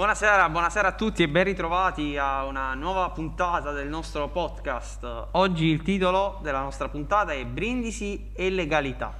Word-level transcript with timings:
Buonasera, 0.00 0.48
buonasera 0.48 0.88
a 0.88 0.92
tutti 0.92 1.22
e 1.22 1.28
ben 1.28 1.44
ritrovati 1.44 2.16
a 2.16 2.46
una 2.46 2.72
nuova 2.72 3.10
puntata 3.10 3.70
del 3.72 3.86
nostro 3.86 4.28
podcast. 4.28 5.26
Oggi 5.32 5.66
il 5.66 5.82
titolo 5.82 6.38
della 6.40 6.62
nostra 6.62 6.88
puntata 6.88 7.32
è 7.32 7.44
Brindisi 7.44 8.30
e 8.34 8.48
legalità. 8.48 9.12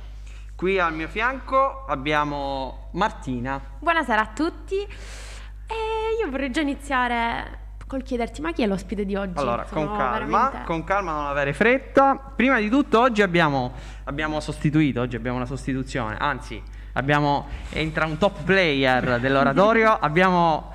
Qui 0.57 0.79
al 0.79 0.95
mio 0.95 1.07
fianco 1.07 1.85
abbiamo 1.87 2.89
Martina. 2.93 3.61
Buonasera 3.79 4.23
a 4.23 4.27
tutti. 4.29 4.77
E 4.77 6.17
io 6.19 6.31
vorrei 6.31 6.51
già 6.51 6.63
iniziare 6.63 7.75
col 7.87 8.03
chiederti 8.03 8.41
ma 8.41 8.53
chi 8.53 8.63
è 8.63 8.67
l'ospite 8.67 9.05
di 9.05 9.17
oggi? 9.17 9.39
Allora, 9.39 9.67
Sono 9.67 9.87
con 9.87 9.97
calma, 9.99 10.13
veramente- 10.13 10.65
con 10.65 10.85
calma, 10.85 11.13
non 11.13 11.27
avere 11.27 11.53
fretta. 11.53 12.33
Prima 12.35 12.59
di 12.59 12.71
tutto 12.71 13.01
oggi 13.01 13.21
abbiamo, 13.21 13.75
abbiamo 14.05 14.41
sostituito, 14.41 15.03
oggi 15.03 15.17
abbiamo 15.17 15.37
una 15.37 15.45
sostituzione, 15.45 16.17
anzi 16.17 16.63
abbiamo, 16.93 17.49
entra 17.71 18.07
un 18.07 18.19
top 18.19 18.43
player 18.45 19.21
dell'oratorio, 19.21 19.97
abbiamo 20.01 20.73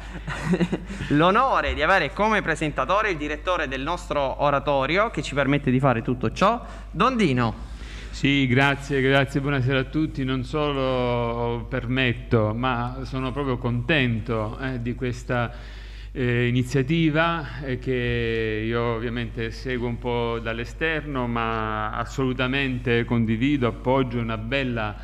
l'onore 1.09 1.73
di 1.73 1.81
avere 1.81 2.13
come 2.13 2.41
presentatore 2.41 3.09
il 3.11 3.17
direttore 3.17 3.67
del 3.67 3.81
nostro 3.81 4.43
oratorio 4.43 5.09
che 5.09 5.21
ci 5.21 5.33
permette 5.33 5.71
di 5.71 5.79
fare 5.79 6.01
tutto 6.01 6.31
ciò, 6.31 6.63
Don 6.91 7.15
Dino. 7.15 7.73
Sì, 8.15 8.47
grazie, 8.47 9.01
grazie, 9.01 9.41
buonasera 9.41 9.79
a 9.79 9.83
tutti. 9.83 10.23
Non 10.23 10.45
solo 10.45 11.65
permetto, 11.67 12.53
ma 12.53 12.99
sono 13.03 13.34
proprio 13.34 13.57
contento 13.57 14.57
eh, 14.59 14.81
di 14.81 14.95
questa 14.95 15.51
eh, 16.13 16.47
iniziativa 16.47 17.59
eh, 17.59 17.77
che 17.77 18.63
io 18.65 18.81
ovviamente 18.81 19.51
seguo 19.51 19.89
un 19.89 19.97
po' 19.97 20.39
dall'esterno, 20.41 21.27
ma 21.27 21.91
assolutamente 21.91 23.03
condivido, 23.03 23.68
appoggio 23.68 24.20
una 24.20 24.37
bella 24.37 24.95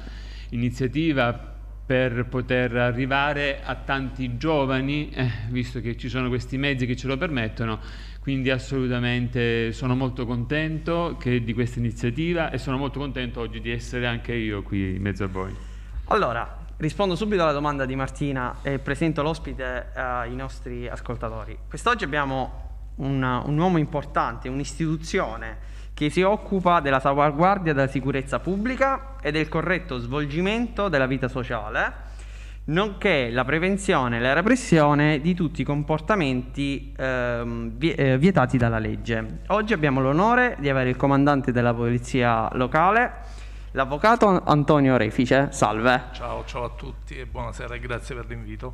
iniziativa 0.52 1.50
per 1.86 2.26
poter 2.28 2.78
arrivare 2.78 3.62
a 3.62 3.76
tanti 3.76 4.38
giovani, 4.38 5.10
eh, 5.10 5.30
visto 5.50 5.82
che 5.82 5.98
ci 5.98 6.08
sono 6.08 6.30
questi 6.30 6.58
mezzi 6.58 6.86
che 6.86 6.96
ce 6.96 7.08
lo 7.08 7.18
permettono. 7.18 7.80
Quindi 8.22 8.50
assolutamente 8.50 9.74
sono 9.74 9.96
molto 9.96 10.26
contento 10.26 11.18
che- 11.20 11.44
di 11.44 11.54
questa 11.54 11.80
iniziativa 11.80 12.52
e 12.52 12.58
sono 12.60 12.78
molto 12.78 13.00
contento 13.00 13.42
oggi 13.42 13.60
di 13.60 13.72
essere 13.72 14.08
anche 14.08 14.34
io 14.34 14.62
qui 14.62 14.96
in 14.96 15.02
mezzo 15.02 15.26
a 15.26 15.28
voi. 15.28 15.54
Allora, 16.06 16.60
rispondo 16.78 17.16
subito 17.16 17.42
alla 17.42 17.52
domanda 17.52 17.86
di 17.86 17.96
Martina 17.96 18.60
e 18.62 18.80
presento 18.80 19.22
l'ospite 19.22 19.88
ai 19.94 20.36
nostri 20.36 20.88
ascoltatori. 20.88 21.58
Quest'oggi 21.68 22.04
abbiamo 22.04 22.92
un, 22.98 23.22
un 23.24 23.58
uomo 23.58 23.78
importante, 23.80 24.48
un'istituzione 24.50 25.70
che 26.02 26.10
si 26.10 26.24
occupa 26.24 26.80
della 26.80 27.00
salvaguardia 27.00 27.74
della 27.74 27.86
sicurezza 27.86 28.40
pubblica 28.40 29.18
e 29.22 29.30
del 29.32 29.48
corretto 29.48 30.00
svolgimento 30.00 30.90
della 30.90 31.06
vita 31.06 31.28
sociale, 31.28 31.94
nonché 32.66 33.30
la 33.30 33.46
prevenzione 33.46 34.18
e 34.18 34.20
la 34.20 34.34
repressione 34.34 35.22
di 35.22 35.36
tutti 35.36 35.62
i 35.62 35.64
comportamenti 35.64 36.92
ehm, 36.98 37.76
eh, 37.80 38.18
vietati 38.18 38.58
dalla 38.58 38.80
legge. 38.80 39.42
Oggi 39.50 39.74
abbiamo 39.74 40.02
l'onore 40.02 40.56
di 40.58 40.70
avere 40.70 40.90
il 40.90 40.96
comandante 40.96 41.52
della 41.52 41.76
polizia 41.76 42.50
locale, 42.54 43.14
l'avvocato 43.74 44.42
Antonio 44.44 44.98
Refice. 44.98 45.50
Salve. 45.52 46.06
Ciao, 46.14 46.44
ciao 46.46 46.64
a 46.64 46.70
tutti 46.76 47.16
e 47.20 47.28
buonasera 47.28 47.76
e 47.76 47.80
grazie 47.80 48.16
per 48.16 48.26
l'invito. 48.26 48.74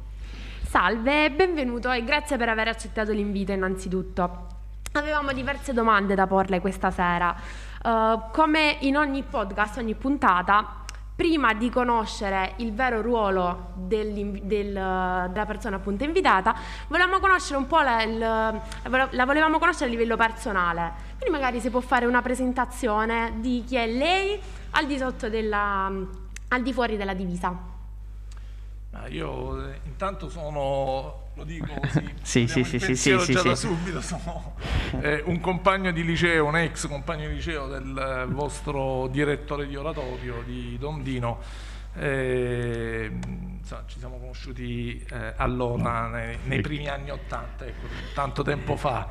Salve, 0.63 1.29
benvenuto 1.29 1.91
e 1.91 2.05
grazie 2.05 2.37
per 2.37 2.47
aver 2.47 2.69
accettato 2.69 3.11
l'invito 3.11 3.51
innanzitutto. 3.51 4.55
Avevamo 4.93 5.31
diverse 5.33 5.73
domande 5.73 6.15
da 6.15 6.25
porle 6.27 6.59
questa 6.59 6.91
sera. 6.91 7.35
Eh, 7.83 8.19
come 8.31 8.77
in 8.81 8.97
ogni 8.97 9.23
podcast, 9.23 9.77
ogni 9.77 9.93
puntata, 9.95 10.83
prima 11.15 11.53
di 11.53 11.69
conoscere 11.69 12.53
il 12.57 12.73
vero 12.73 13.01
ruolo 13.01 13.71
del- 13.75 14.39
della 14.43 15.45
persona 15.47 15.77
appunto 15.77 16.03
invitata, 16.03 16.55
volevamo 16.87 17.19
conoscere 17.19 17.57
un 17.57 17.65
po' 17.67 17.81
la, 17.81 18.03
il- 18.03 18.17
la 18.19 19.25
volevamo 19.25 19.57
conoscere 19.59 19.85
a 19.85 19.89
livello 19.89 20.15
personale. 20.15 20.93
Quindi 21.19 21.35
magari 21.37 21.59
si 21.59 21.69
può 21.69 21.79
fare 21.79 22.05
una 22.05 22.21
presentazione 22.21 23.33
di 23.37 23.63
chi 23.65 23.75
è 23.75 23.87
lei 23.87 24.39
al 24.71 24.85
di 24.85 24.97
della, 25.29 25.85
al 26.49 26.61
di 26.61 26.73
fuori 26.73 26.97
della 26.97 27.13
divisa. 27.13 27.75
Io 29.09 29.63
eh, 29.69 29.79
intanto 29.85 30.27
sono, 30.29 31.26
lo 31.37 31.43
dico 31.43 31.73
così, 31.79 32.13
Sì, 32.21 32.47
sì, 32.47 32.63
sì, 32.63 32.79
sì, 32.79 32.95
sì, 32.95 33.11
già 33.11 33.19
sì. 33.19 33.33
da 33.33 33.55
subito, 33.55 34.01
sono 34.01 34.55
eh, 35.01 35.21
un 35.25 35.39
compagno 35.39 35.91
di 35.91 36.03
liceo, 36.03 36.45
un 36.45 36.57
ex 36.57 36.87
compagno 36.87 37.27
di 37.27 37.35
liceo 37.35 37.67
del 37.67 37.97
eh, 37.97 38.25
vostro 38.33 39.07
direttore 39.07 39.67
di 39.67 39.75
oratorio, 39.75 40.41
di 40.45 40.77
Dondino. 40.77 41.39
Eh, 41.95 43.09
insomma, 43.59 43.83
ci 43.87 43.99
siamo 43.99 44.17
conosciuti 44.17 45.03
eh, 45.11 45.33
allora, 45.37 46.07
nei, 46.07 46.37
nei 46.43 46.61
primi 46.61 46.87
anni 46.87 47.11
Ottanta, 47.11 47.65
ecco, 47.65 47.87
tanto 48.13 48.41
tempo 48.43 48.75
fa. 48.75 49.07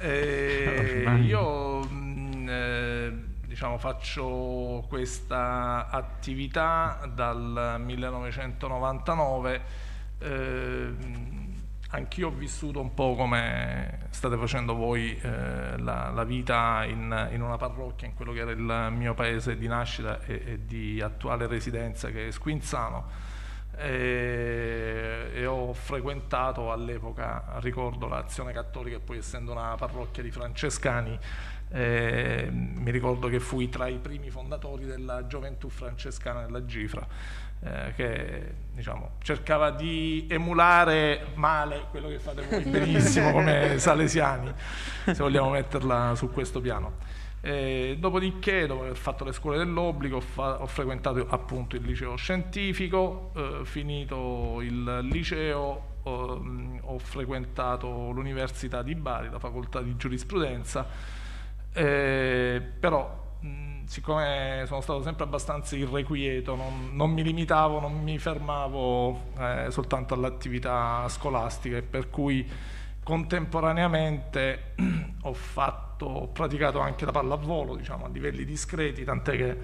Eh, 0.00 1.04
io 1.22 1.80
mh, 1.80 2.46
eh, 2.48 3.12
diciamo, 3.46 3.76
faccio 3.78 4.84
questa 4.88 5.88
attività 5.90 7.08
dal 7.14 7.76
1999. 7.78 9.62
eh, 10.20 10.94
anch'io 11.90 12.28
ho 12.28 12.30
vissuto 12.30 12.80
un 12.80 12.94
po' 12.94 13.14
come 13.14 14.06
state 14.10 14.36
facendo 14.36 14.74
voi 14.74 15.18
eh, 15.20 15.78
la, 15.78 16.10
la 16.10 16.24
vita 16.24 16.84
in, 16.84 17.28
in 17.32 17.42
una 17.42 17.56
parrocchia, 17.56 18.06
in 18.06 18.14
quello 18.14 18.32
che 18.32 18.40
era 18.40 18.50
il 18.52 18.92
mio 18.92 19.14
paese 19.14 19.56
di 19.56 19.66
nascita 19.66 20.20
e, 20.24 20.42
e 20.44 20.66
di 20.66 21.00
attuale 21.00 21.46
residenza 21.46 22.10
che 22.10 22.28
è 22.28 22.30
Squinzano. 22.30 23.28
E, 23.76 25.30
e 25.32 25.46
ho 25.46 25.72
frequentato 25.72 26.70
all'epoca, 26.70 27.58
ricordo 27.60 28.08
l'Azione 28.08 28.52
Cattolica 28.52 28.98
poi 29.00 29.18
essendo 29.18 29.52
una 29.52 29.74
parrocchia 29.76 30.22
di 30.22 30.30
francescani, 30.30 31.18
eh, 31.72 32.48
mi 32.50 32.90
ricordo 32.90 33.28
che 33.28 33.40
fui 33.40 33.68
tra 33.68 33.86
i 33.86 33.98
primi 33.98 34.28
fondatori 34.28 34.84
della 34.84 35.26
gioventù 35.26 35.68
francescana 35.68 36.44
della 36.44 36.64
Gifra, 36.66 37.06
eh, 37.62 37.92
che 37.94 38.54
diciamo, 38.72 39.16
cercava 39.22 39.70
di 39.70 40.26
emulare 40.28 41.26
male 41.34 41.86
quello 41.90 42.08
che 42.08 42.18
fate 42.18 42.42
voi 42.42 42.64
benissimo 42.68 43.32
come 43.32 43.78
salesiani, 43.78 44.52
se 45.04 45.14
vogliamo 45.14 45.50
metterla 45.50 46.14
su 46.14 46.30
questo 46.30 46.60
piano. 46.60 47.18
Eh, 47.42 47.96
dopodiché, 47.98 48.66
dopo 48.66 48.82
aver 48.82 48.96
fatto 48.96 49.24
le 49.24 49.32
scuole 49.32 49.56
dell'obbligo, 49.56 50.16
ho, 50.16 50.20
fa- 50.20 50.60
ho 50.60 50.66
frequentato 50.66 51.26
appunto 51.28 51.76
il 51.76 51.82
liceo 51.82 52.16
scientifico, 52.16 53.32
eh, 53.34 53.60
finito 53.64 54.60
il 54.60 54.98
liceo 55.10 55.88
ehm, 56.04 56.80
ho 56.82 56.98
frequentato 56.98 58.10
l'Università 58.10 58.82
di 58.82 58.94
Bari, 58.94 59.30
la 59.30 59.38
facoltà 59.38 59.80
di 59.80 59.96
giurisprudenza, 59.96 60.86
eh, 61.72 62.62
però 62.78 63.36
mh, 63.40 63.69
siccome 63.90 64.62
sono 64.68 64.80
stato 64.82 65.02
sempre 65.02 65.24
abbastanza 65.24 65.74
irrequieto, 65.74 66.54
non, 66.54 66.90
non 66.92 67.10
mi 67.10 67.24
limitavo, 67.24 67.80
non 67.80 68.00
mi 68.00 68.20
fermavo 68.20 69.32
eh, 69.36 69.66
soltanto 69.70 70.14
all'attività 70.14 71.08
scolastica 71.08 71.78
e 71.78 71.82
per 71.82 72.08
cui 72.08 72.48
contemporaneamente 73.02 74.74
ho 75.22 75.32
fatto, 75.32 76.06
ho 76.06 76.28
praticato 76.28 76.78
anche 76.78 77.04
la 77.04 77.10
pallavolo, 77.10 77.74
diciamo, 77.74 78.04
a 78.04 78.08
livelli 78.08 78.44
discreti, 78.44 79.02
tant'è 79.02 79.36
che 79.36 79.56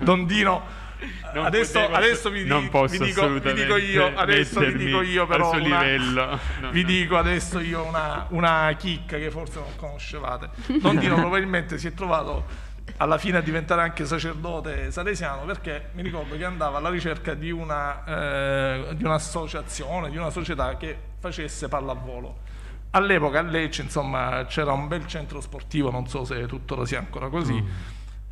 Dondino 0.00 0.90
Non 1.32 1.44
adesso, 1.44 1.78
potevo- 1.78 1.94
adesso 1.96 2.30
vi, 2.30 2.44
non 2.44 2.68
posso 2.70 2.98
vi 2.98 3.04
dico, 3.06 3.28
vi 3.28 3.52
dico 3.54 3.76
io, 3.76 4.12
adesso 4.16 4.58
vi 4.60 4.76
dico 4.84 5.00
io 5.02 5.26
però 5.28 5.52
una- 5.52 5.80
livello. 5.82 6.38
No, 6.60 6.70
vi 6.70 6.82
no. 6.82 6.86
dico 6.88 7.16
adesso 7.16 7.60
io 7.60 7.84
una, 7.84 8.26
una 8.30 8.74
chicca 8.76 9.16
che 9.16 9.30
forse 9.30 9.60
non 9.60 9.76
conoscevate. 9.76 10.50
Dondino 10.80 11.14
probabilmente 11.22 11.78
si 11.78 11.86
è 11.86 11.94
trovato 11.94 12.70
alla 12.96 13.18
fine 13.18 13.38
a 13.38 13.40
diventare 13.40 13.82
anche 13.82 14.04
sacerdote 14.04 14.90
salesiano 14.90 15.44
perché 15.44 15.90
mi 15.92 16.02
ricordo 16.02 16.36
che 16.36 16.44
andava 16.44 16.78
alla 16.78 16.90
ricerca 16.90 17.34
di, 17.34 17.50
una, 17.50 18.04
eh, 18.04 18.94
di 18.94 19.04
un'associazione, 19.04 20.10
di 20.10 20.16
una 20.16 20.30
società 20.30 20.76
che 20.76 20.96
facesse 21.18 21.68
pallavolo. 21.68 22.50
All'epoca 22.90 23.38
a 23.38 23.42
Lecce 23.42 23.82
insomma, 23.82 24.44
c'era 24.46 24.72
un 24.72 24.86
bel 24.86 25.06
centro 25.06 25.40
sportivo, 25.40 25.90
non 25.90 26.06
so 26.06 26.24
se 26.24 26.46
tuttora 26.46 26.84
sia 26.84 26.98
ancora 26.98 27.28
così, 27.28 27.64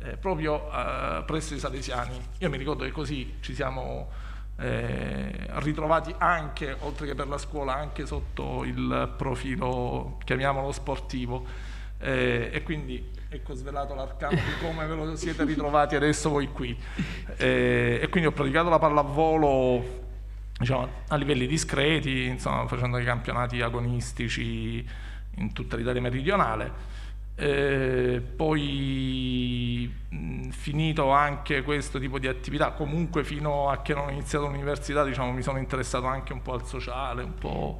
eh, 0.03 0.17
proprio 0.17 0.69
eh, 0.71 1.23
presso 1.25 1.55
i 1.55 1.59
salesiani. 1.59 2.19
Io 2.39 2.49
mi 2.49 2.57
ricordo 2.57 2.83
che 2.83 2.91
così 2.91 3.37
ci 3.39 3.55
siamo 3.55 4.09
eh, 4.57 5.47
ritrovati 5.55 6.13
anche, 6.17 6.75
oltre 6.81 7.07
che 7.07 7.15
per 7.15 7.27
la 7.27 7.39
scuola, 7.39 7.75
anche 7.75 8.05
sotto 8.05 8.63
il 8.63 9.13
profilo, 9.17 10.19
chiamiamolo 10.23 10.71
sportivo. 10.71 11.45
Eh, 12.01 12.49
e 12.51 12.63
quindi 12.63 13.09
ecco 13.29 13.53
svelato 13.53 13.93
l'arcano 13.93 14.35
di 14.35 14.65
come 14.65 14.85
ve 14.87 14.95
lo 14.95 15.15
siete 15.15 15.45
ritrovati 15.45 15.95
adesso 15.95 16.29
voi 16.29 16.47
qui. 16.47 16.75
Eh, 17.37 17.99
e 18.01 18.09
quindi 18.09 18.27
ho 18.27 18.33
praticato 18.33 18.69
la 18.69 18.79
pallavolo 18.79 19.99
diciamo, 20.57 20.87
a 21.07 21.15
livelli 21.15 21.47
discreti, 21.47 22.25
insomma, 22.25 22.67
facendo 22.67 22.97
dei 22.97 23.05
campionati 23.05 23.61
agonistici 23.61 24.85
in 25.35 25.53
tutta 25.53 25.75
l'Italia 25.75 26.01
meridionale. 26.01 26.89
Eh, 27.35 28.21
poi 28.35 29.91
mh, 30.09 30.49
finito 30.49 31.09
anche 31.11 31.63
questo 31.63 31.97
tipo 31.99 32.19
di 32.19 32.27
attività, 32.27 32.71
comunque 32.71 33.23
fino 33.23 33.69
a 33.69 33.81
che 33.81 33.93
non 33.93 34.07
ho 34.07 34.11
iniziato 34.11 34.47
l'università 34.47 35.03
diciamo, 35.03 35.31
mi 35.31 35.41
sono 35.41 35.57
interessato 35.57 36.05
anche 36.05 36.33
un 36.33 36.41
po' 36.41 36.53
al 36.53 36.65
sociale, 36.65 37.23
un 37.23 37.33
po' 37.35 37.79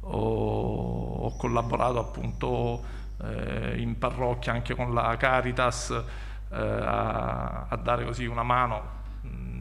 ho, 0.00 1.14
ho 1.26 1.36
collaborato 1.36 1.98
appunto 1.98 3.02
eh, 3.22 3.74
in 3.78 3.98
parrocchia 3.98 4.52
anche 4.52 4.74
con 4.74 4.92
la 4.94 5.16
Caritas 5.16 5.90
eh, 5.90 6.56
a, 6.56 7.66
a, 7.68 7.76
dare 7.76 8.04
così 8.04 8.26
una 8.26 8.42
mano 8.42 9.02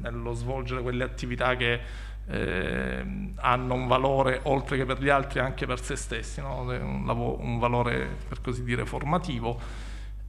nello 0.02 0.34
svolgere 0.34 0.82
quelle 0.82 1.04
attività 1.04 1.56
che 1.56 1.80
eh, 2.28 3.06
hanno 3.36 3.74
un 3.74 3.88
valore 3.88 4.40
oltre 4.44 4.78
che 4.78 4.86
per 4.86 5.02
gli 5.02 5.10
altri 5.10 5.40
anche 5.40 5.66
per 5.66 5.82
se 5.82 5.96
stessi, 5.96 6.42
no? 6.42 6.62
un, 6.62 7.08
un, 7.08 7.60
valore 7.60 8.08
per 8.28 8.42
così 8.42 8.64
dire 8.64 8.86
formativo. 8.86 9.60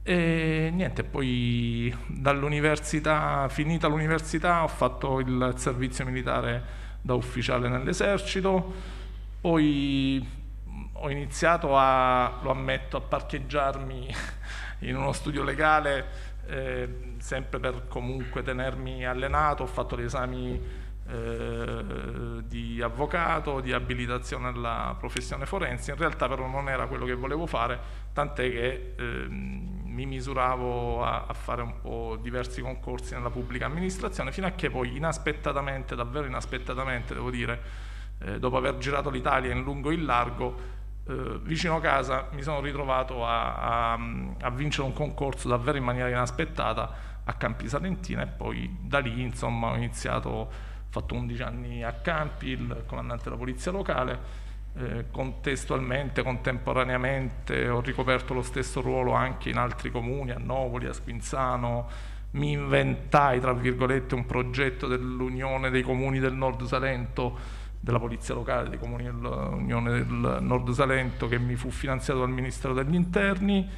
E 0.03 0.69
niente, 0.71 1.03
poi 1.03 1.93
dall'università, 2.05 3.47
finita 3.49 3.87
l'università, 3.87 4.63
ho 4.63 4.67
fatto 4.67 5.19
il 5.19 5.53
servizio 5.55 6.05
militare 6.05 6.83
da 7.01 7.15
ufficiale 7.15 7.69
nell'esercito, 7.69 8.73
poi 9.41 10.43
ho 10.97 11.09
iniziato 11.09 11.77
a, 11.77 12.39
lo 12.41 12.51
ammetto, 12.51 12.97
a 12.97 13.01
parcheggiarmi 13.01 14.13
in 14.79 14.95
uno 14.95 15.11
studio 15.11 15.43
legale, 15.43 16.33
eh, 16.47 17.13
sempre 17.17 17.59
per 17.59 17.87
comunque 17.87 18.43
tenermi 18.43 19.05
allenato, 19.05 19.63
ho 19.63 19.67
fatto 19.67 19.97
gli 19.97 20.03
esami 20.03 20.83
eh, 21.07 22.43
di 22.45 22.81
avvocato, 22.81 23.59
di 23.59 23.73
abilitazione 23.73 24.47
alla 24.47 24.95
professione 24.97 25.45
forense, 25.45 25.91
in 25.91 25.97
realtà 25.97 26.27
però 26.27 26.47
non 26.47 26.69
era 26.69 26.87
quello 26.87 27.05
che 27.05 27.13
volevo 27.13 27.45
fare, 27.45 27.79
tant'è 28.13 28.49
che 28.49 28.93
eh, 28.97 29.27
mi 29.27 30.05
misuravo 30.05 31.03
a, 31.03 31.25
a, 31.27 31.33
fare 31.33 31.61
un 31.61 31.81
po' 31.81 32.17
diversi 32.21 32.61
concorsi 32.61 33.13
nella 33.13 33.29
pubblica 33.29 33.65
amministrazione, 33.65 34.31
fino 34.31 34.47
a 34.47 34.51
che 34.51 34.69
poi 34.69 34.95
inaspettatamente, 34.95 35.95
davvero 35.95 36.25
inaspettatamente 36.25 37.13
devo 37.13 37.29
dire, 37.29 37.61
eh, 38.19 38.39
dopo 38.39 38.57
aver 38.57 38.77
girato 38.77 39.09
l'Italia 39.09 39.51
in 39.51 39.61
lungo 39.61 39.91
e 39.91 39.93
in 39.93 40.05
largo, 40.05 40.74
eh, 41.07 41.39
vicino 41.43 41.79
casa 41.79 42.29
mi 42.31 42.41
sono 42.41 42.61
ritrovato 42.61 43.25
a, 43.25 43.93
a, 43.93 43.99
a 44.41 44.49
vincere 44.49 44.87
un 44.87 44.93
concorso 44.93 45.47
davvero 45.47 45.77
in 45.77 45.83
maniera 45.83 46.09
inaspettata 46.09 47.13
a 47.23 47.33
Campi 47.33 47.67
Salentina 47.67 48.23
e 48.23 48.27
poi 48.27 48.77
da 48.81 48.99
lì 48.99 49.21
insomma 49.21 49.71
ho 49.71 49.75
iniziato 49.75 50.73
fatto 50.89 51.15
11 51.15 51.41
anni 51.41 51.83
a 51.83 51.91
Campi, 51.91 52.47
il 52.49 52.83
comandante 52.85 53.25
della 53.25 53.35
polizia 53.35 53.71
locale, 53.71 54.43
eh, 54.77 55.05
contestualmente, 55.11 56.23
contemporaneamente 56.23 57.67
ho 57.67 57.81
ricoperto 57.81 58.33
lo 58.33 58.41
stesso 58.41 58.81
ruolo 58.81 59.11
anche 59.11 59.49
in 59.49 59.57
altri 59.57 59.91
comuni, 59.91 60.31
a 60.31 60.37
Novoli, 60.37 60.87
a 60.87 60.93
Squinzano, 60.93 61.89
mi 62.31 62.51
inventai, 62.51 63.39
tra 63.39 63.53
virgolette, 63.53 64.15
un 64.15 64.25
progetto 64.25 64.87
dell'Unione 64.87 65.69
dei 65.69 65.81
Comuni 65.81 66.19
del 66.19 66.33
Nord 66.33 66.63
Salento, 66.63 67.37
della 67.85 67.99
Polizia 67.99 68.33
Locale 68.33 68.67
dei 68.67 68.79
Comuni 68.79 69.03
dell'Unione 69.03 69.91
del 69.91 70.39
Nord 70.41 70.71
Salento, 70.71 71.27
che 71.27 71.37
mi 71.37 71.55
fu 71.55 71.69
finanziato 71.69 72.21
dal 72.21 72.31
Ministero 72.31 72.73
degli 72.73 72.95
Interni, 72.95 73.69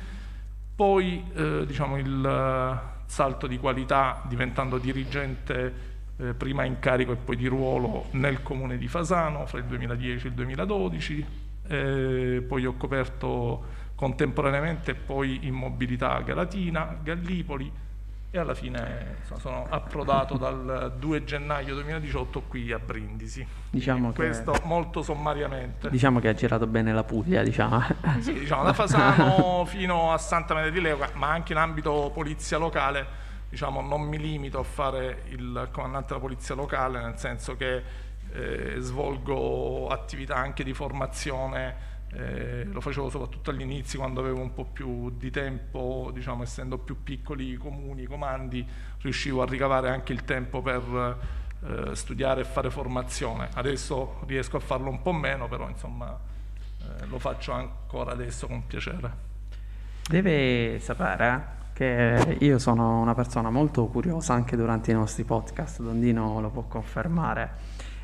poi 0.74 1.26
eh, 1.34 1.66
diciamo, 1.66 1.98
il 1.98 2.82
salto 3.06 3.48
di 3.48 3.58
qualità 3.58 4.24
diventando 4.26 4.78
dirigente 4.78 5.74
eh, 6.16 6.34
prima 6.36 6.64
in 6.64 6.80
carico 6.80 7.12
e 7.12 7.16
poi 7.18 7.36
di 7.36 7.48
ruolo 7.48 8.06
nel 8.12 8.42
comune 8.44 8.78
di 8.78 8.88
Fasano 8.88 9.46
fra 9.46 9.58
il 9.58 9.66
2010 9.66 10.26
e 10.26 10.30
il 10.30 10.36
2012, 10.36 11.26
eh, 11.68 12.46
poi 12.48 12.66
ho 12.66 12.76
coperto 12.78 13.66
contemporaneamente 13.94 14.96
poi 14.96 15.48
in 15.48 15.54
mobilità 15.54 16.18
Galatina, 16.22 16.98
Gallipoli 17.04 17.70
e 18.30 18.38
alla 18.38 18.54
fine 18.54 19.18
sono 19.38 19.66
approdato 19.70 20.38
dal 20.38 20.94
2 20.98 21.24
gennaio 21.24 21.74
2018 21.76 22.42
qui 22.48 22.72
a 22.72 22.80
Brindisi. 22.80 23.46
Diciamo 23.70 24.12
Questo 24.12 24.52
che, 24.52 24.62
molto 24.64 25.02
sommariamente. 25.02 25.90
Diciamo 25.90 26.20
che 26.20 26.28
ha 26.28 26.34
girato 26.34 26.68
bene 26.68 26.94
la 26.94 27.04
Puglia, 27.04 27.42
diciamo. 27.44 27.82
Sì, 28.20 28.34
diciamo 28.34 28.64
da 28.64 28.74
Fasano 28.74 29.64
fino 29.70 30.12
a 30.12 30.18
Santa 30.18 30.54
Maria 30.54 30.72
di 30.72 30.82
Leuca, 30.82 31.10
ma 31.14 31.30
anche 31.30 31.54
in 31.54 31.60
ambito 31.60 32.12
polizia 32.14 32.58
locale 32.58 33.26
diciamo, 33.50 33.82
non 33.82 34.02
mi 34.02 34.18
limito 34.18 34.60
a 34.60 34.64
fare 34.64 35.24
il 35.28 35.70
comandante 35.72 36.08
della 36.10 36.20
polizia 36.20 36.56
locale, 36.56 37.02
nel 37.02 37.18
senso 37.18 37.56
che 37.56 37.82
eh, 38.34 38.76
svolgo 38.80 39.88
attività 39.88 40.36
anche 40.36 40.64
di 40.64 40.74
formazione, 40.74 41.87
eh, 42.14 42.64
lo 42.66 42.80
facevo 42.80 43.10
soprattutto 43.10 43.50
agli 43.50 43.62
inizi 43.62 43.98
quando 43.98 44.22
avevo 44.22 44.40
un 44.40 44.54
po' 44.54 44.66
più 44.66 45.12
di 45.18 45.30
tempo, 45.30 46.10
diciamo, 46.14 46.44
essendo 46.44 46.78
più 46.78 47.04
piccoli 47.04 47.52
i 47.52 47.56
comuni, 47.56 48.04
i 48.04 48.06
comandi, 48.06 48.66
riuscivo 49.02 49.42
a 49.42 49.46
ricavare 49.46 49.90
anche 49.90 50.14
il 50.14 50.24
tempo 50.24 50.62
per 50.62 51.18
eh, 51.64 51.96
studiare 51.96 52.42
e 52.42 52.44
fare 52.46 52.70
formazione. 52.70 53.50
Adesso 53.54 54.22
riesco 54.26 54.58
a 54.58 54.60
farlo 54.62 54.90
un 54.90 55.02
po' 55.02 55.12
meno, 55.12 55.48
però 55.48 55.68
insomma 55.68 56.18
eh, 56.82 57.06
lo 57.08 57.20
faccio 57.20 57.52
ancora 57.52 58.12
adesso 58.12 58.48
con 58.48 58.66
piacere. 58.66 59.26
Deve 60.08 60.80
sapere 60.80 61.56
che 61.74 62.38
io 62.40 62.58
sono 62.58 63.02
una 63.02 63.14
persona 63.14 63.52
molto 63.52 63.86
curiosa 63.88 64.34
anche 64.34 64.56
durante 64.56 64.92
i 64.92 64.94
nostri 64.96 65.24
podcast, 65.24 65.82
Dondino 65.82 66.40
lo 66.40 66.50
può 66.50 66.64
confermare, 66.64 67.52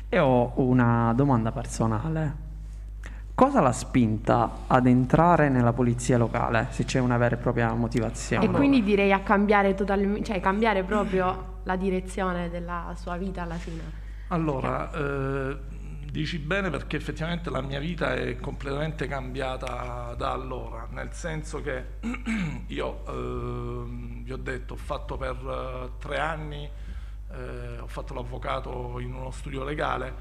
e 0.08 0.18
ho 0.18 0.52
una 0.60 1.12
domanda 1.14 1.50
personale. 1.50 2.52
Cosa 3.34 3.60
l'ha 3.60 3.72
spinta 3.72 4.64
ad 4.68 4.86
entrare 4.86 5.48
nella 5.48 5.72
polizia 5.72 6.16
locale, 6.16 6.68
se 6.70 6.84
c'è 6.84 7.00
una 7.00 7.16
vera 7.16 7.34
e 7.34 7.38
propria 7.38 7.72
motivazione? 7.72 8.44
E 8.44 8.48
quindi 8.48 8.82
direi 8.82 9.12
a 9.12 9.20
cambiare 9.20 9.74
totalmente, 9.74 10.24
cioè 10.24 10.40
cambiare 10.40 10.84
proprio 10.84 11.60
la 11.64 11.76
direzione 11.76 12.48
della 12.48 12.94
sua 12.96 13.16
vita 13.16 13.42
alla 13.42 13.56
fine. 13.56 14.02
Allora, 14.28 14.90
eh, 14.92 15.56
Dici 16.14 16.38
bene 16.38 16.70
perché 16.70 16.96
effettivamente 16.96 17.50
la 17.50 17.60
mia 17.60 17.80
vita 17.80 18.14
è 18.14 18.36
completamente 18.36 19.08
cambiata 19.08 20.14
da 20.16 20.30
allora, 20.30 20.86
nel 20.92 21.12
senso 21.12 21.60
che 21.60 21.84
io 22.68 23.04
eh, 23.04 24.22
vi 24.22 24.32
ho 24.32 24.36
detto, 24.36 24.74
ho 24.74 24.76
fatto 24.76 25.16
per 25.16 25.34
uh, 25.42 25.98
tre 25.98 26.20
anni, 26.20 26.70
eh, 27.32 27.78
ho 27.80 27.88
fatto 27.88 28.14
l'avvocato 28.14 29.00
in 29.00 29.12
uno 29.12 29.32
studio 29.32 29.64
legale, 29.64 30.14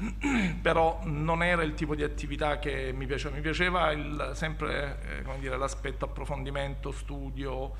però 0.60 1.00
non 1.04 1.42
era 1.42 1.62
il 1.62 1.74
tipo 1.74 1.94
di 1.94 2.02
attività 2.02 2.58
che 2.58 2.92
mi 2.94 3.06
piaceva, 3.06 3.34
mi 3.34 3.42
piaceva 3.42 3.90
il, 3.92 4.30
sempre 4.34 5.22
eh, 5.22 5.56
l'aspetto 5.56 6.04
approfondimento, 6.04 6.92
studio, 6.92 7.72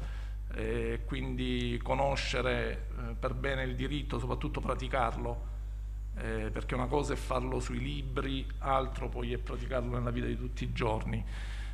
eh, 0.55 1.01
quindi 1.05 1.81
conoscere 1.83 2.89
eh, 2.99 3.15
per 3.19 3.35
bene 3.35 3.63
il 3.63 3.75
diritto, 3.75 4.19
soprattutto 4.19 4.61
praticarlo 4.61 5.49
eh, 6.17 6.51
perché 6.53 6.75
una 6.75 6.87
cosa 6.87 7.13
è 7.15 7.17
farlo 7.17 7.61
sui 7.61 7.79
libri, 7.79 8.47
altro 8.59 9.09
poi 9.09 9.33
è 9.33 9.39
praticarlo 9.39 9.97
nella 9.97 10.11
vita 10.11 10.27
di 10.27 10.37
tutti 10.37 10.65
i 10.65 10.73
giorni. 10.73 11.25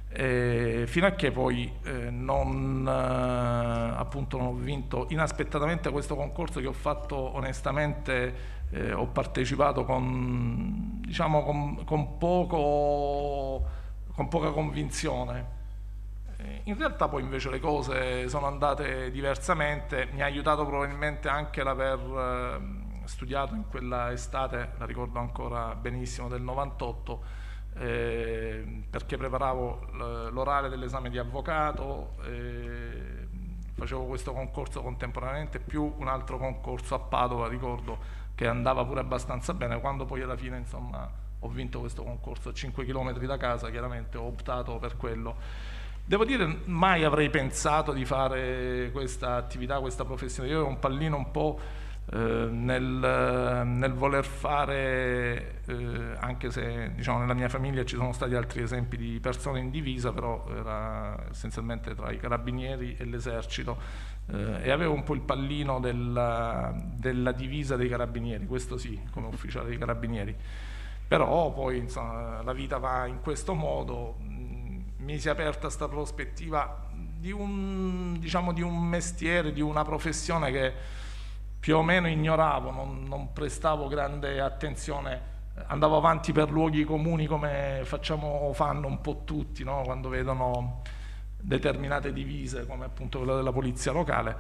Eh, 0.09 0.85
fino 0.87 1.07
a 1.07 1.11
che 1.11 1.33
poi 1.33 1.71
eh, 1.83 2.11
non, 2.11 2.87
eh, 2.87 3.99
appunto 3.99 4.39
non 4.39 4.47
ho 4.47 4.55
vinto 4.55 5.07
inaspettatamente 5.11 5.91
questo 5.91 6.15
concorso 6.15 6.61
che 6.61 6.67
ho 6.67 6.73
fatto 6.73 7.17
onestamente, 7.17 8.55
eh, 8.71 8.93
ho 8.93 9.07
partecipato 9.07 9.85
con, 9.85 11.01
diciamo, 11.05 11.43
con, 11.45 11.85
con, 11.85 12.19
poco, 12.19 13.65
con 14.15 14.29
poca 14.29 14.51
convinzione. 14.51 15.55
Eh, 16.39 16.61
in 16.65 16.77
realtà 16.77 17.09
poi 17.09 17.23
invece 17.23 17.51
le 17.51 17.61
cose 17.61 18.29
sono 18.29 18.47
andate 18.47 19.11
diversamente, 19.11 20.09
mi 20.13 20.23
ha 20.23 20.27
aiutato 20.27 20.67
probabilmente 20.67 21.29
anche 21.29 21.63
l'aver 21.63 22.85
studiato 23.07 23.55
in 23.55 23.65
quella 23.69 24.13
estate, 24.13 24.73
la 24.79 24.85
ricordo 24.85 25.19
ancora 25.19 25.75
benissimo, 25.75 26.29
del 26.29 26.43
98, 26.43 27.23
eh, 27.79 28.83
perché 28.91 29.17
preparavo 29.17 29.89
l'orale 30.31 30.69
dell'esame 30.69 31.11
di 31.11 31.19
avvocato, 31.19 32.15
eh, 32.25 33.27
facevo 33.75 34.05
questo 34.07 34.33
concorso 34.33 34.83
contemporaneamente 34.83 35.59
più 35.61 35.95
un 35.97 36.09
altro 36.09 36.39
concorso 36.39 36.95
a 36.95 36.99
Padova, 36.99 37.49
ricordo 37.49 38.16
che 38.37 38.47
andava 38.47 38.85
pure 38.85 39.01
abbastanza 39.01 39.55
bene, 39.55 39.81
quando 39.81 40.05
poi 40.05 40.23
alla 40.23 40.37
fine 40.37 40.59
insomma 40.59 41.11
ho 41.41 41.49
vinto 41.49 41.81
questo 41.81 42.05
concorso 42.05 42.51
a 42.51 42.53
5 42.53 42.85
km 42.85 43.19
da 43.19 43.37
casa, 43.39 43.71
chiaramente 43.71 44.19
ho 44.19 44.27
optato 44.27 44.79
per 44.79 44.97
quello. 44.97 45.35
Devo 46.05 46.25
dire, 46.25 46.61
mai 46.67 47.03
avrei 47.03 47.31
pensato 47.31 47.93
di 47.93 48.05
fare 48.05 48.91
questa 48.93 49.37
attività, 49.37 49.81
questa 49.81 50.05
professione. 50.05 50.49
Io 50.51 50.59
ero 50.59 50.69
un 50.69 50.79
pallino 50.79 51.17
un 51.17 51.31
po' 51.31 51.59
nel, 52.13 53.63
nel, 53.65 53.93
voler 53.93 54.25
fare, 54.25 55.61
eh, 55.67 56.15
anche 56.21 56.53
se 56.53 56.93
diciamo, 56.95 57.19
nella 57.19 57.35
mia 57.35 57.49
famiglia 57.49 57.85
ci 57.85 57.97
sono 57.97 58.13
stati 58.13 58.35
altri 58.35 58.63
esempi 58.63 58.97
di 58.97 59.19
persone 59.21 59.59
in 59.59 59.71
divisa, 59.71 60.13
però 60.13 60.47
era 60.49 61.17
essenzialmente 61.31 61.95
tra 61.97 62.13
i 62.13 62.19
carabinieri 62.19 62.97
e 62.97 63.05
l'esercito 63.07 63.77
eh, 64.29 64.63
e 64.63 64.71
avevo 64.71 64.93
un 64.93 65.03
po' 65.03 65.15
il 65.15 65.21
pallino 65.21 65.81
della, 65.81 66.73
della, 66.95 67.33
divisa 67.33 67.77
dei 67.77 67.89
carabinieri, 67.89 68.47
questo 68.47 68.77
sì, 68.77 69.01
come 69.11 69.27
ufficiale 69.27 69.69
dei 69.69 69.79
carabinieri. 69.79 70.35
Però 71.09 71.53
poi 71.53 71.79
insomma, 71.79 72.43
la 72.43 72.53
vita 72.53 72.79
va 72.79 73.07
in 73.07 73.21
questo 73.21 73.55
modo, 73.55 74.17
mi 74.19 75.19
si 75.19 75.29
è 75.29 75.31
aperta 75.31 75.63
questa 75.63 75.89
prospettiva 75.89 76.89
di 76.93 77.31
un, 77.31 78.17
diciamo, 78.19 78.53
di 78.53 78.63
un 78.63 78.81
mestiere, 78.85 79.53
di 79.53 79.61
una 79.61 79.85
professione 79.85 80.51
che 80.51 80.73
più 81.67 81.79
o 81.79 81.83
meno 81.83 82.07
ignoravo, 82.07 82.71
non, 82.71 83.03
non 83.09 83.33
prestavo 83.33 83.89
grande 83.89 84.41
attenzione 84.41 85.35
andavo 85.67 85.97
avanti 85.97 86.31
per 86.31 86.49
luoghi 86.49 86.85
comuni 86.85 87.27
come 87.27 87.81
facciamo, 87.83 88.53
fanno 88.55 88.87
un 88.87 89.01
po' 89.01 89.23
tutti 89.25 89.65
no? 89.65 89.83
quando 89.83 90.09
vedono 90.09 90.83
determinate 91.37 92.13
divise 92.13 92.67
come 92.67 92.85
appunto 92.85 93.19
quella 93.19 93.35
della 93.35 93.51
polizia 93.51 93.91
locale 93.91 94.37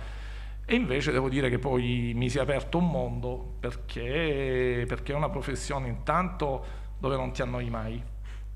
e 0.64 0.76
invece 0.76 1.10
devo 1.10 1.28
dire 1.28 1.50
che 1.50 1.58
poi 1.58 2.12
mi 2.14 2.30
si 2.30 2.38
è 2.38 2.42
aperto 2.42 2.78
un 2.78 2.90
mondo 2.90 3.56
perché, 3.58 4.84
perché 4.86 5.12
è 5.12 5.16
una 5.16 5.28
professione 5.28 5.88
intanto 5.88 6.64
dove 6.96 7.16
non 7.16 7.32
ti 7.32 7.42
annoi 7.42 7.68
mai 7.68 8.00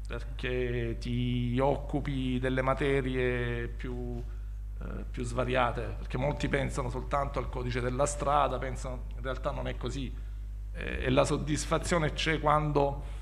perché 0.06 0.96
ti 1.00 1.58
occupi 1.60 2.38
delle 2.38 2.62
materie 2.62 3.66
più, 3.66 4.22
eh, 4.82 5.04
più 5.10 5.24
svariate 5.24 5.96
perché 5.98 6.16
molti 6.16 6.48
pensano 6.48 6.88
soltanto 6.88 7.38
al 7.38 7.50
codice 7.50 7.80
della 7.80 8.06
strada 8.06 8.58
pensano 8.58 9.04
in 9.14 9.22
realtà 9.22 9.50
non 9.50 9.68
è 9.68 9.76
così. 9.76 10.14
Eh, 10.72 11.04
e 11.04 11.10
la 11.10 11.24
soddisfazione 11.24 12.12
c'è 12.12 12.40
quando 12.40 13.18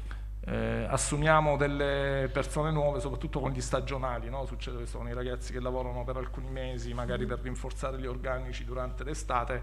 eh, 0.48 0.86
assumiamo 0.88 1.56
delle 1.56 2.30
persone 2.32 2.70
nuove, 2.70 3.00
soprattutto 3.00 3.40
con 3.40 3.50
gli 3.50 3.60
stagionali, 3.60 4.30
no? 4.30 4.46
succede 4.46 4.76
questo 4.78 4.98
con 4.98 5.08
i 5.08 5.12
ragazzi 5.12 5.52
che 5.52 5.60
lavorano 5.60 6.04
per 6.04 6.16
alcuni 6.16 6.48
mesi, 6.48 6.94
magari 6.94 7.26
per 7.26 7.40
rinforzare 7.40 7.98
gli 7.98 8.06
organici 8.06 8.64
durante 8.64 9.04
l'estate, 9.04 9.62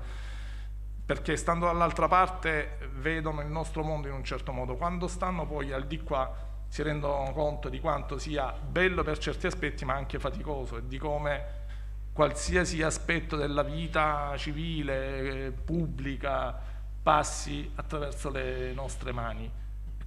perché 1.06 1.38
stando 1.38 1.66
dall'altra 1.66 2.08
parte 2.08 2.90
vedono 3.00 3.42
il 3.42 3.48
nostro 3.48 3.84
mondo 3.84 4.08
in 4.08 4.14
un 4.14 4.24
certo 4.24 4.52
modo, 4.52 4.76
quando 4.76 5.08
stanno 5.08 5.48
poi 5.48 5.72
al 5.72 5.86
di 5.86 6.02
qua 6.02 6.54
si 6.68 6.84
rendono 6.84 7.32
conto 7.32 7.70
di 7.70 7.80
quanto 7.80 8.18
sia 8.18 8.52
bello 8.52 9.02
per 9.04 9.18
certi 9.18 9.48
aspetti 9.48 9.86
ma 9.86 9.94
anche 9.94 10.20
faticoso 10.20 10.78
e 10.78 10.88
di 10.88 10.98
come 10.98 11.64
qualsiasi 12.16 12.82
aspetto 12.82 13.36
della 13.36 13.62
vita 13.62 14.34
civile, 14.38 15.52
pubblica, 15.52 16.58
passi 17.04 17.70
attraverso 17.76 18.32
le 18.32 18.72
nostre 18.72 19.12
mani. 19.12 19.52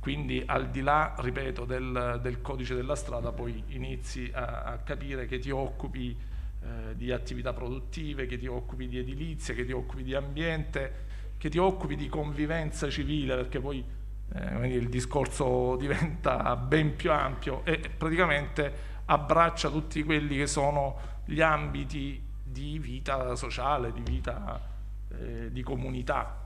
Quindi 0.01 0.43
al 0.47 0.71
di 0.71 0.81
là, 0.81 1.15
ripeto, 1.19 1.67
del, 1.67 2.19
del 2.23 2.41
codice 2.41 2.75
della 2.75 2.95
strada, 2.95 3.31
poi 3.31 3.63
inizi 3.69 4.31
a, 4.33 4.63
a 4.63 4.79
capire 4.79 5.27
che 5.27 5.39
ti 5.39 5.51
occupi 5.51 6.17
eh, 6.63 6.97
di 6.97 7.13
attività 7.13 7.53
produttive, 7.53 8.25
che 8.25 8.39
ti 8.39 8.47
occupi 8.47 8.89
di 8.89 8.97
edilizia, 8.97 9.53
che 9.53 9.67
ti 9.67 9.73
occupi 9.73 10.03
di 10.03 10.15
ambiente, 10.15 10.93
che 11.37 11.51
ti 11.51 11.59
occupi 11.59 11.95
di 11.95 12.09
convivenza 12.09 12.89
civile, 12.89 13.37
perché 13.37 13.61
poi 13.61 13.85
eh, 14.33 14.67
il 14.69 14.89
discorso 14.89 15.77
diventa 15.79 16.57
ben 16.57 16.97
più 16.97 17.13
ampio 17.13 17.67
e 17.67 17.81
praticamente 17.95 18.97
abbraccia 19.05 19.69
tutti 19.69 20.03
quelli 20.05 20.39
che 20.39 20.47
sono 20.47 21.17
gli 21.29 21.43
ambiti 21.43 22.21
di 22.43 22.79
vita 22.79 23.37
sociale, 23.37 23.93
di 23.93 24.01
vita 24.01 24.59
eh, 25.11 25.53
di 25.53 25.63
comunità. 25.63 26.45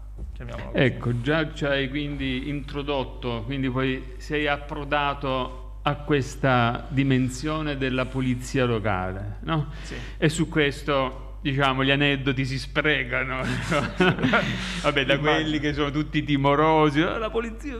Ecco, 0.73 1.21
già 1.21 1.55
ci 1.55 1.65
hai 1.65 1.89
quindi 1.89 2.49
introdotto, 2.49 3.45
quindi 3.45 3.71
poi 3.71 4.15
sei 4.17 4.49
approdato 4.49 5.79
a 5.83 5.95
questa 5.97 6.87
dimensione 6.89 7.77
della 7.77 8.07
polizia 8.07 8.65
locale, 8.65 9.39
no? 9.43 9.73
Sì. 9.83 9.95
E 10.19 10.29
su 10.29 10.49
questo, 10.49 11.39
diciamo, 11.41 11.85
gli 11.85 11.91
aneddoti 11.93 12.45
si 12.45 12.59
sprecano, 12.59 13.41
vabbè, 14.83 15.05
da 15.05 15.19
quelli 15.19 15.61
che 15.61 15.73
sono 15.73 15.91
tutti 15.91 16.25
timorosi, 16.25 17.01
oh, 17.01 17.19
la 17.19 17.31
polizia 17.31 17.77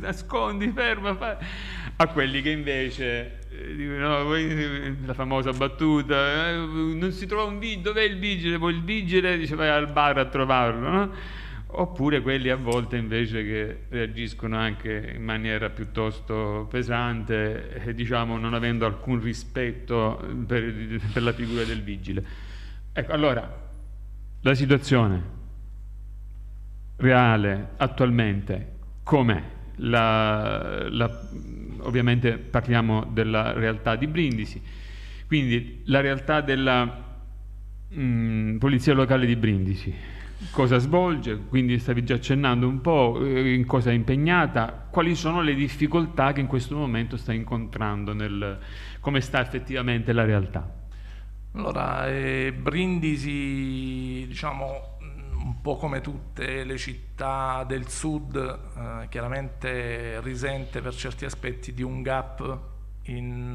nascondi, 0.00 0.70
ferma, 0.72 1.14
fa... 1.14 1.38
a 1.96 2.06
quelli 2.08 2.42
che 2.42 2.50
invece 2.50 3.38
eh, 3.58 3.74
dicono, 3.74 4.32
la 5.04 5.14
famosa 5.14 5.52
battuta, 5.52 6.48
eh, 6.48 6.54
non 6.54 7.10
si 7.12 7.26
trova 7.26 7.44
un 7.44 7.58
vigile, 7.58 7.82
dov'è 7.82 8.02
il 8.02 8.18
vigile? 8.18 8.58
Poi 8.58 8.74
il 8.74 8.82
vigile 8.82 9.36
dice 9.36 9.54
vai 9.54 9.68
al 9.68 9.90
bar 9.90 10.18
a 10.18 10.24
trovarlo, 10.26 10.88
no? 10.88 11.12
oppure 11.70 12.22
quelli 12.22 12.48
a 12.48 12.56
volte 12.56 12.96
invece 12.96 13.44
che 13.44 13.78
reagiscono 13.88 14.56
anche 14.56 15.12
in 15.14 15.22
maniera 15.22 15.68
piuttosto 15.68 16.66
pesante, 16.70 17.82
eh, 17.84 17.94
diciamo 17.94 18.38
non 18.38 18.54
avendo 18.54 18.86
alcun 18.86 19.20
rispetto 19.20 20.18
per, 20.46 21.00
per, 21.12 21.22
la 21.22 21.32
figura 21.32 21.64
del 21.64 21.82
vigile. 21.82 22.24
Ecco, 22.92 23.12
allora, 23.12 23.66
la 24.40 24.54
situazione 24.54 25.36
reale 26.96 27.70
attualmente 27.76 28.76
com'è? 29.02 29.56
La, 29.80 30.88
la, 30.90 31.28
ovviamente 31.88 32.38
parliamo 32.38 33.04
della 33.10 33.52
realtà 33.52 33.96
di 33.96 34.06
Brindisi, 34.06 34.62
quindi 35.26 35.82
la 35.86 36.00
realtà 36.00 36.40
della 36.40 36.84
mh, 37.88 38.00
mm, 38.00 38.56
Polizia 38.58 38.94
Locale 38.94 39.26
di 39.26 39.36
Brindisi. 39.36 40.16
Cosa 40.52 40.78
svolge, 40.78 41.36
quindi 41.48 41.80
stavi 41.80 42.04
già 42.04 42.14
accennando 42.14 42.68
un 42.68 42.80
po' 42.80 43.20
eh, 43.20 43.54
in 43.54 43.66
cosa 43.66 43.90
è 43.90 43.92
impegnata, 43.92 44.86
quali 44.88 45.16
sono 45.16 45.40
le 45.40 45.54
difficoltà 45.54 46.32
che 46.32 46.40
in 46.40 46.46
questo 46.46 46.76
momento 46.76 47.16
sta 47.16 47.32
incontrando, 47.32 48.12
nel, 48.12 48.58
come 49.00 49.20
sta 49.20 49.40
effettivamente 49.40 50.12
la 50.12 50.24
realtà. 50.24 50.72
Allora, 51.54 52.06
eh, 52.08 52.54
Brindisi, 52.56 54.26
diciamo, 54.28 54.97
un 55.48 55.62
po' 55.62 55.76
come 55.76 56.02
tutte 56.02 56.62
le 56.62 56.76
città 56.76 57.64
del 57.66 57.88
sud, 57.88 58.36
eh, 58.36 59.08
chiaramente 59.08 60.20
risente 60.20 60.82
per 60.82 60.94
certi 60.94 61.24
aspetti 61.24 61.72
di 61.72 61.82
un 61.82 62.02
gap 62.02 62.58
in, 63.04 63.52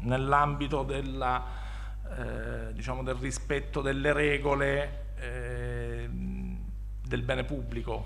nell'ambito 0.00 0.84
eh, 0.90 2.72
diciamo 2.72 3.04
del 3.04 3.14
rispetto 3.14 3.80
delle 3.80 4.12
regole 4.12 5.12
eh, 5.18 6.10
del 6.10 7.22
bene 7.22 7.44
pubblico, 7.44 8.04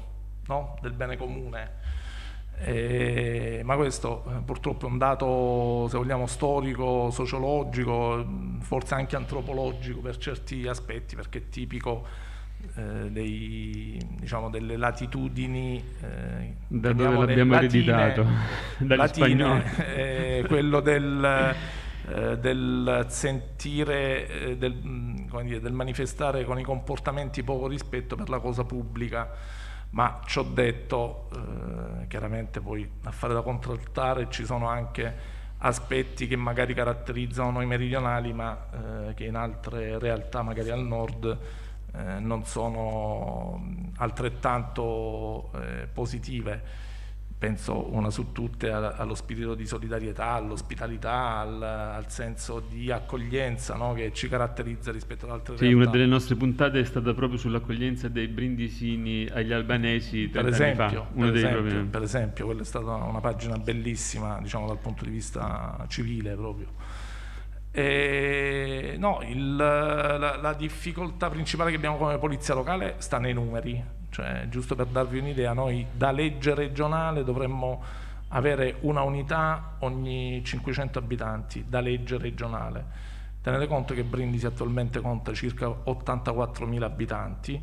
no? 0.49 0.77
del 0.83 0.93
bene 0.93 1.17
comune. 1.17 1.97
Eh, 2.61 3.61
ma 3.65 3.77
questo 3.77 4.25
eh, 4.29 4.43
purtroppo 4.45 4.87
è 4.87 4.91
un 4.91 4.99
dato, 4.99 5.87
se 5.89 5.97
vogliamo, 5.97 6.27
storico, 6.27 7.11
sociologico, 7.11 8.27
forse 8.61 8.95
anche 8.95 9.17
antropologico 9.17 10.01
per 10.01 10.17
certi 10.17 10.67
aspetti, 10.67 11.15
perché 11.15 11.39
è 11.39 11.49
tipico 11.49 12.07
eh, 12.75 13.11
dei, 13.11 13.99
diciamo, 14.19 14.51
delle 14.51 14.77
latitudini 14.77 15.83
eh, 16.03 16.55
da 16.67 16.93
dove 16.93 17.27
l'abbiamo 17.27 17.55
ereditato? 17.55 18.27
Dagli 18.79 18.99
latine, 18.99 19.27
spagnoli. 19.27 19.65
eh, 19.95 20.45
quello 20.47 20.81
del 20.81 21.55
eh, 22.11 22.39
del 22.39 23.05
sentire, 23.09 24.29
eh, 24.29 24.57
del, 24.57 24.75
mm, 24.75 25.41
dire, 25.43 25.61
del 25.61 25.73
manifestare 25.73 26.45
con 26.45 26.59
i 26.59 26.63
comportamenti 26.63 27.43
poco 27.43 27.67
rispetto 27.67 28.17
per 28.17 28.31
la 28.31 28.39
cosa 28.39 28.65
pubblica 28.65 29.31
ma 29.91 30.21
ciò 30.27 30.43
detto 30.43 31.29
eh, 31.33 32.07
chiaramente 32.09 32.61
poi 32.61 32.89
a 33.05 33.11
fare 33.11 33.35
da 33.35 33.43
contraltare 33.43 34.29
ci 34.31 34.45
sono 34.45 34.69
anche 34.69 35.37
aspetti 35.59 36.27
che 36.27 36.37
magari 36.37 36.75
caratterizzano 36.75 37.51
noi 37.51 37.67
meridionali 37.67 38.33
ma 38.33 38.67
eh, 39.09 39.15
che 39.15 39.25
in 39.25 39.35
altre 39.35 39.99
realtà 39.99 40.43
magari 40.43 40.71
al 40.71 40.85
nord 40.85 41.39
eh, 41.95 42.19
non 42.21 42.45
sono 42.45 43.59
mm, 43.59 43.85
altrettanto 43.97 45.51
eh, 45.55 45.89
positive 45.93 46.87
penso 47.39 47.95
una 47.95 48.11
su 48.11 48.33
tutte 48.33 48.71
allo 48.71 49.15
spirito 49.15 49.55
di 49.55 49.65
solidarietà, 49.65 50.33
all'ospitalità, 50.33 51.39
al, 51.39 51.63
al, 51.63 52.11
senso 52.11 52.61
di 52.69 52.91
accoglienza 52.91 53.77
no? 53.77 53.93
che 53.93 54.13
ci 54.13 54.29
caratterizza 54.29 54.91
rispetto 54.91 55.27
ad 55.27 55.33
altre 55.33 55.57
sì, 55.57 55.67
realtà. 55.67 55.83
Una 55.83 55.91
delle 55.91 56.07
nostre 56.07 56.35
puntate 56.35 56.81
è 56.81 56.85
stata 56.85 57.15
proprio 57.15 57.39
sull'accoglienza 57.39 58.09
dei 58.09 58.27
brindisini 58.27 59.29
agli 59.33 59.53
albanesi 59.53 60.29
per 60.29 60.49
esempio, 60.49 61.07
per, 61.15 61.35
esempio 61.35 61.87
per, 61.87 62.03
esempio, 62.03 62.45
quella 62.45 62.63
è 62.63 62.65
stata 62.65 62.95
una 62.95 63.21
pagina 63.21 63.57
bellissima 63.57 64.41
diciamo, 64.43 64.67
dal 64.67 64.79
punto 64.79 65.05
di 65.05 65.11
vista 65.11 65.85
civile 65.89 66.35
proprio. 66.35 66.67
E, 67.71 68.97
no, 68.99 69.21
il, 69.23 69.55
la, 69.55 70.37
la 70.41 70.55
difficoltà 70.55 71.29
principale 71.29 71.71
che 71.71 71.77
abbiamo 71.77 71.99
come 71.99 72.19
polizia 72.19 72.55
locale 72.55 72.97
sta 72.99 73.19
nei 73.19 73.33
numeri, 73.33 73.81
cioè, 74.11 74.47
giusto 74.49 74.75
per 74.75 74.87
darvi 74.87 75.19
un'idea, 75.19 75.53
noi 75.53 75.87
da 75.93 76.11
legge 76.11 76.55
regionale 76.55 77.25
dovremmo 77.25 77.83
avere 78.29 78.77
una 78.81 79.03
unità 79.03 79.77
ogni 79.81 80.43
500 80.45 80.99
abitanti, 80.99 81.67
da 81.69 81.81
legge 81.81 82.17
regionale. 82.19 83.17
Tenete 83.41 83.67
conto 83.67 83.95
che 83.95 84.05
Brindisi 84.05 84.47
attualmente 84.47 85.01
conta 85.01 85.33
circa 85.33 85.67
84.000 85.69 86.83
abitanti, 86.83 87.63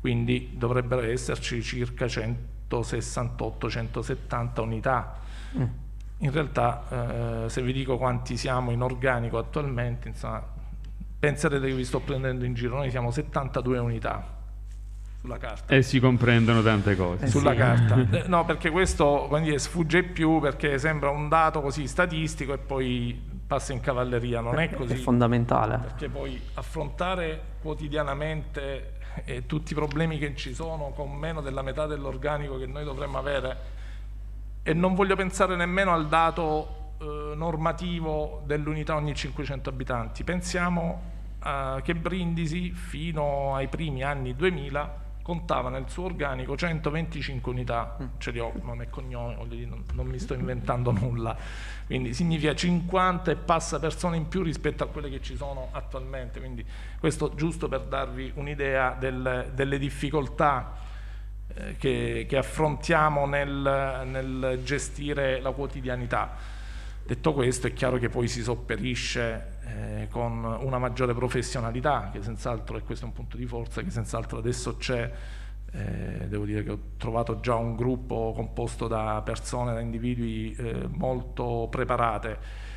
quindi 0.00 0.54
dovrebbero 0.56 1.02
esserci 1.02 1.62
circa 1.62 2.06
168-170 2.06 4.60
unità. 4.60 5.14
Mm. 5.56 5.64
In 6.18 6.30
realtà, 6.30 7.44
eh, 7.44 7.48
se 7.48 7.62
vi 7.62 7.72
dico 7.72 7.96
quanti 7.98 8.36
siamo 8.36 8.70
in 8.70 8.82
organico 8.82 9.38
attualmente, 9.38 10.08
insomma, 10.08 10.44
penserete 11.18 11.68
che 11.68 11.74
vi 11.74 11.84
sto 11.84 12.00
prendendo 12.00 12.44
in 12.44 12.52
giro, 12.54 12.76
noi 12.76 12.90
siamo 12.90 13.10
72 13.10 13.78
unità 13.78 14.40
sulla 15.22 15.38
carta. 15.38 15.72
E 15.72 15.82
si 15.82 16.00
comprendono 16.00 16.62
tante 16.62 16.96
cose. 16.96 17.24
Eh 17.24 17.28
sulla 17.28 17.52
sì. 17.52 17.56
carta. 17.56 18.26
No, 18.26 18.44
perché 18.44 18.70
questo 18.70 19.28
dire, 19.40 19.58
sfugge 19.58 20.02
più 20.02 20.40
perché 20.40 20.78
sembra 20.78 21.10
un 21.10 21.28
dato 21.28 21.60
così 21.60 21.86
statistico 21.86 22.52
e 22.52 22.58
poi 22.58 23.30
passa 23.46 23.72
in 23.72 23.80
cavalleria, 23.80 24.40
non 24.40 24.58
è 24.58 24.70
così. 24.70 24.94
È 24.94 24.96
fondamentale. 24.96 25.78
Perché 25.78 26.08
poi 26.08 26.40
affrontare 26.54 27.40
quotidianamente 27.62 28.94
eh, 29.24 29.46
tutti 29.46 29.72
i 29.72 29.74
problemi 29.76 30.18
che 30.18 30.34
ci 30.34 30.54
sono 30.54 30.92
con 30.94 31.12
meno 31.12 31.40
della 31.40 31.62
metà 31.62 31.86
dell'organico 31.86 32.58
che 32.58 32.66
noi 32.66 32.82
dovremmo 32.84 33.18
avere 33.18 33.80
e 34.64 34.74
non 34.74 34.94
voglio 34.94 35.14
pensare 35.14 35.54
nemmeno 35.54 35.92
al 35.92 36.08
dato 36.08 36.94
eh, 36.98 37.34
normativo 37.36 38.42
dell'unità 38.44 38.96
ogni 38.96 39.14
500 39.14 39.68
abitanti. 39.68 40.24
Pensiamo 40.24 41.02
eh, 41.44 41.80
che 41.82 41.94
Brindisi 41.94 42.72
fino 42.72 43.54
ai 43.54 43.68
primi 43.68 44.02
anni 44.02 44.34
2000 44.34 45.01
contava 45.22 45.70
nel 45.70 45.84
suo 45.88 46.04
organico 46.04 46.56
125 46.56 47.50
unità, 47.50 47.96
mm. 48.02 48.06
ce 48.18 48.30
li 48.32 48.40
ho, 48.40 48.52
nome 48.62 48.84
e 48.84 48.90
cognome, 48.90 49.36
non, 49.36 49.84
non 49.92 50.06
mi 50.06 50.18
sto 50.18 50.34
inventando 50.34 50.90
nulla, 50.92 51.36
quindi 51.86 52.12
significa 52.12 52.54
50 52.54 53.30
e 53.30 53.36
passa 53.36 53.78
persone 53.78 54.16
in 54.16 54.28
più 54.28 54.42
rispetto 54.42 54.82
a 54.84 54.88
quelle 54.88 55.08
che 55.08 55.22
ci 55.22 55.36
sono 55.36 55.68
attualmente, 55.70 56.40
quindi 56.40 56.64
questo 56.98 57.34
giusto 57.34 57.68
per 57.68 57.82
darvi 57.82 58.32
un'idea 58.34 58.96
del, 58.98 59.50
delle 59.54 59.78
difficoltà 59.78 60.74
eh, 61.54 61.76
che, 61.76 62.26
che, 62.28 62.36
affrontiamo 62.36 63.26
nel, 63.26 64.02
nel 64.06 64.60
gestire 64.64 65.40
la 65.40 65.50
quotidianità. 65.52 66.51
Detto 67.04 67.32
questo 67.32 67.66
è 67.66 67.72
chiaro 67.72 67.98
che 67.98 68.08
poi 68.08 68.28
si 68.28 68.42
sopperisce 68.42 69.58
eh, 69.64 70.08
con 70.10 70.44
una 70.44 70.78
maggiore 70.78 71.14
professionalità, 71.14 72.10
che 72.12 72.22
senz'altro, 72.22 72.76
e 72.76 72.82
questo 72.82 73.04
è 73.04 73.08
un 73.08 73.14
punto 73.14 73.36
di 73.36 73.46
forza, 73.46 73.82
che 73.82 73.90
senz'altro 73.90 74.38
adesso 74.38 74.76
c'è, 74.76 75.10
eh, 75.72 76.26
devo 76.28 76.44
dire 76.44 76.62
che 76.62 76.70
ho 76.70 76.78
trovato 76.96 77.40
già 77.40 77.56
un 77.56 77.74
gruppo 77.74 78.32
composto 78.34 78.86
da 78.86 79.20
persone, 79.24 79.74
da 79.74 79.80
individui 79.80 80.54
eh, 80.54 80.86
molto 80.88 81.66
preparate 81.70 82.70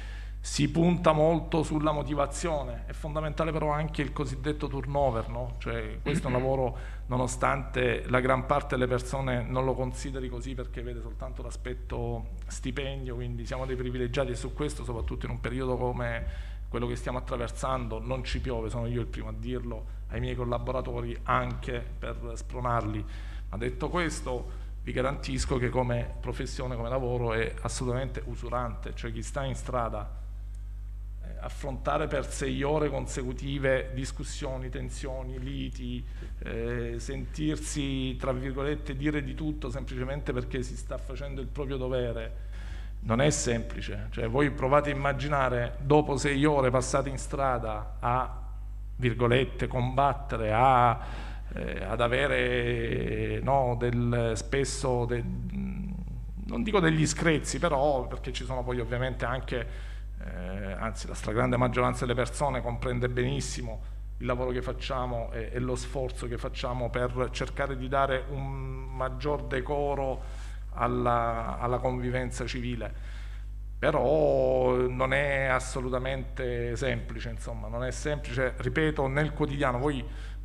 si 0.46 0.70
punta 0.70 1.12
molto 1.12 1.64
sulla 1.64 1.92
motivazione, 1.92 2.84
è 2.86 2.94
fondamentale 2.94 3.52
però 3.52 3.72
anche 3.72 4.04
il 4.04 4.14
cosiddetto 4.14 4.68
turnover, 4.68 5.28
no? 5.28 5.56
cioè, 5.58 5.98
questo 6.04 6.26
è 6.26 6.28
un 6.28 6.38
lavoro 6.38 6.78
nonostante 7.08 8.04
la 8.10 8.20
gran 8.20 8.46
parte 8.46 8.76
delle 8.76 8.88
persone 8.88 9.42
non 9.42 9.66
lo 9.66 9.74
consideri 9.74 10.30
così 10.30 10.54
perché 10.54 10.84
vede 10.84 11.02
soltanto 11.02 11.42
l'aspetto 11.42 12.34
stipendio, 12.46 13.16
quindi 13.16 13.44
siamo 13.48 13.66
dei 13.66 13.76
privilegiati 13.76 14.34
e 14.34 14.36
su 14.36 14.54
questo 14.54 14.84
soprattutto 14.84 15.26
in 15.26 15.32
un 15.32 15.42
periodo 15.42 15.78
come 15.78 16.26
quello 16.70 16.86
che 16.86 16.96
stiamo 16.96 17.18
attraversando 17.18 18.00
non 18.00 18.24
ci 18.24 18.40
piove, 18.40 18.70
sono 18.70 18.86
io 18.86 19.02
il 19.02 19.08
primo 19.08 19.30
a 19.30 19.34
dirlo 19.36 19.86
ai 20.10 20.20
miei 20.20 20.36
collaboratori 20.36 21.18
anche 21.24 21.84
per 21.98 22.34
spronarli, 22.36 23.06
ma 23.50 23.58
detto 23.58 23.90
questo 23.90 24.64
vi 24.84 24.92
garantisco 24.92 25.58
che 25.58 25.70
come 25.70 26.18
professione, 26.20 26.76
come 26.76 26.90
lavoro 26.90 27.34
è 27.34 27.52
assolutamente 27.62 28.22
usurante, 28.26 28.94
cioè 28.94 29.12
chi 29.12 29.24
sta 29.24 29.44
in 29.44 29.56
strada 29.56 30.22
affrontare 31.46 32.08
per 32.08 32.28
sei 32.32 32.64
ore 32.64 32.90
consecutive 32.90 33.92
discussioni, 33.94 34.70
tensioni, 34.70 35.38
liti, 35.40 36.04
eh, 36.40 36.96
sentirsi, 36.98 38.16
tra 38.16 38.32
virgolette, 38.32 38.96
dire 38.96 39.24
di 39.24 39.36
tutto 39.36 39.70
semplicemente 39.70 40.34
perché 40.34 40.64
si 40.64 40.76
sta 40.76 40.98
facendo 40.98 41.42
il 41.42 41.48
proprio 41.48 41.78
dovere, 41.78 42.36
non 43.02 43.22
è 43.22 43.30
semplice. 43.30 44.08
Cioè, 44.10 44.28
voi 44.28 44.50
provate 44.50 44.90
a 44.90 44.96
immaginare, 44.96 45.78
dopo 45.82 46.18
sei 46.18 46.44
ore 46.46 46.72
passate 46.72 47.10
in 47.10 47.20
strada 47.20 47.98
a, 48.00 48.42
virgolette, 48.96 49.68
combattere, 49.68 50.52
a, 50.52 51.00
eh, 51.54 51.84
ad 51.84 52.02
avere 52.02 53.40
no, 53.44 53.76
del, 53.78 54.32
spesso, 54.34 55.06
de, 55.06 55.24
non 56.46 56.64
dico 56.64 56.80
degli 56.80 57.06
screzzi, 57.06 57.60
però 57.60 58.08
perché 58.08 58.34
ci 58.34 58.46
sono 58.46 58.64
poi 58.64 58.80
ovviamente 58.80 59.26
anche 59.26 59.94
eh, 60.26 60.72
anzi 60.72 61.08
la 61.08 61.14
stragrande 61.14 61.56
maggioranza 61.58 62.06
delle 62.06 62.18
persone 62.18 62.62
comprende 62.62 63.10
benissimo 63.10 63.94
il 64.18 64.26
lavoro 64.26 64.52
che 64.52 64.62
facciamo 64.62 65.32
e, 65.32 65.50
e, 65.52 65.60
lo 65.60 65.76
sforzo 65.76 66.28
che 66.28 66.38
facciamo 66.38 66.90
per 66.90 67.30
cercare 67.32 67.78
di 67.78 67.88
dare 67.88 68.26
un 68.30 68.96
maggior 68.96 69.44
decoro 69.44 70.24
alla, 70.72 71.60
alla 71.60 71.78
convivenza 71.78 72.46
civile. 72.46 73.14
Però 73.78 74.88
non 74.88 75.14
è 75.14 75.46
assolutamente 75.46 76.76
semplice, 76.78 77.30
insomma, 77.30 77.68
non 77.68 77.84
è 77.84 77.92
semplice, 77.92 78.54
ripeto, 78.58 79.08
nel 79.08 79.34
quotidiano, 79.34 79.78
voi 79.78 80.04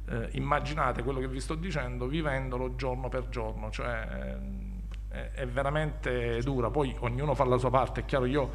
eh, 0.09 0.29
immaginate 0.33 1.03
quello 1.03 1.21
che 1.21 1.29
vi 1.29 1.41
sto 1.41 1.55
dicendo 1.55 2.07
vivendolo 2.07 2.75
giorno 2.75 3.09
per 3.09 3.29
giorno, 3.29 3.71
cioè 3.71 4.37
eh, 5.11 5.31
è 5.31 5.47
veramente 5.47 6.41
dura, 6.43 6.71
poi 6.71 6.95
ognuno 7.01 7.35
fa 7.35 7.45
la 7.45 7.57
sua 7.57 7.71
parte, 7.71 8.01
è 8.01 8.05
chiaro, 8.05 8.27
io 8.27 8.51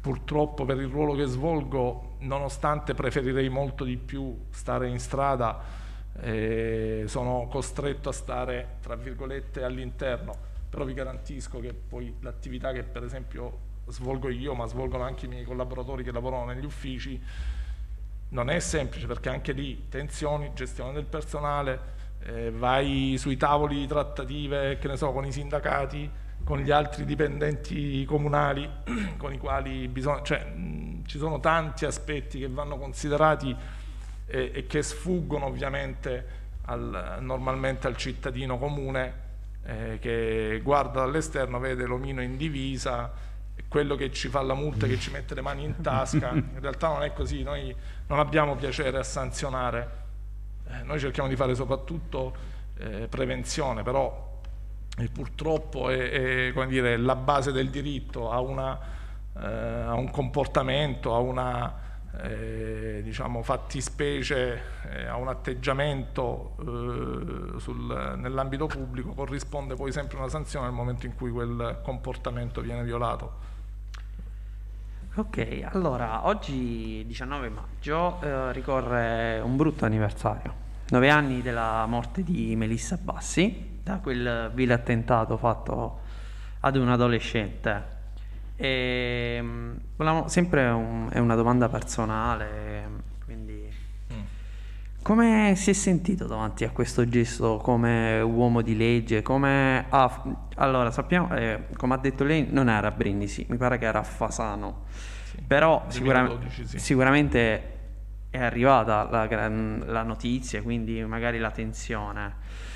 purtroppo 0.00 0.64
per 0.64 0.78
il 0.78 0.88
ruolo 0.88 1.14
che 1.14 1.26
svolgo, 1.26 2.16
nonostante 2.20 2.94
preferirei 2.94 3.48
molto 3.48 3.84
di 3.84 3.96
più 3.96 4.46
stare 4.50 4.88
in 4.88 4.98
strada, 4.98 5.60
eh, 6.20 7.04
sono 7.06 7.46
costretto 7.50 8.08
a 8.08 8.12
stare, 8.12 8.76
tra 8.80 8.96
virgolette, 8.96 9.62
all'interno, 9.62 10.34
però 10.68 10.84
vi 10.84 10.94
garantisco 10.94 11.60
che 11.60 11.72
poi 11.72 12.14
l'attività 12.20 12.72
che 12.72 12.82
per 12.82 13.04
esempio 13.04 13.66
svolgo 13.86 14.28
io, 14.28 14.54
ma 14.54 14.66
svolgono 14.66 15.04
anche 15.04 15.26
i 15.26 15.28
miei 15.28 15.44
collaboratori 15.44 16.02
che 16.02 16.12
lavorano 16.12 16.46
negli 16.46 16.64
uffici, 16.64 17.20
non 18.30 18.50
è 18.50 18.58
semplice 18.58 19.06
perché 19.06 19.30
anche 19.30 19.52
lì 19.52 19.86
tensioni, 19.88 20.52
gestione 20.54 20.92
del 20.92 21.04
personale, 21.04 21.96
eh, 22.24 22.50
vai 22.50 23.16
sui 23.18 23.36
tavoli 23.36 23.76
di 23.76 23.86
trattative, 23.86 24.78
che 24.78 24.88
ne 24.88 24.96
so, 24.96 25.12
con 25.12 25.24
i 25.24 25.32
sindacati, 25.32 26.10
con 26.48 26.60
gli 26.60 26.70
altri 26.70 27.04
dipendenti 27.04 28.06
comunali 28.06 28.66
con 29.18 29.34
i 29.34 29.36
quali 29.36 29.86
bisogna, 29.86 30.22
cioè, 30.22 30.44
mh, 30.44 31.04
ci 31.04 31.18
sono 31.18 31.40
tanti 31.40 31.84
aspetti 31.84 32.38
che 32.38 32.48
vanno 32.48 32.78
considerati 32.78 33.54
e, 34.24 34.50
e 34.54 34.66
che 34.66 34.82
sfuggono 34.82 35.44
ovviamente 35.44 36.26
al, 36.62 37.18
normalmente 37.20 37.86
al 37.86 37.98
cittadino 37.98 38.56
comune 38.56 39.26
eh, 39.62 39.98
che 40.00 40.58
guarda 40.64 41.00
dall'esterno, 41.00 41.58
vede 41.58 41.84
l'omino 41.84 42.22
in 42.22 42.38
divisa, 42.38 43.12
quello 43.68 43.94
che 43.94 44.10
ci 44.10 44.28
fa 44.28 44.40
la 44.40 44.54
multa, 44.54 44.86
che 44.86 44.98
ci 44.98 45.10
mette 45.10 45.34
le 45.34 45.42
mani 45.42 45.64
in 45.64 45.82
tasca, 45.82 46.30
in 46.32 46.60
realtà 46.60 46.88
non 46.88 47.02
è 47.02 47.12
così, 47.12 47.42
noi 47.42 47.76
non 48.06 48.20
abbiamo 48.20 48.56
piacere 48.56 48.96
a 48.96 49.02
sanzionare, 49.02 49.90
eh, 50.66 50.82
noi 50.82 50.98
cerchiamo 50.98 51.28
di 51.28 51.36
fare 51.36 51.54
soprattutto 51.54 52.34
eh, 52.78 53.06
prevenzione, 53.06 53.82
però 53.82 54.27
e 54.98 55.08
purtroppo 55.08 55.90
è, 55.90 56.52
è 56.52 56.66
dire, 56.66 56.96
la 56.96 57.14
base 57.14 57.52
del 57.52 57.70
diritto, 57.70 58.30
ha, 58.30 58.40
una, 58.40 58.78
eh, 59.36 59.46
ha 59.46 59.94
un 59.94 60.10
comportamento, 60.10 61.14
ha 61.14 61.18
una 61.18 61.86
eh, 62.22 63.00
diciamo, 63.04 63.42
fattispecie, 63.42 64.60
eh, 64.90 65.06
ha 65.06 65.16
un 65.16 65.28
atteggiamento 65.28 66.56
eh, 66.60 68.16
nell'ambito 68.16 68.66
pubblico, 68.66 69.12
corrisponde 69.12 69.76
poi 69.76 69.92
sempre 69.92 70.18
una 70.18 70.28
sanzione 70.28 70.66
nel 70.66 70.74
momento 70.74 71.06
in 71.06 71.14
cui 71.14 71.30
quel 71.30 71.80
comportamento 71.82 72.60
viene 72.60 72.82
violato. 72.82 73.46
Ok, 75.14 75.62
allora 75.64 76.26
oggi 76.26 77.04
19 77.06 77.48
maggio 77.48 78.20
eh, 78.20 78.52
ricorre 78.52 79.40
un 79.40 79.56
brutto 79.56 79.84
anniversario, 79.84 80.54
nove 80.88 81.10
anni 81.10 81.42
della 81.42 81.86
morte 81.86 82.22
di 82.22 82.54
Melissa 82.56 82.96
Bassi, 82.96 83.77
da 83.88 83.98
quel 84.00 84.50
vile 84.52 84.74
attentato 84.74 85.38
fatto 85.38 86.00
ad 86.60 86.76
un 86.76 86.90
adolescente. 86.90 87.96
E, 88.54 89.36
ehm, 89.38 89.80
volevamo, 89.96 90.28
sempre 90.28 90.68
un, 90.68 91.08
è 91.10 91.18
una 91.18 91.34
domanda 91.34 91.70
personale, 91.70 92.90
quindi 93.24 93.66
mm. 94.12 94.20
come 95.02 95.54
si 95.56 95.70
è 95.70 95.72
sentito 95.72 96.26
davanti 96.26 96.64
a 96.64 96.70
questo 96.70 97.08
gesto 97.08 97.56
come 97.56 98.20
uomo 98.20 98.60
di 98.60 98.76
legge? 98.76 99.22
Come, 99.22 99.86
ah, 99.88 100.22
allora, 100.56 100.90
sappiamo, 100.90 101.34
eh, 101.34 101.68
come 101.74 101.94
ha 101.94 101.98
detto 101.98 102.24
lei, 102.24 102.46
non 102.50 102.68
era 102.68 102.88
a 102.88 102.90
Brindisi, 102.90 103.46
mi 103.48 103.56
pare 103.56 103.78
che 103.78 103.86
era 103.86 104.00
a 104.00 104.04
Fasano, 104.04 104.84
sì, 105.22 105.40
però 105.46 105.84
sicura, 105.88 106.30
sì. 106.50 106.78
sicuramente 106.78 107.76
è 108.28 108.38
arrivata 108.38 109.08
la, 109.08 109.48
la 109.86 110.02
notizia, 110.02 110.60
quindi 110.60 111.02
magari 111.04 111.38
la 111.38 111.50
tensione. 111.50 112.66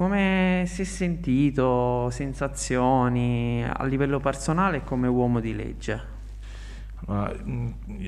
Come 0.00 0.64
si 0.66 0.80
è 0.80 0.84
sentito, 0.86 2.08
sensazioni 2.08 3.62
a 3.62 3.84
livello 3.84 4.18
personale 4.18 4.78
e 4.78 4.82
come 4.82 5.06
uomo 5.08 5.40
di 5.40 5.54
legge? 5.54 6.02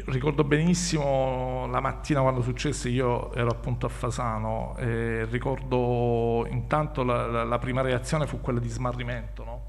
Ricordo 0.06 0.42
benissimo 0.42 1.66
la 1.70 1.80
mattina 1.80 2.22
quando 2.22 2.40
successe, 2.40 2.88
io 2.88 3.30
ero 3.34 3.50
appunto 3.50 3.84
a 3.84 3.90
Fasano 3.90 4.74
e 4.78 5.26
ricordo 5.26 6.46
intanto 6.48 7.02
la, 7.02 7.26
la, 7.26 7.44
la 7.44 7.58
prima 7.58 7.82
reazione 7.82 8.26
fu 8.26 8.40
quella 8.40 8.58
di 8.58 8.70
smarrimento, 8.70 9.44
no? 9.44 9.66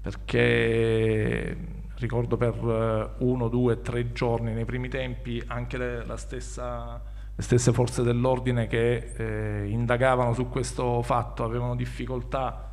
perché 0.00 1.56
ricordo 1.96 2.36
per 2.36 3.16
uno, 3.18 3.48
due, 3.48 3.80
tre 3.80 4.12
giorni 4.12 4.52
nei 4.52 4.64
primi 4.64 4.88
tempi 4.88 5.42
anche 5.48 5.76
le, 5.76 6.06
la 6.06 6.16
stessa 6.16 7.02
le 7.36 7.42
stesse 7.42 7.72
forze 7.72 8.02
dell'ordine 8.02 8.66
che 8.66 9.12
eh, 9.16 9.66
indagavano 9.68 10.32
su 10.34 10.48
questo 10.48 11.02
fatto 11.02 11.42
avevano 11.42 11.74
difficoltà 11.74 12.70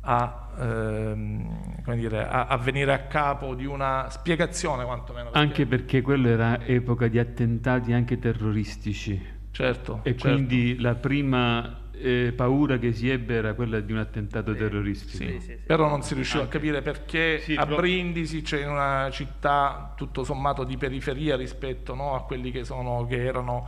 a, 0.00 0.48
ehm, 0.58 1.82
dire, 1.96 2.28
a, 2.28 2.46
a, 2.46 2.56
venire 2.58 2.92
a 2.92 3.00
capo 3.00 3.54
di 3.54 3.64
una 3.64 4.08
spiegazione 4.10 4.84
quantomeno. 4.84 5.30
Perché... 5.30 5.46
Anche 5.46 5.66
perché 5.66 6.02
quello 6.02 6.28
era 6.28 6.64
epoca 6.64 7.08
di 7.08 7.18
attentati 7.18 7.92
anche 7.92 8.18
terroristici. 8.18 9.32
Certo. 9.50 10.00
E 10.02 10.10
certo. 10.10 10.28
quindi 10.28 10.78
la 10.78 10.94
prima 10.94 11.82
eh, 11.92 12.32
paura 12.34 12.78
che 12.78 12.92
si 12.92 13.08
ebbe 13.08 13.34
era 13.34 13.54
quella 13.54 13.80
di 13.80 13.92
un 13.92 13.98
attentato 13.98 14.52
sì, 14.52 14.58
terroristico. 14.58 15.24
Sì, 15.24 15.40
sì, 15.40 15.58
Però 15.64 15.88
non 15.88 16.02
si 16.02 16.14
riusciva 16.14 16.42
Anche. 16.42 16.56
a 16.56 16.60
capire 16.60 16.82
perché 16.82 17.42
a 17.56 17.66
Brindisi 17.66 18.42
c'è 18.42 18.66
una 18.66 19.08
città 19.10 19.94
tutto 19.96 20.22
sommato 20.24 20.64
di 20.64 20.76
periferia 20.76 21.36
rispetto 21.36 21.94
no, 21.94 22.14
a 22.14 22.24
quelli 22.24 22.50
che, 22.50 22.64
sono, 22.64 23.06
che 23.06 23.24
erano 23.24 23.66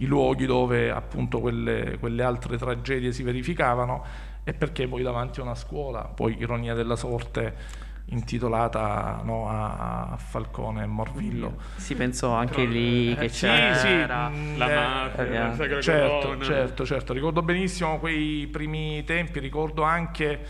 i 0.00 0.06
luoghi 0.06 0.46
dove 0.46 0.90
appunto 0.90 1.40
quelle, 1.40 1.98
quelle 1.98 2.22
altre 2.22 2.56
tragedie 2.56 3.12
si 3.12 3.22
verificavano 3.22 4.04
e 4.44 4.52
perché 4.52 4.88
poi 4.88 5.02
davanti 5.02 5.40
a 5.40 5.42
una 5.42 5.54
scuola, 5.54 6.02
poi 6.02 6.36
ironia 6.38 6.74
della 6.74 6.96
sorte, 6.96 7.88
intitolata 8.06 9.20
no, 9.22 9.48
a, 9.48 10.16
Falcone 10.16 10.82
e 10.82 10.86
Morvillo. 10.86 11.56
Si 11.76 11.94
pensò 11.94 12.32
anche 12.32 12.64
lì 12.64 13.14
che 13.14 13.26
eh, 13.26 13.28
c'era 13.28 13.74
sì, 13.74 13.86
sì, 13.86 14.06
la 14.06 14.30
eh, 14.70 14.74
mafia, 14.74 15.52
eh, 15.52 15.82
certo, 15.82 16.42
certo, 16.42 16.86
certo, 16.86 17.12
ricordo 17.12 17.42
benissimo 17.42 17.98
quei 17.98 18.48
primi 18.50 19.04
tempi, 19.04 19.38
ricordo 19.38 19.82
anche 19.82 20.40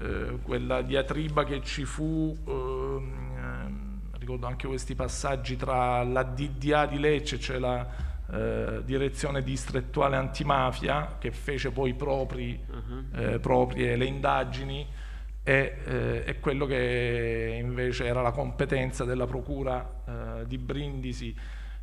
eh, 0.00 0.38
quella 0.42 0.82
diatriba 0.82 1.44
che 1.44 1.62
ci 1.62 1.84
fu, 1.84 2.36
ehm, 2.46 4.00
ricordo 4.18 4.46
anche 4.46 4.66
questi 4.66 4.94
passaggi 4.94 5.56
tra 5.56 6.02
la 6.02 6.22
DDA 6.22 6.86
di 6.86 6.98
Lecce, 6.98 7.38
cioè 7.38 7.58
la 7.58 8.12
eh, 8.32 8.82
direzione 8.84 9.42
distrettuale 9.42 10.16
antimafia 10.16 11.16
che 11.18 11.30
fece 11.30 11.70
poi 11.70 11.94
propri, 11.94 12.58
uh-huh. 12.66 13.20
eh, 13.20 13.38
proprie 13.38 13.96
le 13.96 14.06
indagini 14.06 14.86
e, 15.42 15.76
eh, 15.84 16.22
e, 16.24 16.40
quello 16.40 16.64
che 16.64 17.58
invece 17.60 18.06
era 18.06 18.22
la 18.22 18.30
competenza 18.30 19.04
della 19.04 19.26
procura 19.26 20.40
eh, 20.40 20.46
di 20.46 20.56
Brindisi 20.56 21.36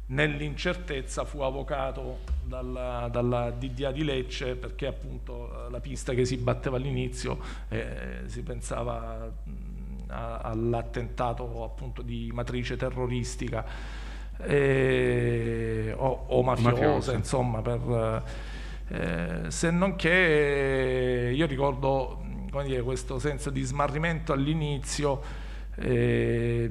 nell'incertezza 0.07 1.25
fu 1.25 1.41
avvocato 1.41 2.19
dalla, 2.43 3.07
dalla, 3.11 3.51
DDA 3.51 3.91
di 3.91 4.03
Lecce 4.03 4.55
perché 4.55 4.87
appunto 4.87 5.67
la 5.69 5.79
pista 5.79 6.13
che 6.13 6.25
si 6.25 6.37
batteva 6.37 6.77
all'inizio 6.77 7.39
eh, 7.69 8.23
si 8.25 8.41
pensava 8.41 9.31
all'attentato 10.07 11.63
appunto 11.63 12.01
di 12.01 12.29
matrice 12.33 12.75
terroristica 12.75 13.65
eh, 14.45 15.93
o, 15.95 16.25
o 16.27 16.43
mafiosa, 16.43 16.71
mafiosa, 16.71 17.13
insomma, 17.13 17.61
per, 17.61 18.23
eh, 18.89 19.51
se 19.51 19.71
non 19.71 19.95
che 19.95 21.31
io 21.33 21.45
ricordo 21.45 22.21
dire, 22.63 22.81
questo 22.81 23.17
senso 23.17 23.49
di 23.49 23.61
smarrimento 23.61 24.33
all'inizio, 24.33 25.21
eh, 25.75 26.69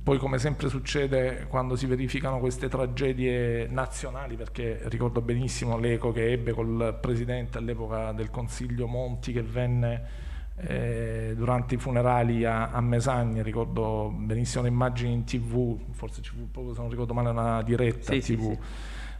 poi 0.00 0.18
come 0.18 0.38
sempre 0.38 0.68
succede 0.68 1.46
quando 1.48 1.74
si 1.74 1.86
verificano 1.86 2.38
queste 2.38 2.68
tragedie 2.68 3.66
nazionali, 3.66 4.36
perché 4.36 4.80
ricordo 4.84 5.20
benissimo 5.20 5.76
l'eco 5.78 6.12
che 6.12 6.30
ebbe 6.30 6.52
col 6.52 6.96
presidente 7.00 7.58
all'epoca 7.58 8.12
del 8.12 8.30
Consiglio 8.30 8.86
Monti 8.86 9.32
che 9.32 9.42
venne 9.42 10.24
eh, 10.58 11.34
durante 11.36 11.74
i 11.74 11.78
funerali 11.78 12.44
a, 12.44 12.70
a, 12.70 12.80
Mesagna, 12.80 13.42
ricordo 13.42 14.12
benissimo 14.16 14.62
le 14.62 14.68
immagini 14.68 15.12
in 15.12 15.24
tv, 15.24 15.78
forse 15.92 16.22
ci 16.22 16.30
fu 16.30 16.50
proprio 16.50 16.74
se 16.74 16.80
non 16.80 16.90
ricordo 16.90 17.12
male 17.12 17.28
una 17.28 17.62
diretta 17.62 18.12
sì, 18.12 18.20
tv, 18.20 18.40
sì, 18.40 18.54
sì. 18.54 18.58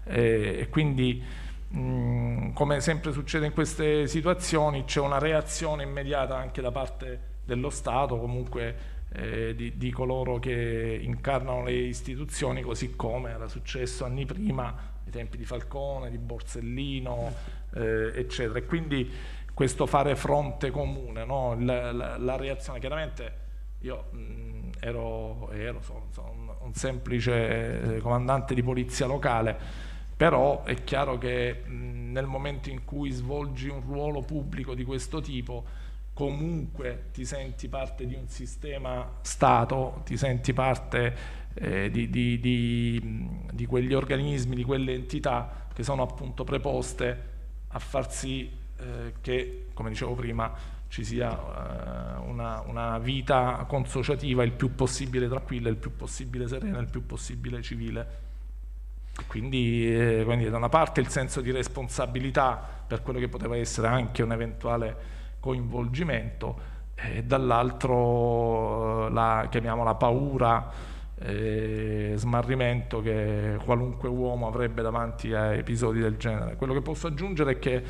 Eh, 0.04 0.56
e 0.60 0.68
quindi 0.70 1.22
mh, 1.68 2.52
come 2.52 2.80
sempre 2.80 3.12
succede 3.12 3.46
in 3.46 3.52
queste 3.52 4.06
situazioni 4.06 4.84
c'è 4.84 5.00
una 5.00 5.18
reazione 5.18 5.82
immediata 5.82 6.36
anche 6.36 6.62
da 6.62 6.70
parte 6.70 7.34
dello 7.44 7.70
Stato, 7.70 8.18
comunque 8.18 8.94
eh, 9.12 9.54
di, 9.54 9.76
di, 9.76 9.90
coloro 9.90 10.38
che 10.38 10.98
incarnano 11.02 11.64
le 11.64 11.72
istituzioni, 11.72 12.62
così 12.62 12.96
come 12.96 13.30
era 13.30 13.46
successo 13.46 14.04
anni 14.04 14.24
prima, 14.24 14.74
ai 15.04 15.10
tempi 15.10 15.36
di 15.36 15.44
Falcone, 15.44 16.10
di 16.10 16.18
Borsellino, 16.18 17.32
eh, 17.74 18.12
eccetera. 18.14 18.58
E 18.58 18.64
quindi 18.64 19.10
questo 19.56 19.86
fare 19.86 20.16
fronte 20.16 20.70
comune, 20.70 21.24
no? 21.24 21.56
la, 21.58 21.90
la, 21.90 22.18
la, 22.18 22.36
reazione. 22.36 22.78
Chiaramente 22.78 23.32
io 23.80 24.08
mh, 24.10 24.72
ero, 24.80 25.50
ero 25.50 25.80
sono, 25.80 26.08
sono 26.10 26.30
un, 26.30 26.54
un, 26.60 26.74
semplice 26.74 27.94
eh, 27.94 28.00
comandante 28.00 28.52
di 28.52 28.62
polizia 28.62 29.06
locale, 29.06 29.56
però 30.14 30.62
è 30.62 30.84
chiaro 30.84 31.16
che 31.16 31.62
mh, 31.64 32.12
nel 32.12 32.26
momento 32.26 32.68
in 32.68 32.84
cui 32.84 33.10
svolgi 33.12 33.70
un 33.70 33.80
ruolo 33.80 34.20
pubblico 34.20 34.74
di 34.74 34.84
questo 34.84 35.22
tipo, 35.22 35.64
comunque 36.12 37.04
ti 37.12 37.24
senti 37.24 37.66
parte 37.68 38.06
di 38.06 38.14
un 38.14 38.28
sistema 38.28 39.10
Stato, 39.22 40.02
ti 40.04 40.18
senti 40.18 40.52
parte 40.52 41.16
eh, 41.54 41.90
di, 41.90 42.10
di, 42.10 42.38
di, 42.40 43.30
di 43.50 43.64
quegli 43.64 43.94
organismi, 43.94 44.54
di 44.54 44.64
quelle 44.64 44.92
entità 44.92 45.66
che 45.72 45.82
sono 45.82 46.02
appunto 46.02 46.44
preposte 46.44 47.34
a 47.68 47.78
far 47.78 48.12
sì 48.12 48.64
eh, 48.78 49.14
che, 49.20 49.66
come 49.72 49.90
dicevo 49.90 50.14
prima, 50.14 50.52
ci 50.88 51.04
sia 51.04 51.30
eh, 51.30 52.18
una, 52.28 52.62
una, 52.66 52.98
vita 52.98 53.64
consociativa 53.68 54.44
il 54.44 54.52
più 54.52 54.74
possibile 54.74 55.28
tranquilla, 55.28 55.68
il 55.68 55.76
più 55.76 55.94
possibile 55.96 56.46
serena, 56.48 56.78
il 56.78 56.88
più 56.88 57.04
possibile 57.04 57.62
civile. 57.62 58.24
Quindi, 59.26 59.92
eh, 59.92 60.22
quindi 60.24 60.48
da 60.50 60.58
una 60.58 60.68
parte 60.68 61.00
il 61.00 61.08
senso 61.08 61.40
di 61.40 61.50
responsabilità 61.50 62.62
per 62.86 63.02
quello 63.02 63.18
che 63.18 63.28
poteva 63.28 63.56
essere 63.56 63.88
anche 63.88 64.22
un 64.22 64.32
eventuale 64.32 65.14
coinvolgimento 65.40 66.74
e 66.94 67.24
dall'altro 67.24 69.06
eh, 69.06 69.10
la, 69.10 69.46
chiamiamola 69.50 69.94
paura, 69.94 70.70
eh, 71.18 72.12
smarrimento 72.16 73.00
che 73.00 73.58
qualunque 73.64 74.08
uomo 74.08 74.46
avrebbe 74.46 74.82
davanti 74.82 75.32
a 75.32 75.54
episodi 75.54 76.00
del 76.00 76.16
genere. 76.16 76.56
Quello 76.56 76.74
che 76.74 76.82
posso 76.82 77.06
aggiungere 77.06 77.52
è 77.52 77.58
che 77.58 77.82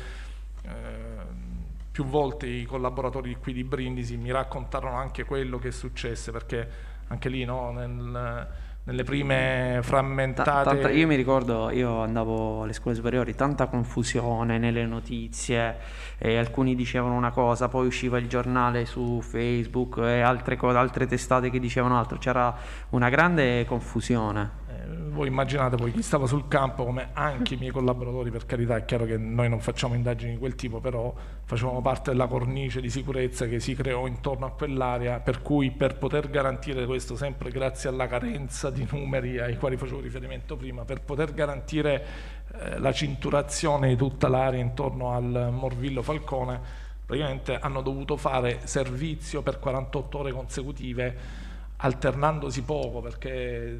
più 1.91 2.05
volte 2.05 2.45
i 2.45 2.63
collaboratori 2.65 3.35
qui 3.37 3.53
di 3.53 3.63
Brindisi 3.63 4.17
mi 4.17 4.31
raccontarono 4.31 4.97
anche 4.97 5.23
quello 5.23 5.57
che 5.57 5.71
successe, 5.71 6.31
perché 6.31 6.69
anche 7.07 7.27
lì 7.27 7.43
no, 7.43 7.71
nel, 7.71 8.47
nelle 8.83 9.03
prime 9.03 9.79
frammentate... 9.81 10.63
Tanta, 10.63 10.89
io 10.91 11.07
mi 11.07 11.15
ricordo, 11.15 11.71
io 11.71 12.03
andavo 12.03 12.61
alle 12.61 12.73
scuole 12.73 12.95
superiori, 12.95 13.33
tanta 13.33 13.65
confusione 13.65 14.59
nelle 14.59 14.85
notizie, 14.85 15.77
e 16.19 16.37
alcuni 16.37 16.75
dicevano 16.75 17.15
una 17.15 17.31
cosa, 17.31 17.67
poi 17.67 17.87
usciva 17.87 18.19
il 18.19 18.27
giornale 18.27 18.85
su 18.85 19.19
Facebook 19.21 19.97
e 19.97 20.21
altre, 20.21 20.55
altre 20.61 21.07
testate 21.07 21.49
che 21.49 21.59
dicevano 21.59 21.97
altro, 21.97 22.19
c'era 22.19 22.55
una 22.89 23.09
grande 23.09 23.65
confusione. 23.65 24.65
Voi 25.09 25.27
immaginate 25.27 25.75
poi 25.75 25.91
chi 25.91 26.01
stava 26.01 26.27
sul 26.27 26.47
campo, 26.47 26.85
come 26.85 27.09
anche 27.13 27.55
i 27.55 27.57
miei 27.57 27.71
collaboratori, 27.71 28.29
per 28.29 28.45
carità 28.45 28.75
è 28.75 28.85
chiaro 28.85 29.05
che 29.05 29.17
noi 29.17 29.49
non 29.49 29.59
facciamo 29.59 29.93
indagini 29.95 30.33
di 30.33 30.37
quel 30.37 30.55
tipo, 30.55 30.79
però 30.79 31.13
facevamo 31.43 31.81
parte 31.81 32.11
della 32.11 32.27
cornice 32.27 32.79
di 32.81 32.89
sicurezza 32.89 33.47
che 33.47 33.59
si 33.59 33.73
creò 33.75 34.07
intorno 34.07 34.45
a 34.45 34.51
quell'area, 34.51 35.19
per 35.19 35.41
cui 35.41 35.71
per 35.71 35.97
poter 35.97 36.29
garantire 36.29 36.85
questo, 36.85 37.15
sempre 37.15 37.49
grazie 37.49 37.89
alla 37.89 38.07
carenza 38.07 38.69
di 38.69 38.87
numeri 38.91 39.39
ai 39.39 39.57
quali 39.57 39.77
facevo 39.77 39.99
riferimento 39.99 40.55
prima, 40.55 40.85
per 40.85 41.01
poter 41.01 41.33
garantire 41.33 42.05
eh, 42.53 42.79
la 42.79 42.91
cinturazione 42.91 43.89
di 43.89 43.95
tutta 43.95 44.27
l'area 44.27 44.61
intorno 44.61 45.13
al 45.13 45.49
Morvillo 45.51 46.01
Falcone, 46.01 46.59
praticamente 47.05 47.57
hanno 47.57 47.81
dovuto 47.81 48.17
fare 48.17 48.59
servizio 48.65 49.41
per 49.41 49.59
48 49.59 50.17
ore 50.17 50.31
consecutive 50.31 51.45
alternandosi 51.77 52.63
poco 52.63 53.01
perché 53.01 53.79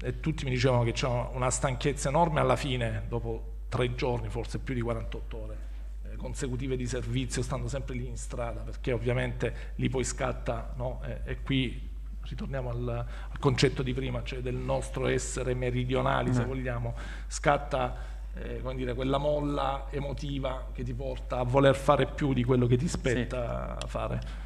e 0.00 0.20
tutti 0.20 0.44
mi 0.44 0.50
dicevano 0.50 0.82
che 0.82 0.92
c'è 0.92 1.08
una 1.08 1.50
stanchezza 1.50 2.08
enorme 2.08 2.40
alla 2.40 2.56
fine 2.56 3.04
dopo 3.08 3.52
tre 3.68 3.94
giorni 3.94 4.30
forse 4.30 4.58
più 4.58 4.72
di 4.72 4.80
48 4.80 5.36
ore 5.36 5.56
eh, 6.04 6.16
consecutive 6.16 6.76
di 6.76 6.86
servizio 6.86 7.42
stando 7.42 7.68
sempre 7.68 7.96
lì 7.96 8.06
in 8.06 8.16
strada 8.16 8.60
perché 8.60 8.92
ovviamente 8.92 9.72
lì 9.76 9.90
poi 9.90 10.04
scatta 10.04 10.72
no? 10.76 11.02
e, 11.04 11.20
e, 11.24 11.42
qui 11.42 11.90
ritorniamo 12.22 12.70
al, 12.70 12.88
al, 12.88 13.38
concetto 13.38 13.82
di 13.82 13.92
prima 13.92 14.22
cioè 14.22 14.40
del 14.40 14.54
nostro 14.54 15.06
essere 15.06 15.52
meridionali 15.52 16.32
se 16.32 16.44
mm. 16.44 16.46
vogliamo 16.46 16.94
scatta 17.26 18.12
eh, 18.36 18.62
come 18.62 18.74
dire, 18.74 18.94
quella 18.94 19.18
molla 19.18 19.88
emotiva 19.90 20.70
che 20.72 20.82
ti 20.82 20.94
porta 20.94 21.40
a 21.40 21.42
voler 21.44 21.76
fare 21.76 22.06
più 22.06 22.32
di 22.32 22.42
quello 22.42 22.66
che 22.66 22.78
ti 22.78 22.88
spetta 22.88 23.76
sì. 23.80 23.86
fare 23.86 24.43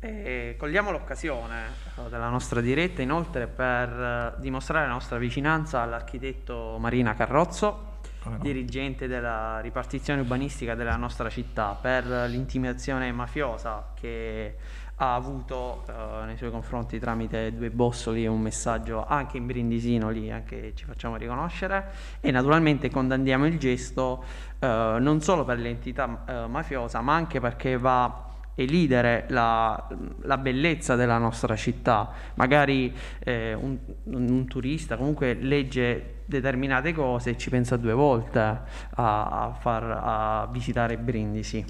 e 0.00 0.54
cogliamo 0.58 0.90
l'occasione 0.90 1.66
eh, 1.96 2.08
della 2.08 2.30
nostra 2.30 2.62
diretta 2.62 3.02
inoltre 3.02 3.46
per 3.46 3.88
eh, 3.88 4.40
dimostrare 4.40 4.86
la 4.86 4.92
nostra 4.92 5.18
vicinanza 5.18 5.82
all'architetto 5.82 6.78
Marina 6.78 7.14
Carrozzo, 7.14 7.98
no. 8.24 8.38
dirigente 8.40 9.06
della 9.06 9.60
ripartizione 9.60 10.22
urbanistica 10.22 10.74
della 10.74 10.96
nostra 10.96 11.28
città, 11.28 11.76
per 11.78 12.06
l'intimidazione 12.28 13.12
mafiosa 13.12 13.92
che 13.94 14.56
ha 15.02 15.14
avuto 15.14 15.84
eh, 15.86 16.24
nei 16.24 16.36
suoi 16.38 16.50
confronti 16.50 16.98
tramite 16.98 17.54
due 17.54 17.70
bossoli 17.70 18.26
un 18.26 18.40
messaggio 18.40 19.06
anche 19.06 19.36
in 19.36 19.46
brindisino 19.46 20.08
lì, 20.08 20.30
anche 20.30 20.72
ci 20.74 20.86
facciamo 20.86 21.16
riconoscere 21.16 21.90
e 22.20 22.30
naturalmente 22.30 22.90
condanniamo 22.90 23.46
il 23.46 23.58
gesto 23.58 24.24
eh, 24.58 24.96
non 24.98 25.20
solo 25.20 25.44
per 25.44 25.58
l'entità 25.58 26.24
eh, 26.26 26.46
mafiosa 26.46 27.00
ma 27.00 27.14
anche 27.14 27.40
perché 27.40 27.78
va 27.78 28.28
elidere 28.54 29.26
la, 29.28 29.88
la, 30.22 30.38
bellezza 30.38 30.96
della 30.96 31.18
nostra 31.18 31.56
città. 31.56 32.10
Magari 32.34 32.94
eh, 33.20 33.54
un, 33.54 33.78
un, 34.04 34.46
turista 34.46 34.96
comunque 34.96 35.34
legge 35.34 36.22
determinate 36.24 36.92
cose 36.92 37.30
e 37.30 37.36
ci 37.36 37.50
pensa 37.50 37.76
due 37.76 37.92
volte 37.92 38.38
a, 38.38 38.62
a, 38.94 39.56
far, 39.58 40.00
a 40.02 40.48
visitare 40.50 40.98
Brindisi. 40.98 41.64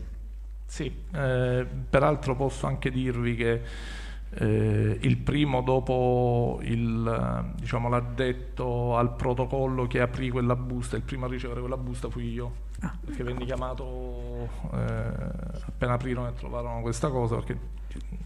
Sì, 0.67 0.93
eh, 1.15 1.67
peraltro 1.89 2.37
posso 2.37 2.67
anche 2.67 2.91
dirvi 2.91 3.35
che 3.35 3.61
eh, 4.33 4.99
il 5.01 5.17
primo 5.17 5.63
dopo 5.63 6.61
il, 6.63 7.53
diciamo, 7.57 7.89
l'addetto 7.89 8.97
al 8.97 9.17
protocollo 9.17 9.87
che 9.87 10.01
aprì 10.01 10.31
quella 10.31 10.55
busta, 10.55 10.97
il 10.97 11.03
primo 11.03 11.27
a 11.27 11.29
ricevere 11.29 11.61
quella 11.61 11.77
busta 11.77 12.09
fui 12.09 12.31
io, 12.31 12.53
perché 13.05 13.23
venni 13.23 13.45
chiamato 13.45 14.49
eh, 14.73 15.13
appena 15.67 15.93
aprirono 15.95 16.29
e 16.29 16.35
trovarono 16.35 16.81
questa 16.81 17.09
cosa, 17.09 17.37
perché 17.37 17.59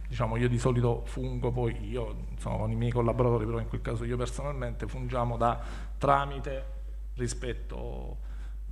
diciamo, 0.09 0.37
io 0.37 0.49
di 0.49 0.59
solito 0.59 1.03
fungo, 1.07 1.51
poi 1.51 1.89
io 1.89 2.15
insomma, 2.31 2.59
con 2.59 2.71
i 2.71 2.77
miei 2.77 2.93
collaboratori, 2.93 3.45
però 3.45 3.59
in 3.59 3.69
quel 3.69 3.81
caso 3.81 4.05
io 4.05 4.17
personalmente 4.17 4.87
fungiamo 4.87 5.37
da 5.37 5.61
tramite 5.99 6.73
rispetto 7.15 8.19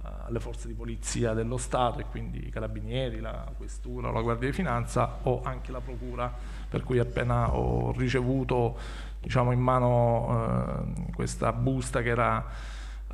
alle 0.02 0.40
forze 0.40 0.66
di 0.66 0.74
polizia 0.74 1.32
dello 1.32 1.56
Stato 1.56 2.00
e 2.00 2.06
quindi 2.06 2.46
i 2.46 2.50
carabinieri, 2.50 3.20
la 3.20 3.52
questura, 3.56 4.10
la 4.10 4.20
guardia 4.20 4.48
di 4.48 4.54
finanza 4.54 5.18
o 5.22 5.42
anche 5.44 5.70
la 5.70 5.80
procura 5.80 6.32
per 6.68 6.82
cui 6.82 6.98
appena 6.98 7.54
ho 7.54 7.92
ricevuto 7.92 8.76
diciamo, 9.20 9.52
in 9.52 9.60
mano 9.60 10.84
eh, 11.06 11.12
questa 11.14 11.52
busta 11.52 12.02
che 12.02 12.08
era 12.08 12.44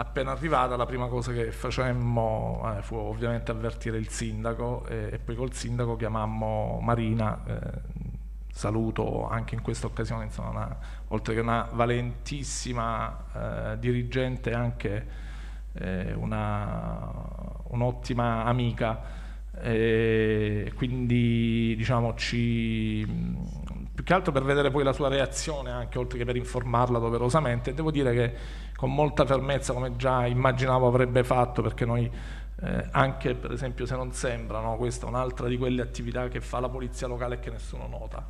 appena 0.01 0.31
arrivata 0.31 0.77
la 0.77 0.87
prima 0.87 1.09
cosa 1.09 1.33
che 1.33 1.51
facemmo 1.51 2.77
eh, 2.77 2.83
fu 2.83 2.95
ovviamente 2.95 3.51
avvertire 3.51 3.99
il 3.99 4.09
sindaco 4.09 4.87
e, 4.87 5.09
e, 5.13 5.19
poi 5.19 5.35
col 5.35 5.53
sindaco 5.53 5.97
chiamammo 5.97 6.79
Marina 6.81 7.43
eh, 7.45 7.81
saluto 8.53 9.29
anche 9.29 9.57
in 9.57 9.63
questa 9.63 9.87
occasione 9.87 10.25
insomma, 10.25 10.51
una, 10.51 10.79
oltre 11.09 11.35
che 11.35 11.41
una 11.41 11.69
valentissima 11.73 13.73
eh, 13.73 13.79
dirigente 13.81 14.53
anche 14.53 15.07
eh, 15.73 16.13
un'ottima 17.69 18.45
amica. 18.45 19.17
E 19.61 20.73
quindi 20.77 21.75
diciamo 21.77 22.15
ci 22.15 23.05
più 23.93 24.05
che 24.05 24.15
altro 24.15 24.31
per 24.31 24.45
vedere 24.45 24.71
poi 24.71 24.85
la 24.85 24.93
sua 24.93 25.09
reazione 25.09 25.73
anche 25.73 25.99
oltre 25.99 26.17
che 26.17 26.25
per 26.25 26.37
informarla 26.37 27.01
doverosamente 27.01 27.75
devo 27.75 27.91
dire 27.91 28.15
che 28.15 28.35
con 28.79 28.95
molta 28.95 29.27
fermezza 29.27 29.73
come 29.73 29.97
già 29.97 30.25
immaginavo 30.25 30.87
avrebbe 30.87 31.25
fatto 31.25 31.63
perché 31.63 31.85
noi 31.85 32.09
eh, 32.61 32.87
anche 32.93 33.35
per 33.35 33.51
esempio 33.51 33.87
se 33.87 33.97
non 33.97 34.13
sembra 34.13 34.61
no, 34.61 34.77
questa 34.77 35.07
è 35.07 35.09
un'altra 35.09 35.49
di 35.49 35.59
quelle 35.59 35.83
attività 35.83 36.29
che 36.29 36.41
fa 36.41 36.61
la 36.61 36.69
polizia 36.69 37.09
locale 37.09 37.35
e 37.35 37.41
che 37.41 37.51
nessuno 37.51 37.89
nota. 37.89 38.25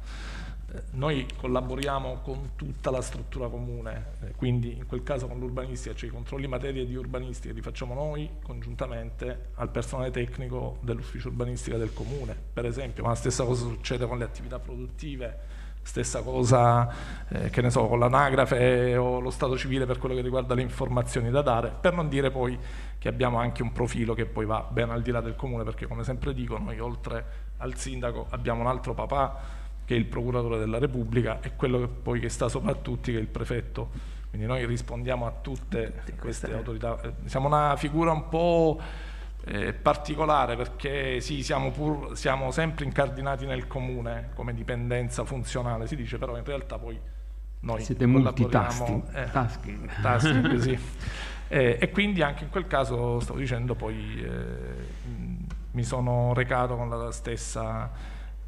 Noi 0.92 1.26
collaboriamo 1.37 2.20
con 2.22 2.52
tutta 2.56 2.90
la 2.90 3.02
struttura 3.02 3.48
comune, 3.48 4.12
eh, 4.22 4.30
quindi 4.37 4.74
in 4.74 4.87
quel 4.87 5.02
caso 5.02 5.26
con 5.26 5.38
l'urbanistica, 5.38 5.94
cioè 5.94 6.08
i 6.08 6.12
controlli 6.12 6.44
in 6.44 6.50
materia 6.50 6.82
di 6.82 6.94
urbanistica 6.94 7.52
li 7.52 7.61
facciamo 7.61 7.92
noi 7.92 8.30
congiuntamente 8.42 9.50
al 9.56 9.68
personale 9.68 10.11
tecnico 10.11 10.78
dell'ufficio 10.80 11.28
urbanistica 11.28 11.76
del 11.76 11.92
comune, 11.92 12.34
per 12.54 12.64
esempio, 12.64 13.02
ma 13.02 13.11
la 13.11 13.16
stessa 13.16 13.44
cosa 13.44 13.64
succede 13.64 14.06
con 14.06 14.16
le 14.16 14.24
attività 14.24 14.58
produttive, 14.58 15.58
stessa 15.88 16.20
cosa 16.20 16.87
eh, 17.31 17.48
che 17.48 17.62
ne 17.62 17.70
so, 17.70 17.87
con 17.87 17.98
l'anagrafe 17.98 18.94
o 18.98 19.20
lo 19.20 19.31
stato 19.31 19.57
civile 19.57 19.87
per 19.87 19.96
quello 19.96 20.14
che 20.14 20.20
riguarda 20.20 20.55
le 20.55 20.61
informazioni 20.61 21.31
da 21.31 21.40
dare, 21.40 21.74
per 21.81 21.94
non 21.94 22.11
dire 22.11 22.31
poi 22.31 22.59
che 22.98 23.09
abbiamo 23.09 23.38
anche 23.38 23.62
un 23.62 23.72
profilo 23.72 24.12
che 24.12 24.27
poi 24.27 24.44
va 24.44 24.66
ben 24.70 24.90
al 24.90 25.01
di 25.01 25.11
là 25.11 25.22
del 25.22 25.35
comune, 25.35 25.64
perché 25.64 25.87
come 25.87 26.05
sempre 26.05 26.35
dico, 26.35 26.59
noi 26.59 26.79
oltre 26.79 27.46
al 27.57 27.74
sindaco 27.74 28.27
abbiamo 28.31 28.61
un 28.61 28.66
altro 28.66 28.92
papà 28.92 29.57
che 29.87 29.94
è 29.94 29.98
il 29.98 30.05
procuratore 30.05 30.59
della 30.59 30.79
Repubblica 30.79 31.40
e 31.40 31.57
quello 31.57 31.79
che 31.79 31.88
poi 31.88 32.20
che 32.20 32.29
sta 32.29 32.51
sopra 32.51 32.74
tutti 32.74 33.11
che 33.11 33.16
è 33.16 33.20
il 33.20 33.29
prefetto. 33.29 33.88
Quindi 34.29 34.46
noi 34.46 34.66
rispondiamo 34.66 35.27
a 35.27 35.33
tutte 35.40 36.03
queste 36.20 36.53
autorità. 36.53 37.01
Eh, 37.01 37.12
siamo 37.24 37.46
una 37.46 37.77
figura 37.77 38.12
un 38.12 38.29
po' 38.29 38.79
eh, 39.44 39.72
particolare 39.72 40.57
perché 40.57 41.20
sì, 41.20 41.42
siamo, 41.42 41.70
pur, 41.70 42.16
siamo 42.16 42.51
sempre 42.51 42.85
incardinati 42.85 43.46
nel 43.46 43.66
comune 43.66 44.31
come 44.35 44.55
dipendenza 44.55 45.24
funzionale, 45.24 45.87
si 45.87 45.96
dice, 45.96 46.18
però 46.18 46.37
in 46.37 46.44
realtà 46.44 46.79
poi 46.79 46.98
noi 47.61 47.83
Siete 47.83 48.07
multitasking. 48.07 49.14
Eh, 49.14 49.31
tasking. 49.31 50.01
tasking 50.01 50.57
sì. 50.61 50.79
eh, 51.48 51.79
e 51.81 51.90
quindi 51.90 52.22
anche 52.22 52.44
in 52.44 52.51
quel 52.51 52.66
caso, 52.66 53.20
stavo 53.20 53.38
dicendo, 53.38 53.74
poi 53.74 54.22
eh, 54.22 55.38
mi 55.72 55.83
sono 55.83 56.33
recato 56.35 56.77
con 56.77 56.88
la 56.88 57.11
stessa 57.11 57.90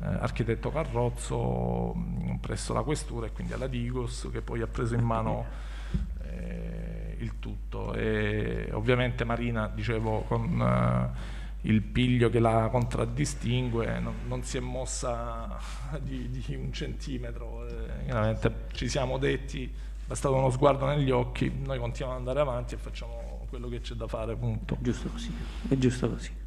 eh, 0.03 0.07
architetto 0.07 0.71
Carrozzo 0.71 1.93
mh, 1.95 2.37
presso 2.41 2.73
la 2.73 2.83
questura 2.83 3.27
e 3.27 3.33
quindi 3.33 3.53
alla 3.53 3.67
Digos 3.67 4.29
che 4.33 4.41
poi 4.41 4.63
ha 4.63 4.67
preso 4.67 4.95
in 4.95 5.03
mano 5.03 5.45
eh, 6.23 7.10
il 7.21 7.39
tutto. 7.39 7.95
E 7.95 8.69
ovviamente 8.73 9.25
Marina 9.25 9.71
dicevo 9.73 10.23
con 10.23 10.61
eh, 10.61 11.69
il 11.69 11.83
piglio 11.83 12.29
che 12.31 12.41
la 12.41 12.69
contraddistingue 12.71 13.99
non, 14.01 14.15
non 14.27 14.43
si 14.43 14.57
è 14.57 14.61
mossa 14.61 15.59
di, 16.01 16.29
di 16.31 16.55
un 16.55 16.73
centimetro. 16.73 17.67
Eh, 17.67 18.41
ci 18.73 18.89
siamo 18.89 19.19
detti 19.19 19.73
bastato 20.07 20.35
uno 20.35 20.51
sguardo 20.51 20.87
negli 20.87 21.13
occhi 21.13 21.53
noi 21.63 21.79
continuiamo 21.79 22.21
ad 22.21 22.27
andare 22.27 22.41
avanti 22.41 22.75
e 22.75 22.79
facciamo 22.79 23.47
quello 23.49 23.69
che 23.69 23.81
c'è 23.81 23.95
da 23.95 24.09
fare 24.09 24.35
punto. 24.37 24.77
Giusto 24.81 25.09
così 25.09 25.33
è 25.69 25.77
giusto 25.77 26.11
così 26.11 26.40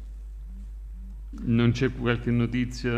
non 1.42 1.72
c'è 1.72 1.92
qualche 1.92 2.30
notizia 2.30 2.90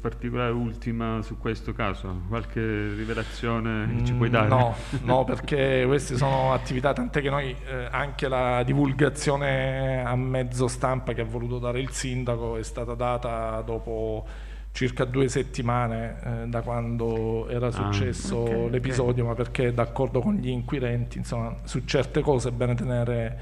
particolare 0.00 0.52
ultima 0.52 1.22
su 1.22 1.38
questo 1.38 1.72
caso? 1.72 2.22
Qualche 2.28 2.60
rivelazione 2.60 3.96
che 3.96 4.04
ci 4.04 4.12
puoi 4.12 4.30
dare? 4.30 4.48
No, 4.48 4.74
no 5.02 5.24
perché 5.24 5.84
queste 5.86 6.16
sono 6.16 6.52
attività, 6.52 6.92
tant'è 6.92 7.20
che 7.20 7.30
noi 7.30 7.50
eh, 7.50 7.88
anche 7.90 8.28
la 8.28 8.62
divulgazione 8.62 10.04
a 10.04 10.14
mezzo 10.16 10.68
stampa 10.68 11.12
che 11.12 11.22
ha 11.22 11.24
voluto 11.24 11.58
dare 11.58 11.80
il 11.80 11.90
sindaco 11.90 12.56
è 12.56 12.62
stata 12.62 12.94
data 12.94 13.62
dopo 13.62 14.26
circa 14.72 15.04
due 15.04 15.28
settimane 15.28 16.16
eh, 16.22 16.46
da 16.46 16.62
quando 16.62 17.48
era 17.48 17.66
ah, 17.66 17.70
successo 17.70 18.36
ah, 18.36 18.50
okay, 18.50 18.70
l'episodio, 18.70 19.24
okay. 19.24 19.26
ma 19.26 19.34
perché 19.34 19.72
d'accordo 19.74 20.20
con 20.20 20.34
gli 20.34 20.48
inquirenti, 20.48 21.18
insomma, 21.18 21.56
su 21.64 21.84
certe 21.84 22.20
cose 22.20 22.50
è 22.50 22.52
bene 22.52 22.74
tenere 22.74 23.38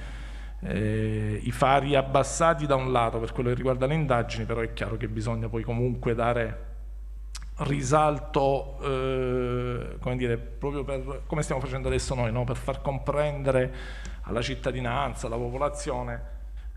eh, 0.61 1.41
i 1.43 1.51
fari 1.53 1.95
abbassati 1.95 2.67
da 2.67 2.75
un 2.75 2.91
lato 2.91 3.19
per 3.19 3.33
quello 3.33 3.51
che 3.51 3.55
riguarda 3.55 3.87
le 3.87 3.95
indagini, 3.95 4.45
però 4.45 4.61
è 4.61 4.73
chiaro 4.73 4.97
che 4.97 5.09
bisogna 5.09 5.49
poi 5.49 5.63
comunque 5.63 6.15
dare 6.15 6.67
risalto, 7.59 8.79
eh, 8.83 9.97
come 10.01 10.17
dire, 10.17 10.37
proprio 10.37 10.85
per 10.85 11.23
come 11.27 11.43
stiamo 11.43 11.61
facendo 11.61 11.89
adesso 11.89 12.15
noi, 12.15 12.31
no? 12.31 12.45
per 12.45 12.57
far 12.57 12.81
comprendere 12.83 13.75
alla 14.23 14.43
cittadinanza, 14.43 15.27
alla 15.27 15.37
popolazione 15.37 16.23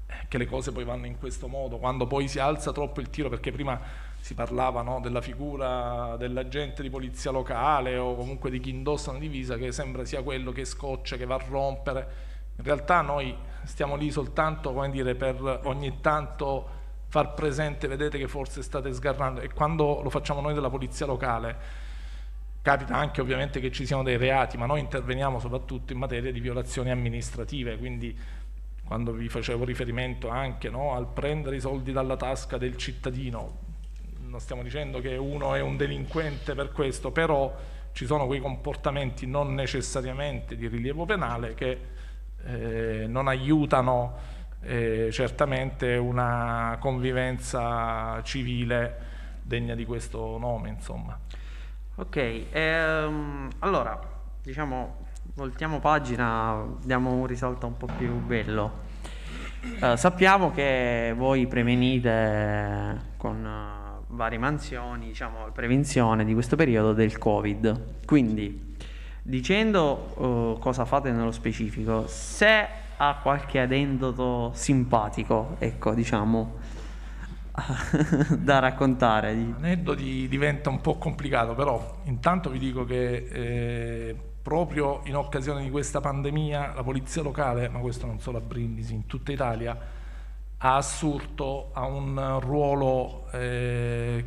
eh, 0.08 0.14
che 0.28 0.38
le 0.38 0.46
cose 0.46 0.72
poi 0.72 0.84
vanno 0.84 1.06
in 1.06 1.18
questo 1.18 1.48
modo, 1.48 1.78
quando 1.78 2.08
poi 2.08 2.28
si 2.28 2.40
alza 2.40 2.72
troppo 2.72 3.00
il 3.00 3.10
tiro, 3.10 3.30
perché 3.30 3.52
prima 3.52 3.80
si 4.20 4.36
parlava 4.36 4.84
no, 4.84 5.00
della 5.00 5.22
figura 5.22 6.16
dell'agente 6.18 6.84
di 6.84 6.90
polizia 6.92 7.32
locale 7.32 7.98
o 7.98 8.16
comunque 8.16 8.52
di 8.52 8.60
chi 8.60 8.70
indossa 8.70 9.10
una 9.10 9.20
divisa 9.20 9.58
che 9.58 9.72
sembra 9.72 10.06
sia 10.06 10.22
quello 10.22 10.52
che 10.52 10.66
scoccia, 10.66 11.18
che 11.18 11.26
va 11.26 11.36
a 11.36 11.44
rompere, 11.48 12.30
in 12.56 12.64
realtà 12.64 13.02
noi 13.02 13.36
stiamo 13.64 13.96
lì 13.96 14.12
soltanto 14.12 14.74
dire, 14.90 15.16
per 15.16 15.62
ogni 15.64 16.00
tanto 16.02 16.80
far 17.08 17.34
presente, 17.34 17.88
vedete 17.88 18.18
che 18.18 18.28
forse 18.28 18.64
state 18.64 18.94
sgarrando 18.94 19.42
e 19.42 19.52
quando 19.52 20.02
lo 20.02 20.10
facciamo 20.10 20.40
noi 20.40 20.54
della 20.54 20.70
polizia 20.70 21.06
locale 21.06 21.90
capita 22.62 22.96
anche 22.96 23.22
ovviamente 23.22 23.60
che 23.60 23.72
ci 23.72 23.86
siano 23.86 24.04
dei 24.04 24.18
reati, 24.18 24.58
ma 24.58 24.66
noi 24.66 24.80
interveniamo 24.80 25.40
soprattutto 25.40 25.94
in 25.94 26.00
materia 26.00 26.32
di 26.32 26.40
violazioni 26.40 26.92
amministrative, 26.92 27.78
quindi 27.78 28.16
quando 28.86 29.14
vi 29.14 29.30
facevo 29.30 29.66
riferimento 29.66 30.30
anche 30.30 30.70
no, 30.70 30.94
al 30.94 31.08
prendere 31.08 31.56
i 31.56 31.60
soldi 31.60 31.92
dalla 31.92 32.18
tasca 32.18 32.58
del 32.58 32.78
cittadino, 32.78 33.70
non 34.28 34.40
stiamo 34.40 34.62
dicendo 34.62 35.00
che 35.00 35.16
uno 35.16 35.56
è 35.56 35.62
un 35.62 35.76
delinquente 35.76 36.54
per 36.54 36.72
questo, 36.72 37.12
però 37.12 37.54
ci 37.94 38.06
sono 38.06 38.28
quei 38.28 38.40
comportamenti 38.40 39.26
non 39.26 39.54
necessariamente 39.54 40.56
di 40.56 40.68
rilievo 40.68 41.06
penale 41.06 41.56
che 41.56 41.80
eh, 42.46 43.06
non 43.08 43.28
aiutano 43.28 44.14
eh, 44.62 45.10
certamente 45.12 45.96
una 45.96 46.78
convivenza 46.80 48.22
civile 48.24 49.10
degna 49.42 49.76
di 49.76 49.86
questo 49.86 50.38
nome. 50.38 50.70
Insomma. 50.70 51.18
Ok, 51.96 52.46
ehm, 52.52 53.50
allora 53.60 54.00
diciamo 54.42 55.10
voltiamo 55.36 55.80
pagina, 55.80 56.64
diamo 56.84 57.12
un 57.14 57.26
risalto 57.26 57.68
un 57.68 57.78
po' 57.78 57.88
più 57.98 58.14
bello. 58.20 58.90
Eh, 59.80 59.96
sappiamo 59.96 60.52
che 60.52 61.14
voi 61.16 61.48
prevenite 61.48 63.14
con 63.18 63.48
varie 64.08 64.38
mansioni, 64.38 65.08
diciamo, 65.08 65.50
prevenzione 65.54 66.26
di 66.26 66.34
questo 66.34 66.56
periodo 66.56 66.94
del 66.94 67.18
Covid. 67.18 68.06
Quindi, 68.06 68.71
dicendo 69.22 70.14
uh, 70.16 70.60
cosa 70.60 70.86
fate 70.86 71.12
nello 71.12 71.32
specifico, 71.32 72.08
se 72.08 72.68
ha 72.98 73.20
qualche 73.22 73.60
addendolo 73.60 74.52
simpatico, 74.54 75.56
ecco, 75.60 75.94
diciamo, 75.94 76.60
da 78.38 78.60
raccontare. 78.60 79.32
Aneddoti 79.32 80.28
diventa 80.28 80.70
un 80.70 80.82
po' 80.82 80.98
complicato, 80.98 81.54
però 81.54 82.00
intanto 82.04 82.50
vi 82.50 82.60
dico 82.60 82.86
che 82.86 83.28
eh, 83.32 84.16
proprio 84.42 85.02
in 85.06 85.16
occasione 85.16 85.64
di 85.64 85.70
questa 85.70 86.00
pandemia 86.00 86.74
la 86.76 86.84
polizia 86.84 87.22
locale, 87.22 87.70
ma 87.70 87.80
questo 87.80 88.06
non 88.06 88.20
solo 88.20 88.38
a 88.38 88.42
Brindisi, 88.42 88.94
in 88.94 89.06
tutta 89.08 89.32
Italia, 89.32 89.78
ha 90.64 90.76
assurto 90.76 91.72
a 91.74 91.86
un 91.86 92.40
ruolo 92.40 93.26
eh, 93.32 94.26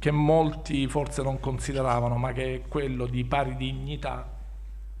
che 0.00 0.10
molti 0.10 0.88
forse 0.88 1.22
non 1.22 1.38
consideravano, 1.38 2.16
ma 2.16 2.32
che 2.32 2.54
è 2.54 2.62
quello 2.68 3.06
di 3.06 3.24
pari 3.24 3.56
dignità 3.56 4.34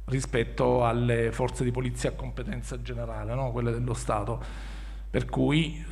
rispetto 0.06 0.84
alle 0.84 1.32
forze 1.32 1.64
di 1.64 1.70
polizia 1.70 2.10
a 2.10 2.12
competenza 2.12 2.80
generale, 2.80 3.34
no? 3.34 3.52
quelle 3.52 3.70
dello 3.70 3.94
Stato. 3.94 4.42
Per 5.08 5.24
cui 5.26 5.84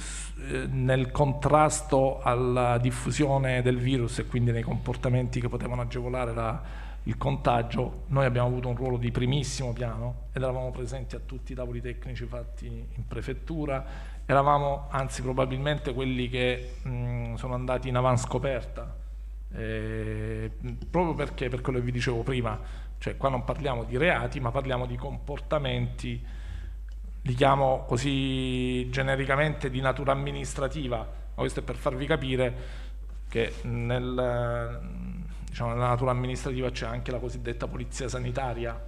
eh, 0.51 0.67
nel 0.67 1.11
contrasto 1.11 2.21
alla 2.21 2.79
diffusione 2.79 3.63
del 3.63 3.79
virus 3.79 4.19
e 4.19 4.27
quindi 4.27 4.51
nei 4.51 4.63
comportamenti 4.63 5.41
che 5.41 5.49
potevano 5.49 5.83
agevolare 5.83 6.35
la, 6.35 6.63
il 7.05 7.17
contagio, 7.17 8.05
noi 8.09 8.25
abbiamo 8.25 8.49
avuto 8.49 8.69
un 8.69 8.77
ruolo 8.77 8.97
di 8.97 9.11
primissimo 9.11 9.73
piano 9.73 10.27
ed 10.33 10.43
eravamo 10.43 10.71
presenti 10.71 11.15
a 11.15 11.21
tutti 11.25 11.53
i 11.53 11.55
tavoli 11.55 11.81
tecnici 11.81 12.25
fatti 12.25 12.67
in 12.67 13.07
prefettura, 13.07 13.85
eravamo 14.27 14.87
anzi 14.91 15.23
probabilmente 15.23 15.93
quelli 15.93 16.29
che 16.29 16.77
mh, 16.83 17.35
sono 17.35 17.55
andati 17.55 17.89
in 17.89 17.97
avanscoperta, 17.97 18.97
eh, 19.53 20.51
proprio 20.91 21.15
perché, 21.15 21.49
per 21.49 21.61
quello 21.61 21.79
che 21.79 21.85
vi 21.85 21.93
dicevo 21.93 22.23
prima, 22.23 22.59
cioè 23.05 23.19
qua 23.19 23.29
non 23.29 23.45
parliamo 23.45 23.85
di 23.85 23.99
reati 23.99 24.41
ma 24.41 24.51
parliamo 24.51 24.87
di 24.87 24.97
comportamenti, 24.97 26.25
li 27.21 27.35
chiamo 27.35 27.85
così 27.87 28.89
genericamente 28.89 29.69
di 29.69 29.79
natura 29.83 30.13
amministrativa, 30.13 30.97
ma 30.97 31.35
questo 31.35 31.61
è 31.61 31.63
per 31.63 31.77
farvi 31.77 32.07
capire 32.07 32.55
che 33.29 33.57
nel, 33.65 34.81
diciamo, 35.45 35.75
nella 35.75 35.89
natura 35.89 36.13
amministrativa 36.13 36.71
c'è 36.71 36.87
anche 36.87 37.11
la 37.11 37.19
cosiddetta 37.19 37.67
polizia 37.67 38.09
sanitaria 38.09 38.83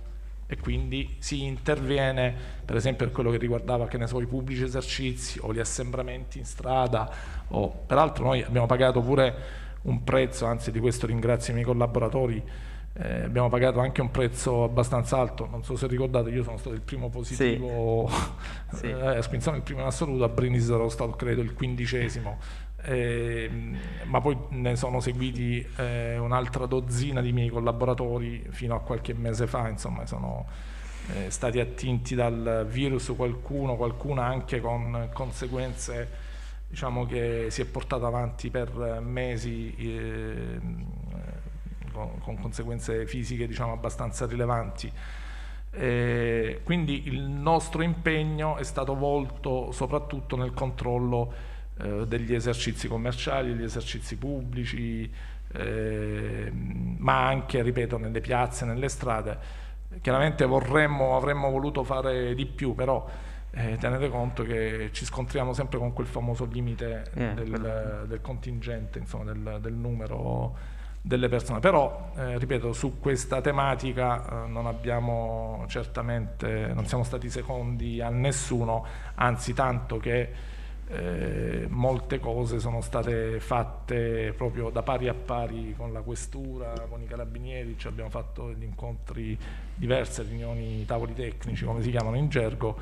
e 0.46 0.56
quindi 0.56 1.16
si 1.18 1.44
interviene 1.44 2.34
per 2.64 2.76
esempio 2.76 3.04
per 3.04 3.14
quello 3.14 3.30
che 3.30 3.36
riguardava 3.36 3.86
che 3.86 3.98
ne 3.98 4.06
so, 4.06 4.18
i 4.22 4.26
pubblici 4.26 4.62
esercizi 4.62 5.40
o 5.42 5.52
gli 5.52 5.60
assembramenti 5.60 6.38
in 6.38 6.46
strada 6.46 7.12
o, 7.48 7.68
peraltro 7.68 8.24
noi 8.24 8.42
abbiamo 8.42 8.64
pagato 8.64 9.02
pure 9.02 9.34
un 9.82 10.02
prezzo, 10.04 10.46
anzi 10.46 10.70
di 10.70 10.80
questo 10.80 11.06
ringrazio 11.06 11.52
i 11.52 11.56
miei 11.56 11.66
collaboratori 11.66 12.42
eh, 12.98 13.24
abbiamo 13.24 13.50
pagato 13.50 13.80
anche 13.80 14.00
un 14.00 14.10
prezzo 14.10 14.64
abbastanza 14.64 15.18
alto, 15.18 15.46
non 15.50 15.62
so 15.62 15.76
se 15.76 15.86
ricordate, 15.86 16.30
io 16.30 16.42
sono 16.42 16.56
stato 16.56 16.74
il 16.74 16.80
primo 16.80 17.10
positivo, 17.10 18.10
sì. 18.70 18.76
sì. 18.78 18.86
eh, 18.86 19.20
Spinzano 19.20 19.56
il 19.56 19.62
primo 19.62 19.80
in 19.80 19.86
assoluto, 19.86 20.24
a 20.24 20.28
Brindisi 20.28 20.72
ero 20.72 20.88
stato 20.88 21.10
credo 21.12 21.42
il 21.42 21.52
quindicesimo, 21.52 22.38
eh, 22.82 23.50
ma 24.04 24.20
poi 24.22 24.38
ne 24.50 24.76
sono 24.76 25.00
seguiti 25.00 25.66
eh, 25.76 26.16
un'altra 26.16 26.64
dozzina 26.64 27.20
di 27.20 27.32
miei 27.32 27.50
collaboratori 27.50 28.46
fino 28.48 28.74
a 28.74 28.80
qualche 28.80 29.12
mese 29.12 29.46
fa, 29.46 29.68
insomma 29.68 30.06
sono 30.06 30.46
eh, 31.14 31.30
stati 31.30 31.60
attinti 31.60 32.14
dal 32.14 32.66
virus 32.66 33.12
qualcuno, 33.14 33.76
qualcuna 33.76 34.24
anche 34.24 34.60
con 34.60 35.10
conseguenze 35.12 36.24
diciamo 36.68 37.06
che 37.06 37.46
si 37.50 37.60
è 37.60 37.64
portato 37.64 38.06
avanti 38.06 38.50
per 38.50 39.00
mesi 39.00 39.74
eh, 39.76 40.58
con, 41.96 42.18
con 42.20 42.38
conseguenze 42.38 43.06
fisiche 43.06 43.46
diciamo, 43.46 43.72
abbastanza 43.72 44.26
rilevanti. 44.26 44.92
Eh, 45.72 46.60
quindi 46.62 47.08
il 47.08 47.20
nostro 47.20 47.82
impegno 47.82 48.56
è 48.56 48.62
stato 48.62 48.94
volto 48.94 49.72
soprattutto 49.72 50.36
nel 50.36 50.52
controllo 50.52 51.32
eh, 51.78 52.06
degli 52.06 52.34
esercizi 52.34 52.88
commerciali, 52.88 53.54
degli 53.54 53.64
esercizi 53.64 54.16
pubblici, 54.16 55.10
eh, 55.52 56.50
ma 56.52 57.26
anche, 57.26 57.62
ripeto, 57.62 57.98
nelle 57.98 58.20
piazze, 58.20 58.64
nelle 58.64 58.88
strade. 58.88 59.64
Chiaramente 60.00 60.44
vorremmo, 60.44 61.16
avremmo 61.16 61.50
voluto 61.50 61.82
fare 61.82 62.34
di 62.34 62.46
più, 62.46 62.74
però 62.74 63.06
eh, 63.50 63.76
tenete 63.78 64.08
conto 64.08 64.42
che 64.42 64.90
ci 64.92 65.04
scontriamo 65.04 65.52
sempre 65.52 65.78
con 65.78 65.92
quel 65.92 66.06
famoso 66.06 66.44
limite 66.44 67.10
eh, 67.14 67.34
del, 67.34 68.04
del, 68.06 68.20
contingente, 68.20 68.98
insomma, 68.98 69.32
del, 69.32 69.58
del 69.60 69.72
numero 69.72 70.74
delle 71.06 71.28
persone. 71.28 71.60
Però, 71.60 72.10
eh, 72.16 72.36
ripeto, 72.36 72.72
su 72.72 72.98
questa 72.98 73.40
tematica 73.40 74.44
eh, 74.44 74.48
non 74.48 74.66
abbiamo 74.66 75.64
certamente, 75.68 76.72
non 76.74 76.84
siamo 76.86 77.04
stati 77.04 77.30
secondi 77.30 78.00
a 78.00 78.08
nessuno, 78.08 78.84
anzi 79.14 79.54
tanto 79.54 79.98
che 79.98 80.54
eh, 80.88 81.66
molte 81.68 82.18
cose 82.18 82.58
sono 82.58 82.80
state 82.80 83.38
fatte 83.38 84.34
proprio 84.36 84.70
da 84.70 84.82
pari 84.82 85.06
a 85.06 85.14
pari 85.14 85.74
con 85.76 85.92
la 85.92 86.00
questura, 86.00 86.72
con 86.88 87.00
i 87.00 87.06
carabinieri, 87.06 87.76
cioè 87.78 87.92
abbiamo 87.92 88.10
fatto 88.10 88.48
degli 88.48 88.64
incontri 88.64 89.38
diverse, 89.76 90.24
riunioni, 90.24 90.84
tavoli 90.86 91.14
tecnici, 91.14 91.64
come 91.64 91.82
si 91.82 91.90
chiamano 91.90 92.16
in 92.16 92.28
gergo, 92.28 92.76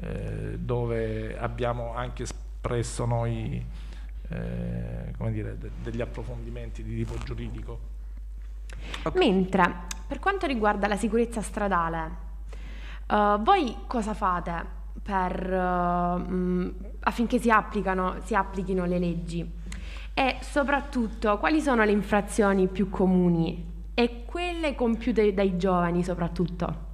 eh, 0.00 0.58
dove 0.58 1.38
abbiamo 1.38 1.94
anche 1.94 2.24
espresso 2.24 3.06
noi 3.06 3.64
eh, 4.30 5.12
come 5.16 5.32
dire, 5.32 5.58
de- 5.58 5.70
degli 5.82 6.00
approfondimenti 6.00 6.82
di 6.82 6.96
tipo 6.96 7.16
giuridico. 7.24 7.78
Okay. 9.02 9.18
Mentre 9.18 9.88
per 10.06 10.18
quanto 10.18 10.46
riguarda 10.46 10.86
la 10.88 10.96
sicurezza 10.96 11.42
stradale, 11.42 12.10
uh, 13.08 13.40
voi 13.42 13.76
cosa 13.86 14.14
fate 14.14 14.78
per, 15.02 15.52
uh, 15.52 16.18
mh, 16.18 16.74
affinché 17.00 17.38
si, 17.38 17.50
si 18.24 18.34
applichino 18.34 18.84
le 18.86 18.98
leggi? 18.98 19.58
E 20.12 20.36
soprattutto 20.40 21.38
quali 21.38 21.60
sono 21.60 21.84
le 21.84 21.92
infrazioni 21.92 22.66
più 22.68 22.88
comuni 22.88 23.88
e 23.94 24.24
quelle 24.24 24.74
compiute 24.74 25.32
dai 25.32 25.56
giovani 25.56 26.02
soprattutto? 26.02 26.88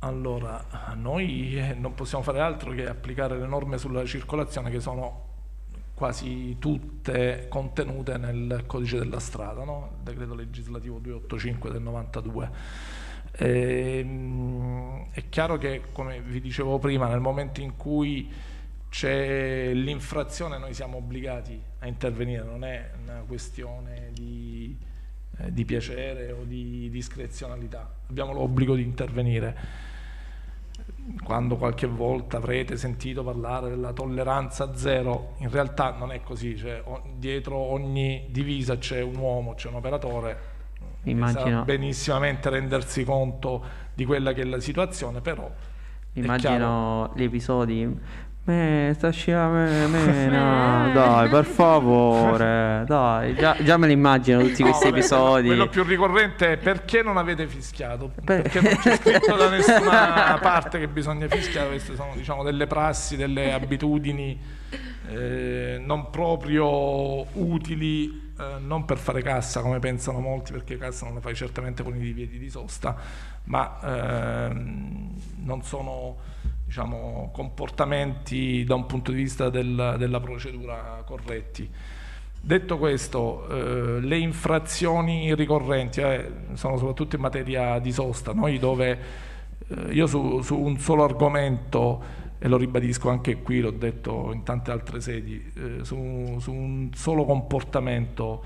Allora, 0.00 0.64
noi 0.94 1.56
eh, 1.56 1.74
non 1.74 1.94
possiamo 1.94 2.24
fare 2.24 2.40
altro 2.40 2.72
che 2.72 2.88
applicare 2.88 3.38
le 3.38 3.46
norme 3.46 3.78
sulla 3.78 4.04
circolazione 4.04 4.70
che 4.70 4.80
sono 4.80 5.30
quasi 6.02 6.56
tutte 6.58 7.46
contenute 7.48 8.16
nel 8.16 8.64
codice 8.66 8.98
della 8.98 9.20
strada, 9.20 9.62
no? 9.62 9.92
il 9.98 10.02
decreto 10.02 10.34
legislativo 10.34 10.98
285 10.98 11.70
del 11.70 11.80
92. 11.80 12.50
E, 13.30 13.98
ehm, 13.98 15.10
è 15.12 15.28
chiaro 15.28 15.58
che, 15.58 15.82
come 15.92 16.20
vi 16.20 16.40
dicevo 16.40 16.80
prima, 16.80 17.06
nel 17.06 17.20
momento 17.20 17.60
in 17.60 17.76
cui 17.76 18.28
c'è 18.88 19.72
l'infrazione 19.74 20.58
noi 20.58 20.74
siamo 20.74 20.96
obbligati 20.96 21.62
a 21.78 21.86
intervenire, 21.86 22.42
non 22.42 22.64
è 22.64 22.90
una 23.00 23.22
questione 23.24 24.10
di, 24.12 24.76
eh, 25.38 25.52
di 25.52 25.64
piacere 25.64 26.32
o 26.32 26.42
di 26.42 26.90
discrezionalità, 26.90 27.88
abbiamo 28.08 28.32
l'obbligo 28.32 28.74
di 28.74 28.82
intervenire 28.82 29.56
quando 31.24 31.56
qualche 31.56 31.86
volta 31.86 32.36
avrete 32.36 32.76
sentito 32.76 33.24
parlare 33.24 33.68
della 33.68 33.92
tolleranza 33.92 34.74
zero, 34.76 35.34
in 35.38 35.50
realtà 35.50 35.92
non 35.92 36.12
è 36.12 36.22
così, 36.22 36.56
cioè, 36.56 36.82
dietro 37.16 37.56
ogni 37.56 38.26
divisa 38.30 38.78
c'è 38.78 39.00
un 39.00 39.16
uomo, 39.16 39.54
c'è 39.54 39.68
un 39.68 39.74
operatore, 39.74 40.38
Immagino. 41.04 41.64
benissimamente 41.64 42.48
rendersi 42.50 43.04
conto 43.04 43.64
di 43.94 44.04
quella 44.04 44.32
che 44.32 44.42
è 44.42 44.44
la 44.44 44.60
situazione, 44.60 45.20
però... 45.20 45.50
Immagino 46.14 47.10
gli 47.14 47.22
episodi 47.22 47.98
Sta 48.44 49.12
me, 49.48 49.86
me, 49.86 50.26
no, 50.26 50.92
dai, 50.92 51.28
per 51.28 51.44
favore, 51.44 52.82
dai, 52.88 53.36
già, 53.36 53.56
già 53.62 53.76
me 53.76 53.86
li 53.86 53.92
immagino 53.92 54.40
tutti 54.40 54.64
questi 54.64 54.90
no, 54.90 54.96
episodi. 54.96 55.46
Quello 55.46 55.68
più 55.68 55.84
ricorrente 55.84 56.54
è 56.54 56.56
perché 56.56 57.02
non 57.02 57.18
avete 57.18 57.46
fischiato? 57.46 58.10
Perché 58.24 58.60
non 58.60 58.76
c'è 58.78 58.96
scritto 58.96 59.36
da 59.36 59.46
nessuna 59.48 60.38
parte 60.42 60.80
che 60.80 60.88
bisogna 60.88 61.28
fischiare, 61.28 61.68
queste 61.68 61.94
sono 61.94 62.14
diciamo 62.16 62.42
delle 62.42 62.66
prassi, 62.66 63.14
delle 63.14 63.52
abitudini 63.52 64.36
eh, 65.08 65.80
non 65.84 66.10
proprio 66.10 67.24
utili, 67.38 68.32
eh, 68.38 68.58
non 68.58 68.84
per 68.84 68.98
fare 68.98 69.22
cassa 69.22 69.60
come 69.60 69.78
pensano 69.78 70.18
molti, 70.18 70.50
perché 70.50 70.76
cassa 70.78 71.04
non 71.04 71.14
la 71.14 71.20
fai 71.20 71.36
certamente 71.36 71.84
con 71.84 71.94
i 71.94 72.12
piedi 72.12 72.38
di 72.38 72.50
sosta, 72.50 72.96
ma 73.44 73.78
ehm, 74.48 75.10
non 75.44 75.62
sono 75.62 76.16
diciamo, 76.72 77.28
comportamenti 77.34 78.64
da 78.64 78.74
un 78.74 78.86
punto 78.86 79.10
di 79.10 79.18
vista 79.18 79.50
del, 79.50 79.96
della 79.98 80.20
procedura 80.20 81.02
corretti. 81.04 81.68
Detto 82.40 82.78
questo, 82.78 83.46
eh, 83.46 84.00
le 84.00 84.16
infrazioni 84.16 85.34
ricorrenti 85.34 86.00
eh, 86.00 86.30
sono 86.54 86.78
soprattutto 86.78 87.16
in 87.16 87.20
materia 87.20 87.78
di 87.78 87.92
sosta, 87.92 88.32
noi 88.32 88.58
dove 88.58 88.98
eh, 89.68 89.92
io 89.92 90.06
su, 90.06 90.40
su, 90.40 90.58
un 90.58 90.78
solo 90.78 91.04
argomento, 91.04 92.20
e 92.38 92.48
lo 92.48 92.56
ribadisco 92.56 93.10
anche 93.10 93.42
qui, 93.42 93.60
l'ho 93.60 93.70
detto 93.70 94.30
in 94.32 94.42
tante 94.42 94.70
altre 94.70 95.02
sedi, 95.02 95.52
eh, 95.54 95.84
su, 95.84 96.38
su, 96.40 96.52
un 96.52 96.88
solo 96.94 97.26
comportamento 97.26 98.42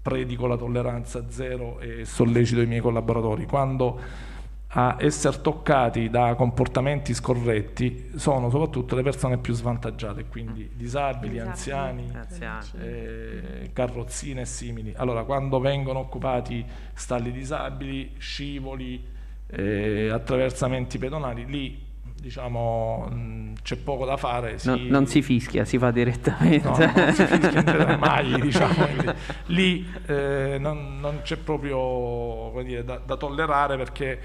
predico 0.00 0.46
la 0.46 0.56
tolleranza 0.56 1.28
zero 1.28 1.80
e 1.80 2.06
sollecito 2.06 2.62
i 2.62 2.66
miei 2.66 2.80
collaboratori. 2.80 3.44
Quando 3.44 4.30
a 4.74 4.96
essere 4.98 5.40
toccati 5.42 6.08
da 6.08 6.34
comportamenti 6.34 7.12
scorretti 7.12 8.12
sono 8.16 8.48
soprattutto 8.48 8.96
le 8.96 9.02
persone 9.02 9.36
più 9.36 9.52
svantaggiate, 9.52 10.24
quindi 10.26 10.70
disabili, 10.74 11.38
anziani, 11.38 12.08
Anziani. 12.14 12.66
eh, 12.80 13.70
carrozzine 13.74 14.42
e 14.42 14.46
simili. 14.46 14.94
Allora, 14.96 15.24
quando 15.24 15.60
vengono 15.60 15.98
occupati 15.98 16.64
stalli 16.94 17.32
disabili, 17.32 18.12
scivoli, 18.16 19.04
eh, 19.48 20.08
attraversamenti 20.10 20.96
pedonali, 20.96 21.44
lì 21.44 21.90
diciamo 22.22 23.08
mh, 23.10 23.52
c'è 23.62 23.76
poco 23.76 24.06
da 24.06 24.16
fare. 24.16 24.56
No- 24.62 24.76
non 24.76 25.06
si 25.06 25.20
fischia, 25.20 25.66
si 25.66 25.76
fa 25.76 25.90
direttamente. 25.90 26.66
No, 26.66 26.76
non 26.78 27.12
si 27.12 27.26
fischia 27.26 27.96
mai, 28.00 28.40
diciamo, 28.40 28.86
lì 29.46 29.86
eh, 30.06 30.56
non, 30.58 30.98
non 30.98 31.20
c'è 31.22 31.36
proprio 31.36 31.76
come 32.52 32.64
dire, 32.64 32.84
da, 32.84 32.96
da 33.04 33.16
tollerare 33.18 33.76
perché 33.76 34.20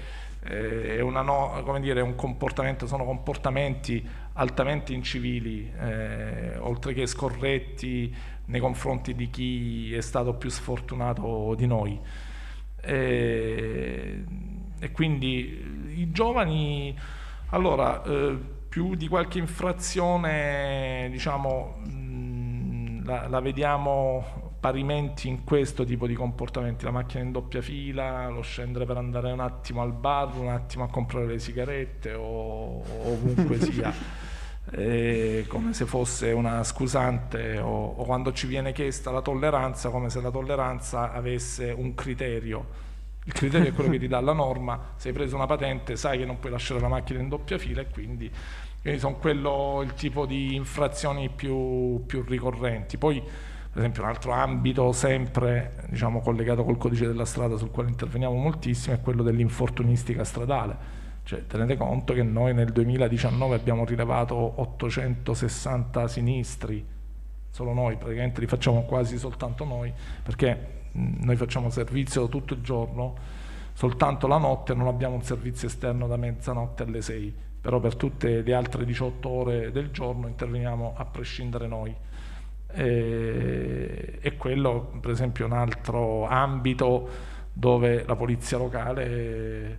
eh, 0.48 0.96
no- 1.22 1.62
dire, 1.80 2.00
comportamento, 2.14 2.86
sono 2.86 3.04
comportamenti 3.04 4.06
altamente 4.34 4.92
incivili, 4.94 5.70
eh, 5.78 6.56
oltre 6.58 6.94
che 6.94 7.06
scorretti 7.06 8.14
nei 8.46 8.60
confronti 8.60 9.14
di 9.14 9.28
chi 9.30 9.94
è 9.94 10.00
stato 10.00 10.34
più 10.34 10.48
sfortunato 10.48 11.54
di 11.54 11.66
noi. 11.66 12.00
E, 12.80 14.24
e 14.78 14.92
quindi 14.92 15.92
i 15.96 16.10
giovani, 16.12 16.96
allora, 17.50 18.02
eh, 18.04 18.38
più 18.68 18.94
di 18.94 19.08
qualche 19.08 19.38
infrazione, 19.38 21.08
diciamo, 21.10 21.76
mh, 21.84 23.04
la, 23.04 23.28
la 23.28 23.40
vediamo 23.40 24.47
parimenti 24.60 25.28
in 25.28 25.44
questo 25.44 25.84
tipo 25.84 26.06
di 26.06 26.14
comportamenti, 26.14 26.84
la 26.84 26.90
macchina 26.90 27.22
in 27.22 27.30
doppia 27.30 27.62
fila, 27.62 28.28
lo 28.28 28.42
scendere 28.42 28.84
per 28.86 28.96
andare 28.96 29.30
un 29.30 29.40
attimo 29.40 29.82
al 29.82 29.92
bar, 29.92 30.34
un 30.36 30.48
attimo 30.48 30.84
a 30.84 30.88
comprare 30.88 31.26
le 31.26 31.38
sigarette 31.38 32.14
o, 32.14 32.82
ovunque 33.04 33.60
sia, 33.62 33.92
eh, 34.72 35.44
come 35.46 35.72
se 35.72 35.86
fosse 35.86 36.32
una 36.32 36.64
scusante 36.64 37.58
o, 37.58 37.94
o 37.96 38.04
quando 38.04 38.32
ci 38.32 38.46
viene 38.46 38.72
chiesta 38.72 39.10
la 39.10 39.22
tolleranza, 39.22 39.90
come 39.90 40.10
se 40.10 40.20
la 40.20 40.30
tolleranza 40.30 41.12
avesse 41.12 41.70
un 41.70 41.94
criterio. 41.94 42.86
Il 43.24 43.34
criterio 43.34 43.68
è 43.68 43.72
quello 43.74 43.90
che 43.90 43.98
ti 43.98 44.08
dà 44.08 44.20
la 44.20 44.32
norma, 44.32 44.94
se 44.96 45.08
hai 45.08 45.14
preso 45.14 45.36
una 45.36 45.46
patente 45.46 45.96
sai 45.96 46.18
che 46.18 46.24
non 46.24 46.38
puoi 46.38 46.50
lasciare 46.50 46.80
la 46.80 46.88
macchina 46.88 47.20
in 47.20 47.28
doppia 47.28 47.58
fila 47.58 47.82
e 47.82 47.88
quindi, 47.90 48.30
quindi 48.80 48.98
sono 48.98 49.16
quello 49.16 49.82
il 49.84 49.92
tipo 49.94 50.24
di 50.24 50.54
infrazioni 50.54 51.28
più, 51.28 52.04
più 52.06 52.24
ricorrenti. 52.26 52.96
Poi 52.96 53.22
per 53.70 53.80
esempio 53.80 54.02
un 54.02 54.08
altro 54.08 54.32
ambito 54.32 54.92
sempre 54.92 55.84
diciamo, 55.90 56.20
collegato 56.20 56.64
col 56.64 56.78
codice 56.78 57.06
della 57.06 57.24
strada 57.24 57.56
sul 57.56 57.70
quale 57.70 57.90
interveniamo 57.90 58.34
moltissimo 58.34 58.94
è 58.94 59.00
quello 59.00 59.22
dell'infortunistica 59.22 60.24
stradale. 60.24 60.96
Cioè, 61.22 61.46
tenete 61.46 61.76
conto 61.76 62.14
che 62.14 62.22
noi 62.22 62.54
nel 62.54 62.72
2019 62.72 63.54
abbiamo 63.54 63.84
rilevato 63.84 64.34
860 64.34 66.08
sinistri, 66.08 66.82
solo 67.50 67.74
noi, 67.74 67.96
praticamente 67.98 68.40
li 68.40 68.46
facciamo 68.46 68.84
quasi 68.84 69.18
soltanto 69.18 69.64
noi, 69.64 69.92
perché 70.22 70.76
noi 70.92 71.36
facciamo 71.36 71.68
servizio 71.68 72.28
tutto 72.28 72.54
il 72.54 72.62
giorno, 72.62 73.14
soltanto 73.74 74.26
la 74.26 74.38
notte 74.38 74.72
non 74.72 74.86
abbiamo 74.86 75.16
un 75.16 75.22
servizio 75.22 75.68
esterno 75.68 76.06
da 76.06 76.16
mezzanotte 76.16 76.84
alle 76.84 77.02
6, 77.02 77.34
però 77.60 77.78
per 77.78 77.96
tutte 77.96 78.40
le 78.40 78.54
altre 78.54 78.86
18 78.86 79.28
ore 79.28 79.70
del 79.70 79.90
giorno 79.90 80.28
interveniamo 80.28 80.94
a 80.96 81.04
prescindere 81.04 81.66
noi 81.66 81.94
e, 82.70 84.18
e 84.20 84.36
quello 84.36 84.98
per 85.00 85.10
esempio 85.10 85.44
è 85.44 85.48
un 85.48 85.56
altro 85.56 86.26
ambito 86.26 87.08
dove 87.52 88.04
la 88.04 88.14
polizia 88.14 88.58
locale 88.58 89.78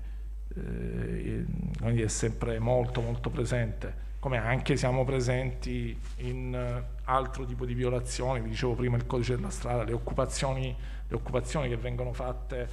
eh, 0.55 1.45
è 1.81 2.07
sempre 2.07 2.59
molto 2.59 3.01
molto 3.01 3.29
presente 3.29 4.07
come 4.19 4.37
anche 4.37 4.75
siamo 4.75 5.05
presenti 5.05 5.97
in 6.17 6.53
eh, 6.53 6.83
altro 7.05 7.45
tipo 7.45 7.65
di 7.65 7.73
violazioni, 7.73 8.41
vi 8.41 8.49
dicevo 8.49 8.73
prima 8.73 8.97
il 8.97 9.05
codice 9.05 9.35
della 9.35 9.49
strada, 9.49 9.83
le 9.83 9.93
occupazioni, 9.93 10.75
le 11.07 11.15
occupazioni 11.15 11.69
che 11.69 11.77
vengono 11.77 12.11
fatte 12.11 12.67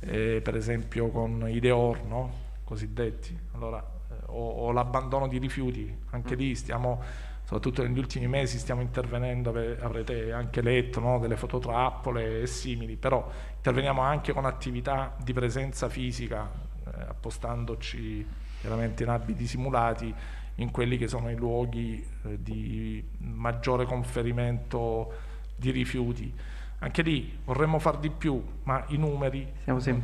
eh, 0.00 0.40
per 0.42 0.56
esempio 0.56 1.08
con 1.08 1.48
i 1.48 1.58
deor, 1.58 2.04
no? 2.04 2.48
cosiddetti, 2.64 3.36
allora, 3.52 3.82
eh, 4.10 4.14
o, 4.26 4.48
o 4.50 4.72
l'abbandono 4.72 5.26
di 5.26 5.38
rifiuti, 5.38 5.92
anche 6.10 6.34
lì 6.34 6.54
stiamo 6.54 7.02
soprattutto 7.50 7.82
negli 7.82 7.98
ultimi 7.98 8.28
mesi 8.28 8.58
stiamo 8.58 8.80
intervenendo, 8.80 9.50
avrete 9.80 10.30
anche 10.30 10.62
letto 10.62 11.00
no, 11.00 11.18
delle 11.18 11.36
fototrappole 11.36 12.42
e 12.42 12.46
simili, 12.46 12.94
però 12.94 13.28
interveniamo 13.56 14.00
anche 14.02 14.32
con 14.32 14.44
attività 14.44 15.16
di 15.20 15.32
presenza 15.32 15.88
fisica, 15.88 16.48
eh, 16.86 16.90
appostandoci 17.08 18.24
chiaramente 18.60 19.02
in 19.02 19.08
abiti 19.08 19.48
simulati 19.48 20.14
in 20.56 20.70
quelli 20.70 20.96
che 20.96 21.08
sono 21.08 21.28
i 21.28 21.34
luoghi 21.34 22.06
eh, 22.22 22.40
di 22.40 23.04
maggiore 23.18 23.84
conferimento 23.84 25.12
di 25.56 25.72
rifiuti. 25.72 26.32
Anche 26.78 27.02
lì 27.02 27.36
vorremmo 27.44 27.80
far 27.80 27.98
di 27.98 28.10
più, 28.10 28.40
ma 28.62 28.84
i 28.88 28.96
numeri 28.96 29.44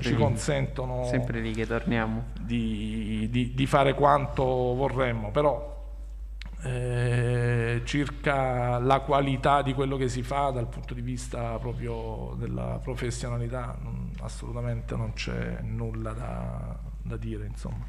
ci 0.01 0.16
consentono 0.16 1.05
sempre 1.05 1.38
lì 1.38 1.53
che 1.53 1.64
torniamo. 1.64 2.24
Di, 2.40 3.28
di, 3.30 3.55
di 3.55 3.66
fare 3.66 3.94
quanto 3.94 4.42
vorremmo, 4.42 5.30
però 5.30 5.76
eh, 6.67 7.83
circa 7.85 8.79
la 8.79 9.01
qualità 9.01 9.62
di 9.62 9.73
quello 9.73 9.97
che 9.97 10.09
si 10.09 10.23
fa 10.23 10.51
dal 10.51 10.69
punto 10.69 10.95
di 10.95 11.01
vista 11.01 11.59
proprio 11.59 12.35
della 12.39 12.81
professionalità 12.83 13.77
non, 13.81 14.11
assolutamente 14.21 14.97
non 14.97 15.12
c'è 15.12 15.61
nulla 15.62 16.12
da, 16.12 16.77
da, 17.03 17.17
dire 17.17 17.47
insomma. 17.47 17.85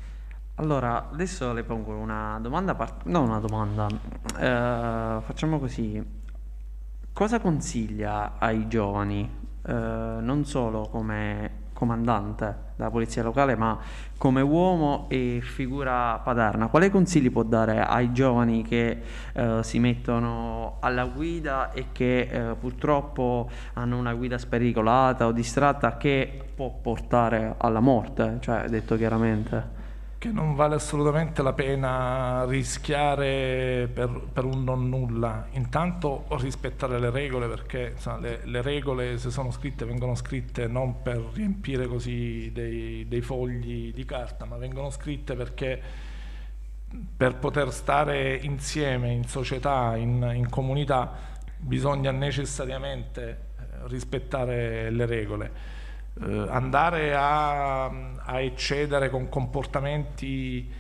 Allora 0.56 1.10
adesso 1.12 1.54
le 1.54 1.64
pongo 1.64 1.94
una 1.94 2.40
domanda 2.40 2.76
part- 2.76 3.06
no 3.06 3.22
una 3.22 3.40
domanda. 3.40 3.88
Eh, 3.88 5.22
facciamo 5.22 5.60
così. 5.60 6.16
Cosa 7.14 7.40
consiglia 7.40 8.38
ai 8.38 8.68
giovani? 8.68 9.46
Eh, 9.66 9.72
non 9.72 10.46
solo 10.46 10.88
come 10.88 11.47
comandante 11.78 12.66
della 12.76 12.90
polizia 12.90 13.22
locale, 13.22 13.56
ma 13.56 13.78
come 14.18 14.42
uomo 14.42 15.06
e 15.10 15.42
figura 15.44 16.18
paterna, 16.24 16.70
quali 16.70 16.90
consigli 16.90 17.30
può 17.30 17.44
dare 17.44 17.82
ai 17.82 18.12
giovani 18.14 18.64
che 18.64 19.02
eh, 19.34 19.60
si 19.62 19.78
mettono 19.78 20.78
alla 20.80 21.06
guida 21.06 21.72
e 21.74 21.88
che 21.92 22.22
eh, 22.22 22.56
purtroppo 22.56 23.48
hanno 23.74 23.96
una 24.00 24.16
guida 24.16 24.40
spericolata 24.40 25.28
o 25.28 25.32
distratta 25.32 25.98
che 25.98 26.46
può 26.56 26.72
portare 26.82 27.54
alla 27.58 27.80
morte, 27.80 28.38
cioè 28.40 28.68
detto 28.68 28.98
chiaramente? 28.98 29.77
Che 30.20 30.32
non 30.32 30.56
vale 30.56 30.76
assolutamente 30.76 31.44
la 31.44 31.54
pena 31.54 32.44
rischiare 32.46 33.88
per, 33.94 34.10
per, 34.34 34.46
un 34.46 34.64
non 34.64 34.90
nulla. 34.90 35.48
Intanto 35.52 36.26
rispettare 36.40 37.00
le 37.00 37.12
regole 37.12 37.48
perché 37.48 37.92
insomma, 37.94 38.20
le, 38.20 38.40
le, 38.44 38.62
regole 38.62 39.18
se 39.20 39.30
sono 39.30 39.52
scritte 39.52 39.86
vengono 39.86 40.16
scritte 40.16 40.68
non 40.68 41.02
per 41.04 41.24
riempire 41.34 41.88
così 41.88 42.52
dei, 42.52 43.08
dei 43.08 43.22
fogli 43.22 43.94
di 43.94 44.06
carta, 44.06 44.46
ma 44.46 44.58
vengono 44.58 44.90
scritte 44.90 45.36
perché 45.36 45.80
per 47.16 47.36
poter 47.36 47.72
stare 47.72 48.36
insieme 48.36 49.12
in 49.12 49.26
società, 49.26 49.96
in, 49.98 50.32
in 50.34 50.50
comunità, 50.50 51.14
bisogna 51.58 52.12
necessariamente 52.12 53.30
eh, 53.30 53.64
rispettare 53.88 54.90
le 54.90 55.06
regole 55.06 55.77
andare 56.20 57.14
a, 57.16 57.86
a, 57.86 58.40
eccedere 58.40 59.10
con 59.10 59.30
comportamenti 59.30 60.72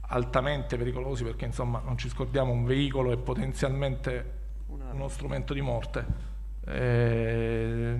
altamente 0.00 0.76
pericolosi 0.76 1.22
perché 1.22 1.44
insomma 1.44 1.80
non 1.84 1.96
ci 1.96 2.08
scordiamo 2.08 2.52
un 2.52 2.64
veicolo 2.64 3.12
è 3.12 3.16
potenzialmente 3.16 4.38
uno 4.66 5.08
strumento 5.08 5.54
di 5.54 5.60
morte. 5.60 6.28
Eh, 6.66 7.96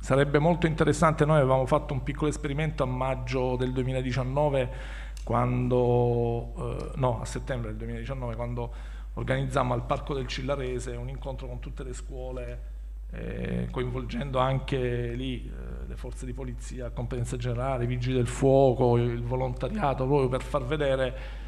sarebbe 0.00 0.38
molto 0.38 0.66
interessante 0.66 1.24
noi 1.24 1.38
avevamo 1.38 1.66
fatto 1.66 1.92
un 1.92 2.02
piccolo 2.02 2.30
esperimento 2.30 2.82
a 2.82 2.86
maggio 2.86 3.56
del 3.56 3.72
2019 3.72 4.70
quando 5.22 6.52
eh, 6.56 6.90
no 6.96 7.20
a 7.20 7.24
settembre 7.24 7.70
del 7.70 7.78
2019 7.78 8.36
quando 8.36 8.72
organizzammo 9.14 9.74
al 9.74 9.84
Parco 9.84 10.14
del 10.14 10.26
Cillarese 10.26 10.96
un 10.96 11.08
incontro 11.08 11.46
con 11.46 11.60
tutte 11.60 11.84
le 11.84 11.92
scuole 11.92 12.72
eh, 13.14 13.68
coinvolgendo 13.70 14.38
anche 14.38 15.12
lì 15.12 15.46
eh, 15.46 15.86
le 15.86 15.96
forze 15.96 16.26
di 16.26 16.32
polizia, 16.32 16.90
competenza 16.90 17.36
generale, 17.36 17.84
i 17.84 17.86
vigili 17.86 18.14
del 18.14 18.26
fuoco, 18.26 18.96
il 18.96 19.22
volontariato, 19.22 20.06
proprio 20.06 20.28
per 20.28 20.42
far 20.42 20.64
vedere 20.64 21.42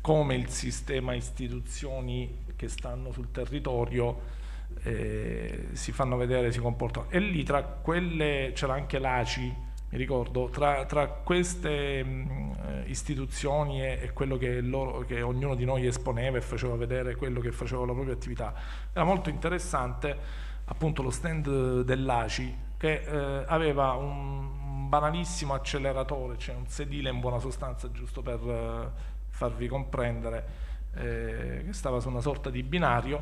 come 0.00 0.34
il 0.34 0.48
sistema 0.48 1.14
istituzioni 1.14 2.44
che 2.56 2.68
stanno 2.68 3.12
sul 3.12 3.30
territorio 3.30 4.38
eh, 4.82 5.68
si 5.72 5.92
fanno 5.92 6.16
vedere, 6.16 6.52
si 6.52 6.58
comportano. 6.58 7.10
E 7.10 7.18
lì 7.18 7.42
tra 7.42 7.62
quelle 7.62 8.52
c'era 8.54 8.74
anche 8.74 8.98
l'ACI, 8.98 9.68
mi 9.92 9.98
ricordo, 9.98 10.48
tra, 10.50 10.84
tra 10.84 11.08
queste 11.08 12.04
mh, 12.04 12.56
eh, 12.64 12.82
istituzioni 12.86 13.82
e, 13.82 13.98
e 14.02 14.12
quello 14.12 14.36
che, 14.36 14.60
loro, 14.60 15.00
che, 15.00 15.20
ognuno 15.20 15.54
di 15.54 15.64
noi 15.64 15.86
esponeva 15.86 16.38
e 16.38 16.40
faceva 16.40 16.76
vedere 16.76 17.16
quello 17.16 17.40
che 17.40 17.50
faceva 17.50 17.84
la 17.84 17.92
propria 17.92 18.14
attività, 18.14 18.54
era 18.92 19.04
molto 19.04 19.30
interessante 19.30 20.48
appunto 20.70 21.02
lo 21.02 21.10
stand 21.10 21.82
dell'ACI 21.82 22.68
che 22.76 23.02
eh, 23.02 23.44
aveva 23.46 23.92
un 23.92 24.88
banalissimo 24.88 25.52
acceleratore, 25.52 26.38
cioè 26.38 26.54
un 26.54 26.66
sedile 26.66 27.10
in 27.10 27.20
buona 27.20 27.38
sostanza, 27.38 27.90
giusto 27.90 28.22
per 28.22 28.40
eh, 28.40 28.90
farvi 29.28 29.68
comprendere, 29.68 30.68
eh, 30.94 31.62
che 31.66 31.72
stava 31.72 32.00
su 32.00 32.08
una 32.08 32.20
sorta 32.20 32.48
di 32.48 32.62
binario 32.62 33.18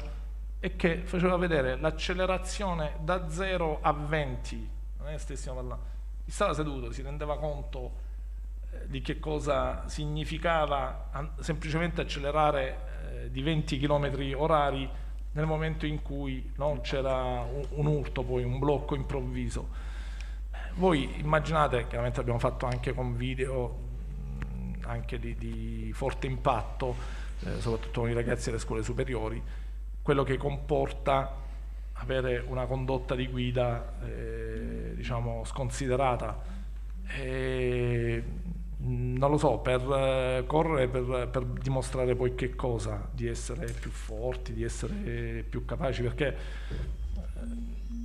e 0.60 0.76
che 0.76 0.98
faceva 1.04 1.36
vedere 1.36 1.76
l'accelerazione 1.76 2.98
da 3.00 3.28
0 3.28 3.80
a 3.80 3.92
20, 3.92 4.70
non 4.98 5.08
è 5.08 5.18
stessimo 5.18 5.54
parlando, 5.54 5.84
stava 6.26 6.52
seduto, 6.54 6.92
si 6.92 7.02
rendeva 7.02 7.38
conto 7.38 7.92
eh, 8.70 8.86
di 8.86 9.00
che 9.00 9.18
cosa 9.18 9.88
significava 9.88 11.30
semplicemente 11.40 12.02
accelerare 12.02 12.78
eh, 13.24 13.30
di 13.30 13.42
20 13.42 13.78
km 13.78 14.34
orari 14.36 14.88
nel 15.38 15.46
momento 15.46 15.86
in 15.86 16.02
cui 16.02 16.50
no, 16.56 16.80
c'era 16.82 17.42
un, 17.42 17.64
un, 17.70 17.86
urto, 17.86 18.24
poi 18.24 18.42
un 18.42 18.58
blocco 18.58 18.96
improvviso. 18.96 19.68
Voi 20.74 21.20
immaginate, 21.20 21.86
chiaramente 21.86 22.18
abbiamo 22.18 22.40
fatto 22.40 22.66
anche 22.66 22.92
con 22.92 23.16
video 23.16 23.86
anche 24.82 25.20
di, 25.20 25.36
di 25.36 25.92
forte 25.94 26.26
impatto, 26.26 26.96
eh, 27.44 27.60
soprattutto 27.60 28.00
con 28.00 28.10
i 28.10 28.14
ragazzi 28.14 28.46
delle 28.46 28.60
scuole 28.60 28.82
superiori, 28.82 29.40
quello 30.02 30.24
che 30.24 30.36
comporta 30.36 31.32
avere 31.92 32.42
una 32.44 32.66
condotta 32.66 33.14
di 33.14 33.28
guida 33.28 33.94
eh, 34.04 34.92
diciamo 34.96 35.44
sconsiderata. 35.44 36.36
E, 37.16 38.24
non 38.80 39.30
lo 39.30 39.38
so, 39.38 39.58
per 39.58 39.80
eh, 39.80 40.44
correre, 40.46 40.88
per, 40.88 41.28
per, 41.30 41.44
dimostrare 41.44 42.14
poi 42.14 42.34
che 42.34 42.54
cosa, 42.54 43.08
di 43.10 43.26
essere 43.26 43.66
più 43.72 43.90
forti, 43.90 44.52
di 44.52 44.62
essere 44.62 45.44
più 45.48 45.64
capaci, 45.64 46.02
perché 46.02 46.28
eh, 46.28 46.36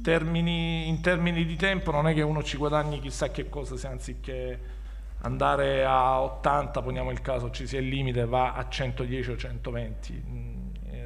termini, 0.01 0.88
in 0.88 1.01
termini 1.01 1.45
di 1.45 1.55
tempo 1.55 1.91
non 1.91 2.07
è 2.07 2.13
che 2.13 2.21
uno 2.21 2.41
ci 2.41 2.57
guadagni 2.57 2.99
chissà 2.99 3.30
che 3.30 3.49
cosa, 3.49 3.78
se 3.78 3.88
anziché 3.88 4.59
andare 5.21 5.86
a 5.86 6.21
80, 6.21 6.82
poniamo 6.82 7.11
il 7.11 7.21
caso, 7.21 7.51
ci 7.51 7.67
sia 7.67 7.80
il 7.80 7.88
limite, 7.88 8.26
va 8.26 8.53
a 8.53 8.67
110 8.67 9.32
o 9.32 9.38
120 9.38 10.24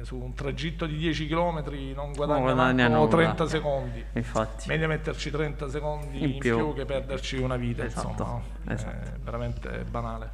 su 0.04 0.16
un 0.16 0.34
tragitto 0.34 0.86
di 0.86 0.96
10 0.96 1.26
km 1.26 1.64
non 1.94 2.12
guadagna 2.12 2.88
no, 2.88 3.08
30 3.08 3.46
secondi. 3.46 4.04
Infatti. 4.12 4.68
Meglio 4.68 4.86
metterci 4.88 5.30
30 5.30 5.68
secondi 5.68 6.18
in, 6.18 6.30
in 6.30 6.38
più. 6.38 6.56
più. 6.56 6.74
che 6.74 6.84
perderci 6.84 7.36
una 7.36 7.56
vita, 7.56 7.84
esatto. 7.84 8.08
insomma, 8.10 8.42
esatto. 8.68 9.08
è 9.08 9.18
veramente 9.18 9.84
banale. 9.88 10.30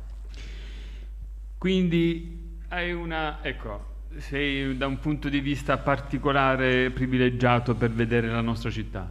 Quindi 1.58 2.58
hai 2.68 2.92
una, 2.92 3.38
ecco, 3.42 3.92
sei 4.18 4.76
da 4.76 4.86
un 4.86 4.98
punto 4.98 5.28
di 5.28 5.40
vista 5.40 5.78
particolare 5.78 6.90
privilegiato 6.90 7.74
per 7.74 7.90
vedere 7.90 8.28
la 8.28 8.40
nostra 8.40 8.70
città. 8.70 9.08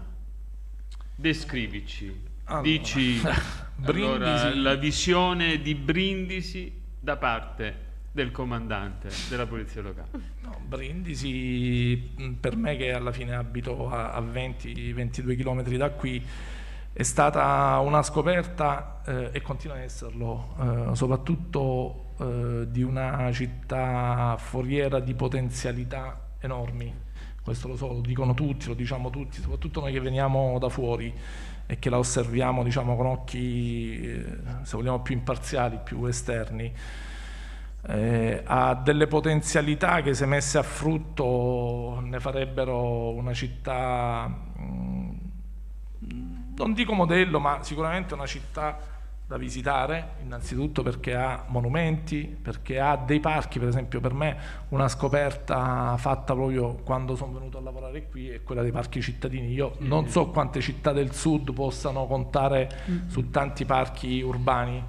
Descrivici, 1.15 2.31
allora, 2.45 2.61
dici 2.61 3.21
allora, 3.83 4.55
la 4.55 4.75
visione 4.75 5.61
di 5.61 5.75
Brindisi 5.75 6.81
da 6.99 7.17
parte 7.17 7.91
del 8.13 8.29
comandante 8.29 9.09
della 9.27 9.47
polizia 9.47 9.81
locale? 9.81 10.09
No, 10.41 10.61
Brindisi, 10.65 12.11
per 12.39 12.55
me 12.55 12.77
che 12.77 12.93
alla 12.93 13.11
fine 13.11 13.33
abito 13.33 13.89
a, 13.89 14.11
a 14.11 14.21
20-22 14.21 15.35
km 15.35 15.63
da 15.75 15.89
qui, 15.89 16.23
è 16.93 17.01
stata 17.01 17.79
una 17.79 18.03
scoperta 18.03 19.01
eh, 19.03 19.29
e 19.33 19.41
continua 19.41 19.77
a 19.77 19.79
esserlo, 19.79 20.91
eh, 20.91 20.95
soprattutto 20.95 22.13
eh, 22.19 22.67
di 22.69 22.83
una 22.83 23.31
città 23.31 24.35
foriera 24.37 24.99
di 24.99 25.15
potenzialità 25.15 26.35
enormi. 26.39 26.93
Questo 27.41 27.67
lo 27.67 27.75
so, 27.75 27.87
lo 27.87 28.01
dicono 28.01 28.35
tutti, 28.35 28.67
lo 28.67 28.75
diciamo 28.75 29.09
tutti, 29.09 29.41
soprattutto 29.41 29.79
noi 29.79 29.91
che 29.91 29.99
veniamo 29.99 30.59
da 30.59 30.69
fuori 30.69 31.11
e 31.65 31.79
che 31.79 31.89
la 31.89 31.97
osserviamo 31.97 32.63
diciamo, 32.63 32.95
con 32.95 33.07
occhi, 33.07 33.99
eh, 34.01 34.37
se 34.61 34.77
vogliamo, 34.77 35.01
più 35.01 35.15
imparziali, 35.15 35.79
più 35.83 36.05
esterni 36.05 36.71
eh, 37.87 38.41
ha 38.45 38.75
delle 38.75 39.07
potenzialità 39.07 40.01
che 40.01 40.13
se 40.13 40.25
messe 40.25 40.57
a 40.57 40.63
frutto 40.63 41.99
ne 42.01 42.19
farebbero 42.19 43.09
una 43.11 43.33
città, 43.33 44.27
mh, 44.27 44.63
mm, 44.63 46.35
non 46.55 46.73
dico 46.73 46.93
modello, 46.93 47.39
ma 47.39 47.61
sicuramente 47.61 48.13
una 48.13 48.25
città 48.25 48.91
da 49.25 49.37
visitare, 49.37 50.15
innanzitutto 50.23 50.83
perché 50.83 51.15
ha 51.15 51.45
monumenti, 51.47 52.37
perché 52.39 52.79
ha 52.79 52.95
dei 52.95 53.19
parchi, 53.19 53.57
per 53.57 53.69
esempio 53.69 53.99
per 53.99 54.13
me 54.13 54.37
una 54.69 54.87
scoperta 54.87 55.95
fatta 55.97 56.33
proprio 56.33 56.75
quando 56.75 57.15
sono 57.15 57.33
venuto 57.33 57.57
a 57.57 57.61
lavorare 57.61 58.07
qui 58.09 58.29
è 58.29 58.43
quella 58.43 58.61
dei 58.61 58.71
parchi 58.71 59.01
cittadini. 59.01 59.51
Io 59.53 59.75
non 59.79 60.07
so 60.07 60.27
quante 60.27 60.61
città 60.61 60.91
del 60.91 61.13
sud 61.13 61.51
possano 61.53 62.05
contare 62.05 62.69
mm. 62.89 63.07
su 63.07 63.29
tanti 63.29 63.65
parchi 63.65 64.21
urbani, 64.21 64.83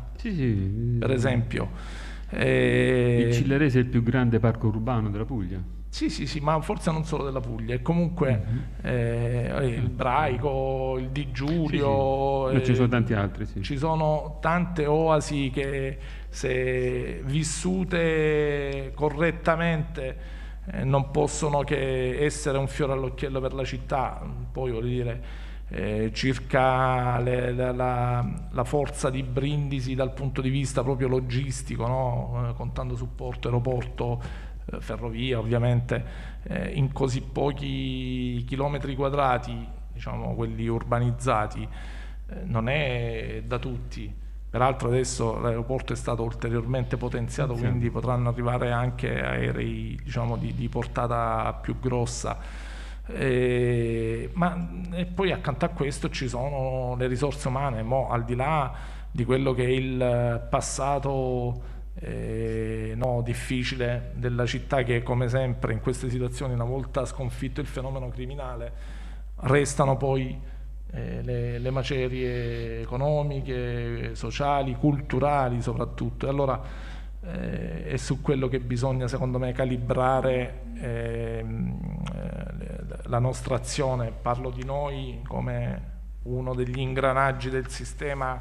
per 0.98 1.10
esempio. 1.10 2.03
E... 2.34 3.26
Il 3.28 3.32
Cillerese 3.34 3.78
è 3.78 3.82
il 3.82 3.88
più 3.88 4.02
grande 4.02 4.38
parco 4.38 4.66
urbano 4.66 5.10
della 5.10 5.24
Puglia. 5.24 5.62
Sì, 5.94 6.10
sì, 6.10 6.26
sì, 6.26 6.40
ma 6.40 6.60
forse 6.60 6.90
non 6.90 7.04
solo 7.04 7.22
della 7.22 7.38
Puglia, 7.38 7.72
è 7.72 7.80
comunque 7.80 8.42
mm-hmm. 8.82 8.96
eh, 8.96 9.66
il 9.76 9.88
Braico, 9.90 10.96
il 10.98 11.10
Di 11.10 11.30
Giulio. 11.30 12.50
Sì, 12.50 12.58
sì. 12.58 12.64
ci 12.64 12.74
sono 12.74 12.88
tanti 12.88 13.14
altri, 13.14 13.46
sì. 13.46 13.62
Ci 13.62 13.78
sono 13.78 14.38
tante 14.40 14.86
oasi 14.86 15.50
che 15.54 15.96
se 16.30 17.22
vissute 17.24 18.90
correttamente 18.92 20.16
eh, 20.66 20.82
non 20.82 21.12
possono 21.12 21.60
che 21.60 22.18
essere 22.24 22.58
un 22.58 22.66
fiore 22.66 22.94
all'occhiello 22.94 23.40
per 23.40 23.52
la 23.52 23.64
città. 23.64 24.20
Poi 24.50 24.72
voglio 24.72 24.88
dire 24.88 25.22
eh, 25.74 26.12
circa 26.12 27.18
le, 27.18 27.52
la, 27.52 27.72
la, 27.72 28.24
la, 28.48 28.64
forza 28.64 29.10
di 29.10 29.24
Brindisi 29.24 29.96
dal 29.96 30.12
punto 30.12 30.40
di 30.40 30.48
vista 30.48 30.84
proprio 30.84 31.08
logistico, 31.08 31.88
no? 31.88 32.48
eh, 32.48 32.54
contando 32.54 32.94
supporto 32.94 33.48
aeroporto, 33.48 34.22
eh, 34.66 34.80
ferrovia 34.80 35.40
ovviamente, 35.40 36.04
eh, 36.44 36.70
in 36.74 36.92
così 36.92 37.22
pochi 37.22 38.44
chilometri 38.46 38.94
quadrati, 38.94 39.66
diciamo 39.92 40.34
quelli 40.36 40.68
urbanizzati, 40.68 41.66
eh, 42.28 42.34
non 42.44 42.68
è 42.68 43.42
da 43.44 43.58
tutti. 43.58 44.22
Peraltro 44.48 44.86
adesso 44.86 45.40
l'aeroporto 45.40 45.92
è 45.92 45.96
stato 45.96 46.22
ulteriormente 46.22 46.96
potenziato, 46.96 47.54
quindi 47.54 47.90
potranno 47.90 48.28
arrivare 48.28 48.70
anche 48.70 49.20
aerei 49.20 49.98
diciamo, 50.00 50.36
di, 50.36 50.54
di 50.54 50.68
portata 50.68 51.52
più 51.60 51.80
grossa 51.80 52.38
e, 53.06 54.30
ma, 54.32 54.68
e 54.92 55.04
poi 55.06 55.32
accanto 55.32 55.64
a 55.64 55.68
questo 55.68 56.08
ci 56.10 56.28
sono 56.28 56.94
le 56.96 57.06
risorse 57.06 57.48
umane, 57.48 57.82
Mo, 57.82 58.08
al 58.10 58.24
di 58.24 58.34
là 58.34 58.72
di 59.10 59.24
quello 59.24 59.52
che 59.52 59.64
è 59.64 59.68
il 59.68 60.46
passato 60.50 61.72
eh, 61.96 62.94
no, 62.96 63.22
difficile 63.22 64.12
della 64.14 64.46
città 64.46 64.82
che 64.82 65.02
come 65.02 65.28
sempre 65.28 65.72
in 65.72 65.80
queste 65.80 66.10
situazioni 66.10 66.54
una 66.54 66.64
volta 66.64 67.04
sconfitto 67.04 67.60
il 67.60 67.66
fenomeno 67.68 68.08
criminale 68.08 68.72
restano 69.36 69.96
poi 69.96 70.36
eh, 70.92 71.22
le, 71.22 71.58
le, 71.58 71.70
macerie 71.70 72.80
economiche, 72.80 74.14
sociali, 74.14 74.74
culturali 74.76 75.60
soprattutto. 75.60 76.26
E 76.26 76.28
allora 76.28 76.60
eh, 77.26 77.86
è 77.86 77.96
su 77.96 78.20
quello 78.20 78.48
che 78.48 78.60
bisogna 78.60 79.08
secondo 79.08 79.38
me 79.38 79.52
calibrare 79.52 80.62
ehm, 80.76 82.02
eh, 82.14 82.84
la 83.04 83.18
nostra 83.18 83.54
azione, 83.54 84.10
parlo 84.10 84.50
di 84.50 84.64
noi 84.64 85.20
come 85.26 85.92
uno 86.24 86.54
degli 86.54 86.78
ingranaggi 86.78 87.50
del 87.50 87.68
sistema 87.68 88.40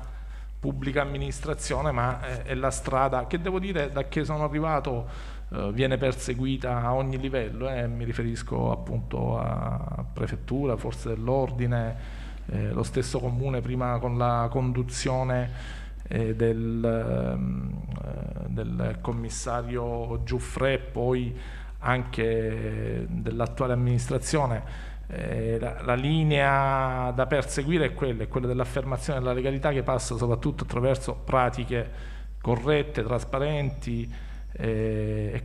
pubblica 0.60 1.02
amministrazione, 1.02 1.92
ma 1.92 2.22
è, 2.22 2.44
è 2.44 2.54
la 2.56 2.72
strada 2.72 3.28
che 3.28 3.42
devo 3.42 3.60
dire 3.60 3.90
da 3.90 4.08
che 4.08 4.24
sono 4.24 4.44
arrivato 4.46 5.08
eh, 5.50 5.72
viene 5.72 5.98
perseguita 5.98 6.82
a 6.82 6.94
ogni 6.94 7.18
livello, 7.18 7.70
eh, 7.70 7.88
mi 7.88 8.06
riferisco 8.06 8.72
appunto 8.72 9.38
a 9.38 10.04
prefettura, 10.12 10.78
forze 10.78 11.10
dell'ordine, 11.10 12.22
eh, 12.48 12.72
lo 12.72 12.84
stesso 12.84 13.20
comune 13.20 13.62
prima 13.62 14.00
con 14.00 14.18
la 14.18 14.48
conduzione 14.50 15.82
eh, 16.08 16.36
del, 16.36 16.84
ehm, 16.84 17.82
eh, 18.04 18.50
del, 18.50 18.98
commissario 19.02 20.22
Giuffre, 20.24 20.80
poi 20.80 21.36
anche 21.80 23.06
dell'attuale 23.10 23.74
amministrazione. 23.74 24.92
Eh, 25.08 25.58
la, 25.60 25.82
la, 25.84 25.94
linea 25.96 27.12
da 27.12 27.26
perseguire 27.28 27.88
è 27.88 27.94
quella, 27.94 28.24
è 28.24 28.28
quella 28.28 28.48
dell'affermazione 28.48 29.20
della 29.20 29.34
legalità 29.34 29.72
che 29.72 29.84
passa 29.84 30.16
soprattutto 30.16 30.64
attraverso 30.64 31.14
pratiche 31.14 32.12
corrette, 32.44 33.04
trasparenti, 33.04 34.12
eh, 34.52 35.42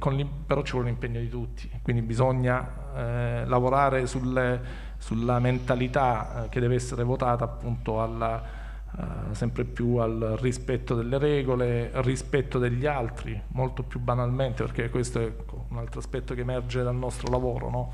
però 0.47 0.63
ci 0.63 0.73
vuole 0.73 0.89
l'impegno 0.89 1.21
di 1.21 1.29
tutti, 1.29 1.71
quindi 1.81 2.03
bisogna 2.03 2.69
eh, 2.97 3.45
lavorare 3.47 4.07
sulle, 4.07 4.61
sulla 4.99 5.39
mentalità 5.39 6.45
eh, 6.45 6.49
che 6.49 6.59
deve 6.61 6.75
essere 6.75 7.05
votata 7.05 7.45
appunto 7.45 8.03
alla, 8.03 8.43
Uh, 8.91 9.32
sempre 9.32 9.64
più 9.64 9.97
al 9.97 10.39
rispetto 10.41 10.95
delle 10.95 11.18
regole, 11.18 11.93
al 11.93 12.03
rispetto 12.03 12.59
degli 12.59 12.86
altri, 12.86 13.41
molto 13.49 13.82
più 13.82 14.01
banalmente, 14.01 14.64
perché 14.64 14.89
questo 14.89 15.20
è 15.20 15.32
un 15.68 15.76
altro 15.76 16.01
aspetto 16.01 16.34
che 16.34 16.41
emerge 16.41 16.82
dal 16.82 16.97
nostro 16.97 17.30
lavoro. 17.30 17.70
No? 17.70 17.93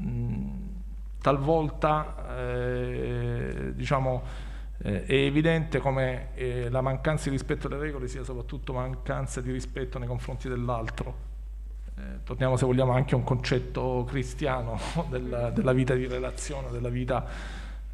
Mm, 0.00 0.48
talvolta 1.20 2.36
eh, 2.38 3.72
diciamo, 3.74 4.22
eh, 4.78 5.04
è 5.06 5.12
evidente 5.12 5.78
come 5.78 6.28
eh, 6.34 6.68
la 6.70 6.80
mancanza 6.80 7.24
di 7.24 7.30
rispetto 7.30 7.66
alle 7.66 7.78
regole 7.78 8.08
sia 8.08 8.22
soprattutto 8.22 8.72
mancanza 8.72 9.40
di 9.40 9.50
rispetto 9.50 9.98
nei 9.98 10.06
confronti 10.06 10.48
dell'altro. 10.48 11.24
Eh, 11.98 12.22
torniamo 12.24 12.56
se 12.56 12.66
vogliamo 12.66 12.92
anche 12.92 13.14
a 13.14 13.16
un 13.16 13.24
concetto 13.24 14.04
cristiano 14.06 14.78
della, 15.08 15.50
della 15.50 15.72
vita 15.72 15.94
di 15.94 16.06
relazione, 16.06 16.70
della 16.70 16.90
vita 16.90 17.26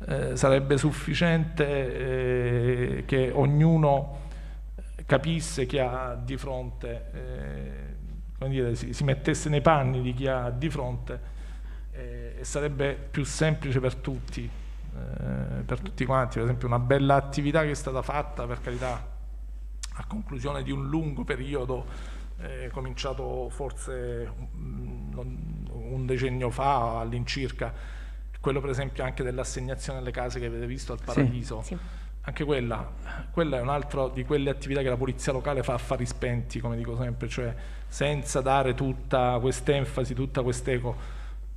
eh, 0.07 0.37
sarebbe 0.37 0.77
sufficiente 0.77 2.99
eh, 2.99 3.05
che 3.07 3.31
ognuno 3.33 4.21
capisse 5.07 5.67
chi 5.67 5.79
ha 5.79 6.15
di 6.15 6.37
fronte, 6.37 7.97
eh, 8.39 8.49
dire, 8.49 8.75
si, 8.75 8.93
si, 8.93 9.05
mettesse 9.05 9.49
nei 9.49 9.61
panni 9.61 10.01
di 10.01 10.15
chi 10.15 10.27
ha 10.27 10.51
di 10.51 10.71
fronte 10.71 11.21
eh, 11.93 12.37
e 12.39 12.45
sarebbe 12.45 12.95
più 12.95 13.25
semplice 13.25 13.81
per 13.81 13.97
tutti, 13.97 14.45
eh, 14.45 15.63
per 15.65 15.81
tutti 15.81 16.05
quanti. 16.05 16.35
Per 16.35 16.45
esempio 16.45 16.67
una 16.67 16.79
bella 16.79 17.15
attività 17.15 17.63
che 17.63 17.71
è 17.71 17.75
stata 17.75 18.03
fatta, 18.03 18.47
per 18.47 18.61
carità, 18.61 19.11
a 19.95 20.05
conclusione 20.07 20.63
di 20.63 20.71
un 20.71 20.89
lungo 20.89 21.25
periodo, 21.25 21.85
eh, 22.41 22.71
cominciato 22.73 23.49
forse 23.51 24.33
un, 24.55 25.67
un 25.71 26.07
decennio 26.07 26.51
fa 26.51 27.01
all'incirca, 27.01 28.01
quello 28.43 28.61
per 28.61 28.71
esempio 28.71 29.05
anche 29.05 29.23
dell'assegnazione 29.23 30.01
alle 30.01 30.11
case 30.11 30.41
che 30.41 30.47
avete 30.47 30.67
visto 30.67 30.93
al 30.93 30.99
Paradiso. 31.03 31.63
Sì, 31.63 31.77
sì. 31.77 31.81
Anche 32.23 32.45
quella, 32.45 32.91
quella 33.31 33.59
è 33.59 33.61
un'altra 33.61 34.09
di 34.09 34.25
quelle 34.25 34.51
attività 34.51 34.83
che 34.83 34.89
la 34.89 34.97
polizia 34.97 35.33
locale 35.33 35.63
fa 35.63 35.75
a 35.75 35.79
fari 35.79 36.05
spenti, 36.07 36.59
come 36.59 36.77
dico 36.77 36.97
sempre, 36.97 37.29
cioè 37.29 37.55
senza 37.87 38.41
dare 38.41 38.75
tutta 38.75 39.39
quest'enfasi, 39.41 40.15
tutta 40.15 40.43
quest'eco 40.43 40.97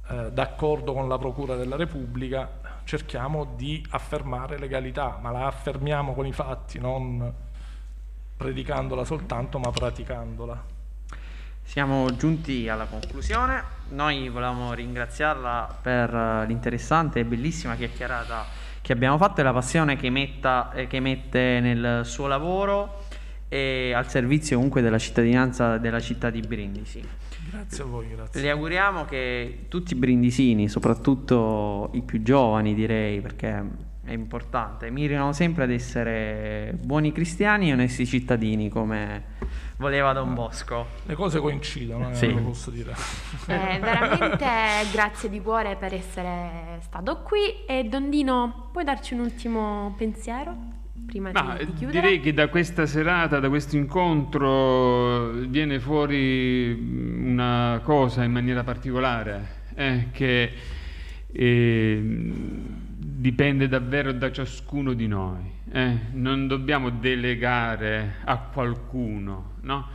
eh, 0.09 0.31
d'accordo 0.31 0.93
con 0.93 1.07
la 1.07 1.17
Procura 1.17 1.55
della 1.55 1.75
Repubblica, 1.75 2.49
cerchiamo 2.83 3.53
di 3.55 3.83
affermare 3.89 4.59
legalità, 4.59 5.17
ma 5.19 5.31
la 5.31 5.47
affermiamo 5.47 6.13
con 6.13 6.27
i 6.27 6.33
fatti, 6.33 6.77
non 6.77 7.33
predicandola 8.37 9.03
soltanto, 9.05 9.57
ma 9.57 9.71
praticandola. 9.71 10.74
Siamo 11.65 12.15
giunti 12.15 12.69
alla 12.69 12.85
conclusione, 12.85 13.61
noi 13.89 14.29
volevamo 14.29 14.73
ringraziarla 14.73 15.79
per 15.81 16.13
eh, 16.13 16.45
l'interessante 16.45 17.19
e 17.19 17.25
bellissima 17.25 17.75
chiacchierata 17.75 18.45
che 18.79 18.93
abbiamo 18.93 19.17
fatto 19.17 19.41
e 19.41 19.43
la 19.43 19.51
passione 19.51 19.97
che, 19.97 20.09
metta, 20.09 20.71
eh, 20.71 20.87
che 20.87 21.01
mette 21.01 21.59
nel 21.59 22.05
suo 22.05 22.27
lavoro 22.27 23.03
e 23.49 23.93
al 23.93 24.07
servizio 24.07 24.55
comunque 24.55 24.81
della 24.81 24.99
cittadinanza 24.99 25.77
della 25.77 25.99
città 25.99 26.29
di 26.29 26.39
Brindisi. 26.39 27.03
Grazie 27.49 27.83
a 27.83 27.87
voi, 27.87 28.07
grazie. 28.09 28.41
Le 28.41 28.49
auguriamo 28.51 29.05
che 29.05 29.65
tutti 29.67 29.93
i 29.93 29.97
brindisini, 29.97 30.69
soprattutto 30.69 31.89
i 31.93 32.01
più 32.01 32.21
giovani 32.21 32.73
direi, 32.73 33.21
perché 33.21 33.63
è 34.05 34.11
importante, 34.11 34.91
mirino 34.91 35.33
sempre 35.33 35.63
ad 35.63 35.71
essere 35.71 36.77
buoni 36.79 37.11
cristiani 37.11 37.69
e 37.69 37.73
onesti 37.73 38.05
cittadini 38.05 38.69
come 38.69 39.33
voleva 39.77 40.13
Don 40.13 40.33
Bosco. 40.35 40.85
Le 41.05 41.15
cose 41.15 41.39
coincidono, 41.39 42.11
eh, 42.11 42.13
sì. 42.13 42.31
lo 42.31 42.41
posso 42.41 42.69
dire. 42.69 42.93
Eh, 43.47 43.79
veramente 43.79 44.45
grazie 44.91 45.27
di 45.29 45.41
cuore 45.41 45.75
per 45.75 45.93
essere 45.93 46.77
stato 46.81 47.21
qui 47.23 47.65
e 47.65 47.85
Don 47.85 48.09
Dino, 48.09 48.69
puoi 48.71 48.83
darci 48.83 49.15
un 49.15 49.21
ultimo 49.21 49.95
pensiero? 49.97 50.55
Prima 51.07 51.31
Ma, 51.31 51.57
di, 51.57 51.65
di 51.65 51.73
chiudere? 51.73 51.99
Direi 51.99 52.19
che 52.19 52.33
da 52.33 52.47
questa 52.47 52.85
serata, 52.85 53.39
da 53.39 53.49
questo 53.49 53.75
incontro 53.75 55.31
viene 55.47 55.79
fuori 55.79 56.71
una 56.71 57.81
cosa 57.83 58.23
in 58.23 58.31
maniera 58.31 58.63
particolare, 58.63 59.63
eh, 59.75 60.07
che 60.11 60.51
eh, 61.31 62.03
dipende 63.17 63.69
davvero 63.69 64.11
da 64.11 64.31
ciascuno 64.31 64.93
di 64.93 65.07
noi. 65.07 65.49
Eh? 65.71 65.97
Non 66.11 66.47
dobbiamo 66.47 66.89
delegare 66.89 68.17
a 68.25 68.37
qualcuno, 68.37 69.53
no? 69.61 69.87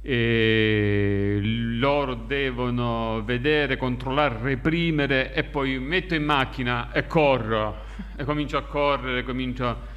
E 0.00 1.40
loro 1.42 2.14
devono 2.14 3.22
vedere, 3.24 3.76
controllare, 3.76 4.38
reprimere 4.40 5.32
e 5.32 5.44
poi 5.44 5.78
metto 5.78 6.14
in 6.14 6.24
macchina 6.24 6.92
e 6.92 7.06
corro 7.06 7.84
e 8.14 8.24
comincio 8.24 8.58
a 8.58 8.62
correre, 8.62 9.24
comincio 9.24 9.92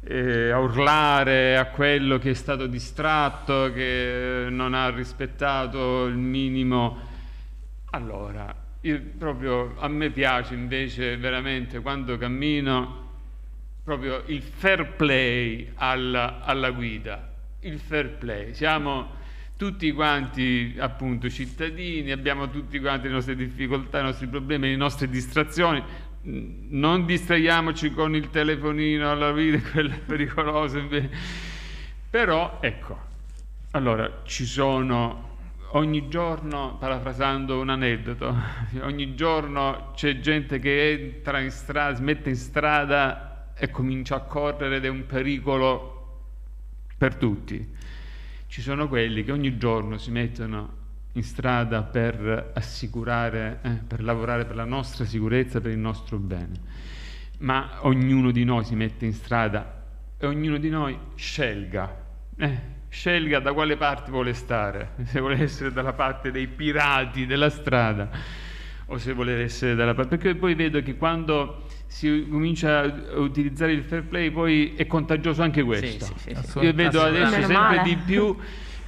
eh, 0.00 0.50
a 0.50 0.58
urlare 0.58 1.58
a 1.58 1.66
quello 1.66 2.18
che 2.18 2.30
è 2.30 2.34
stato 2.34 2.66
distratto, 2.66 3.70
che 3.72 4.46
non 4.48 4.72
ha 4.74 4.88
rispettato 4.88 6.06
il 6.06 6.16
minimo. 6.16 7.12
Allora, 7.90 8.63
io 8.84 9.00
proprio 9.18 9.74
a 9.78 9.88
me 9.88 10.10
piace 10.10 10.54
invece 10.54 11.16
veramente 11.16 11.80
quando 11.80 12.16
cammino 12.18 13.02
proprio 13.82 14.22
il 14.26 14.42
fair 14.42 14.94
play 14.96 15.72
alla, 15.74 16.42
alla 16.42 16.70
guida 16.70 17.32
il 17.64 17.78
fair 17.78 18.10
play. 18.10 18.54
Siamo 18.54 19.22
tutti 19.56 19.90
quanti 19.92 20.74
appunto 20.78 21.28
cittadini, 21.28 22.10
abbiamo 22.10 22.50
tutti 22.50 22.78
quanti 22.78 23.06
le 23.06 23.14
nostre 23.14 23.36
difficoltà, 23.36 24.00
i 24.00 24.02
nostri 24.02 24.26
problemi, 24.26 24.68
le 24.68 24.76
nostre 24.76 25.08
distrazioni. 25.08 25.82
Non 26.22 27.04
distraiamoci 27.04 27.90
con 27.92 28.14
il 28.14 28.30
telefonino 28.30 29.10
alla 29.10 29.32
vita, 29.32 29.58
quello 29.70 29.92
è. 29.94 31.08
Però 32.10 32.58
ecco, 32.60 32.98
allora 33.72 34.22
ci 34.24 34.44
sono 34.44 35.33
ogni 35.74 36.08
giorno, 36.08 36.76
parafrasando 36.78 37.60
un 37.60 37.68
aneddoto, 37.68 38.34
ogni 38.82 39.14
giorno 39.14 39.92
c'è 39.94 40.20
gente 40.20 40.58
che 40.58 40.90
entra 40.90 41.40
in 41.40 41.50
strada, 41.50 41.96
si 41.96 42.02
mette 42.02 42.30
in 42.30 42.36
strada 42.36 43.52
e 43.54 43.70
comincia 43.70 44.16
a 44.16 44.20
correre 44.20 44.76
ed 44.76 44.84
è 44.84 44.88
un 44.88 45.06
pericolo 45.06 45.92
per 46.96 47.16
tutti. 47.16 47.72
Ci 48.46 48.62
sono 48.62 48.88
quelli 48.88 49.24
che 49.24 49.32
ogni 49.32 49.56
giorno 49.58 49.98
si 49.98 50.10
mettono 50.10 50.82
in 51.12 51.22
strada 51.22 51.82
per 51.82 52.52
assicurare, 52.54 53.60
eh, 53.62 53.70
per 53.86 54.02
lavorare 54.02 54.44
per 54.44 54.56
la 54.56 54.64
nostra 54.64 55.04
sicurezza, 55.04 55.60
per 55.60 55.72
il 55.72 55.78
nostro 55.78 56.18
bene. 56.18 56.82
Ma 57.38 57.78
ognuno 57.80 58.30
di 58.30 58.44
noi 58.44 58.64
si 58.64 58.74
mette 58.74 59.06
in 59.06 59.12
strada 59.12 59.82
e 60.16 60.26
ognuno 60.26 60.58
di 60.58 60.68
noi 60.68 60.96
scelga, 61.16 62.04
eh, 62.36 62.73
scelga 62.94 63.40
da 63.40 63.52
quale 63.52 63.76
parte 63.76 64.12
vuole 64.12 64.32
stare, 64.34 64.92
se 65.06 65.18
vuole 65.18 65.42
essere 65.42 65.72
dalla 65.72 65.92
parte 65.92 66.30
dei 66.30 66.46
pirati 66.46 67.26
della 67.26 67.50
strada 67.50 68.08
o 68.86 68.98
se 68.98 69.12
vuole 69.12 69.42
essere 69.42 69.74
dalla 69.74 69.94
parte... 69.94 70.16
Perché 70.16 70.38
poi 70.38 70.54
vedo 70.54 70.80
che 70.80 70.96
quando 70.96 71.64
si 71.86 72.24
comincia 72.30 72.82
a 72.82 73.18
utilizzare 73.18 73.72
il 73.72 73.82
fair 73.82 74.04
play, 74.04 74.30
poi 74.30 74.74
è 74.76 74.86
contagioso 74.86 75.42
anche 75.42 75.64
questo. 75.64 76.04
Sì, 76.04 76.14
sì, 76.16 76.36
sì, 76.40 76.58
Io 76.60 76.72
vedo 76.72 77.02
adesso 77.02 77.42
sempre 77.42 77.82
di 77.82 77.96
più 77.96 78.36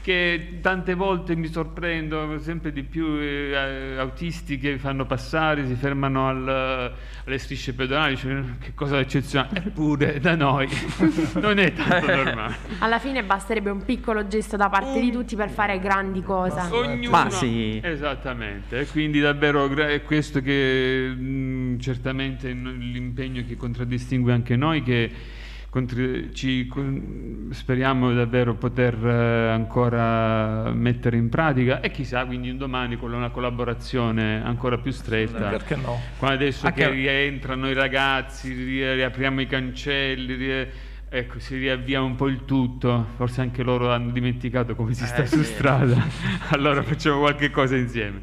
che 0.06 0.58
tante 0.60 0.94
volte 0.94 1.34
mi 1.34 1.48
sorprendo 1.48 2.38
sempre 2.38 2.70
di 2.70 2.84
più 2.84 3.18
eh, 3.18 3.96
autisti 3.98 4.56
che 4.56 4.78
fanno 4.78 5.04
passare, 5.04 5.66
si 5.66 5.74
fermano 5.74 6.28
al, 6.28 6.92
alle 7.24 7.38
strisce 7.38 7.74
pedonali, 7.74 8.16
cioè, 8.16 8.40
che 8.60 8.72
cosa 8.72 9.00
eccezionale, 9.00 9.64
eppure 9.64 10.20
da 10.20 10.36
noi 10.36 10.68
non 11.42 11.58
è 11.58 11.72
tanto 11.72 12.06
normale. 12.06 12.54
Alla 12.78 13.00
fine 13.00 13.24
basterebbe 13.24 13.70
un 13.70 13.84
piccolo 13.84 14.28
gesto 14.28 14.56
da 14.56 14.68
parte 14.68 15.00
di 15.00 15.10
tutti 15.10 15.34
per 15.34 15.50
fare 15.50 15.80
grandi 15.80 16.22
cose. 16.22 16.60
Ognuno, 16.72 17.10
Ma 17.10 17.28
sì. 17.28 17.80
Esattamente, 17.82 18.78
e 18.78 18.86
quindi 18.86 19.18
davvero 19.18 19.68
è 19.74 20.02
questo 20.04 20.40
che 20.40 21.12
mh, 21.16 21.20
mm, 21.20 21.78
certamente 21.80 22.52
l'impegno 22.52 23.42
che 23.44 23.56
contraddistingue 23.56 24.32
anche 24.32 24.54
noi, 24.54 24.84
che 24.84 25.10
ci, 26.32 26.72
speriamo 27.50 28.12
davvero 28.12 28.54
poter 28.54 28.94
eh, 29.06 29.50
ancora 29.50 30.70
mettere 30.72 31.16
in 31.16 31.28
pratica 31.28 31.80
e 31.80 31.90
chissà 31.90 32.24
quindi 32.24 32.48
un 32.50 32.56
domani 32.56 32.96
con 32.96 33.12
una 33.12 33.30
collaborazione 33.30 34.42
ancora 34.42 34.78
più 34.78 34.90
stretta. 34.90 35.48
Perché 35.48 35.76
no? 35.76 36.00
Adesso 36.20 36.66
Anche... 36.66 36.82
che 36.82 36.90
rientrano 36.90 37.68
i 37.68 37.74
ragazzi, 37.74 38.52
riapriamo 38.54 39.40
i 39.40 39.46
cancelli, 39.46 40.66
ecco, 41.08 41.38
si 41.38 41.56
riavvia 41.56 42.00
un 42.00 42.14
po' 42.14 42.28
il 42.28 42.44
tutto, 42.44 43.06
forse 43.16 43.40
anche 43.40 43.62
loro 43.62 43.92
hanno 43.92 44.10
dimenticato 44.10 44.74
come 44.74 44.94
si 44.94 45.04
eh, 45.04 45.06
sta 45.06 45.26
sì. 45.26 45.36
su 45.36 45.42
strada, 45.42 45.96
allora 46.50 46.82
sì. 46.82 46.88
facciamo 46.88 47.18
qualche 47.20 47.50
cosa 47.50 47.76
insieme. 47.76 48.22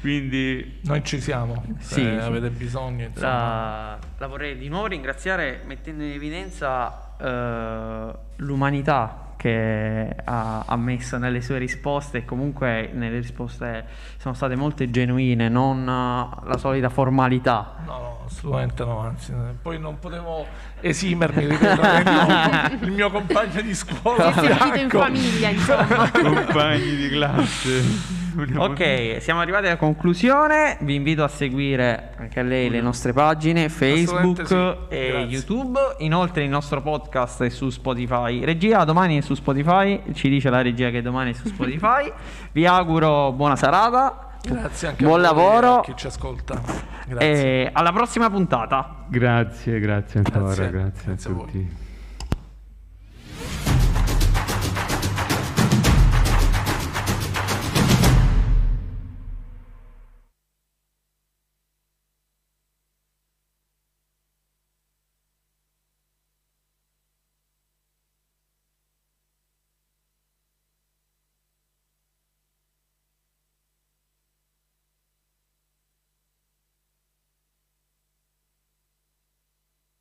Quindi 0.00 0.80
noi 0.84 1.04
ci 1.04 1.20
siamo, 1.20 1.62
sì, 1.78 2.00
se 2.00 2.20
avete 2.20 2.48
bisogno. 2.48 3.10
La, 3.14 3.98
la, 4.16 4.26
vorrei 4.26 4.56
di 4.56 4.68
nuovo 4.68 4.86
ringraziare 4.86 5.60
mettendo 5.66 6.02
in 6.04 6.12
evidenza 6.12 7.14
uh, 7.18 8.18
l'umanità 8.36 9.30
che 9.40 10.16
ha, 10.22 10.64
ha, 10.66 10.76
messo 10.76 11.16
nelle 11.16 11.40
sue 11.40 11.56
risposte 11.56 12.18
e 12.18 12.24
comunque 12.26 12.90
nelle 12.92 13.20
risposte 13.20 13.86
sono 14.18 14.34
state 14.34 14.54
molto 14.54 14.84
genuine, 14.90 15.48
non 15.48 15.84
la 15.86 16.56
solita 16.58 16.90
formalità. 16.90 17.76
No, 17.86 17.92
no, 17.92 18.18
assolutamente 18.26 18.84
no, 18.84 18.98
anzi, 19.00 19.32
poi 19.62 19.78
non 19.78 19.98
potevo 19.98 20.46
esimermi, 20.80 21.46
ripeto, 21.46 22.84
il 22.84 22.92
mio 22.92 23.10
compagno 23.10 23.62
di 23.62 23.74
scuola. 23.74 24.30
Si 24.32 24.44
è 24.44 24.56
sentito 24.58 24.78
in 24.78 24.88
famiglia, 24.90 25.48
insomma. 25.48 26.10
Compagni 26.12 26.96
di 26.96 27.08
classe. 27.08 28.28
Ok, 28.56 29.16
siamo 29.20 29.40
arrivati 29.40 29.66
alla 29.66 29.76
conclusione. 29.76 30.76
Vi 30.80 30.94
invito 30.94 31.24
a 31.24 31.28
seguire 31.28 32.12
anche 32.16 32.40
a 32.40 32.42
lei 32.42 32.70
le 32.70 32.80
nostre 32.80 33.12
pagine 33.12 33.68
Facebook 33.68 34.46
sì. 34.46 34.54
e 34.54 35.08
Grazie. 35.10 35.26
YouTube. 35.26 35.78
Inoltre 35.98 36.44
il 36.44 36.50
nostro 36.50 36.80
podcast 36.82 37.42
è 37.42 37.48
su 37.48 37.70
Spotify. 37.70 38.44
Regia, 38.44 38.84
domani 38.84 39.18
è 39.18 39.20
su 39.20 39.34
Spotify. 39.34 40.02
Ci 40.12 40.28
dice 40.28 40.50
la 40.50 40.62
regia 40.62 40.90
che 40.90 41.02
domani 41.02 41.30
è 41.30 41.34
su 41.34 41.48
Spotify. 41.48 42.10
Vi 42.52 42.66
auguro 42.66 43.32
buona 43.32 43.56
serata. 43.56 44.26
Grazie 44.42 44.88
anche 44.88 45.04
Buon 45.04 45.22
a 45.24 45.32
voi 45.32 45.42
e 45.42 45.46
lavoro. 45.50 45.74
a 45.78 45.82
chi 45.82 45.92
ci 45.96 46.06
ascolta. 46.06 46.60
Grazie. 47.06 47.64
E 47.66 47.70
alla 47.72 47.92
prossima 47.92 48.30
puntata. 48.30 49.04
Grazie, 49.08 49.80
grazie 49.80 50.20
ancora, 50.24 50.44
Grazie. 50.54 50.70
grazie, 50.70 51.02
Grazie 51.04 51.30
a 51.30 51.32
a 51.32 51.36
voi. 51.36 51.44
tutti. 51.46 51.88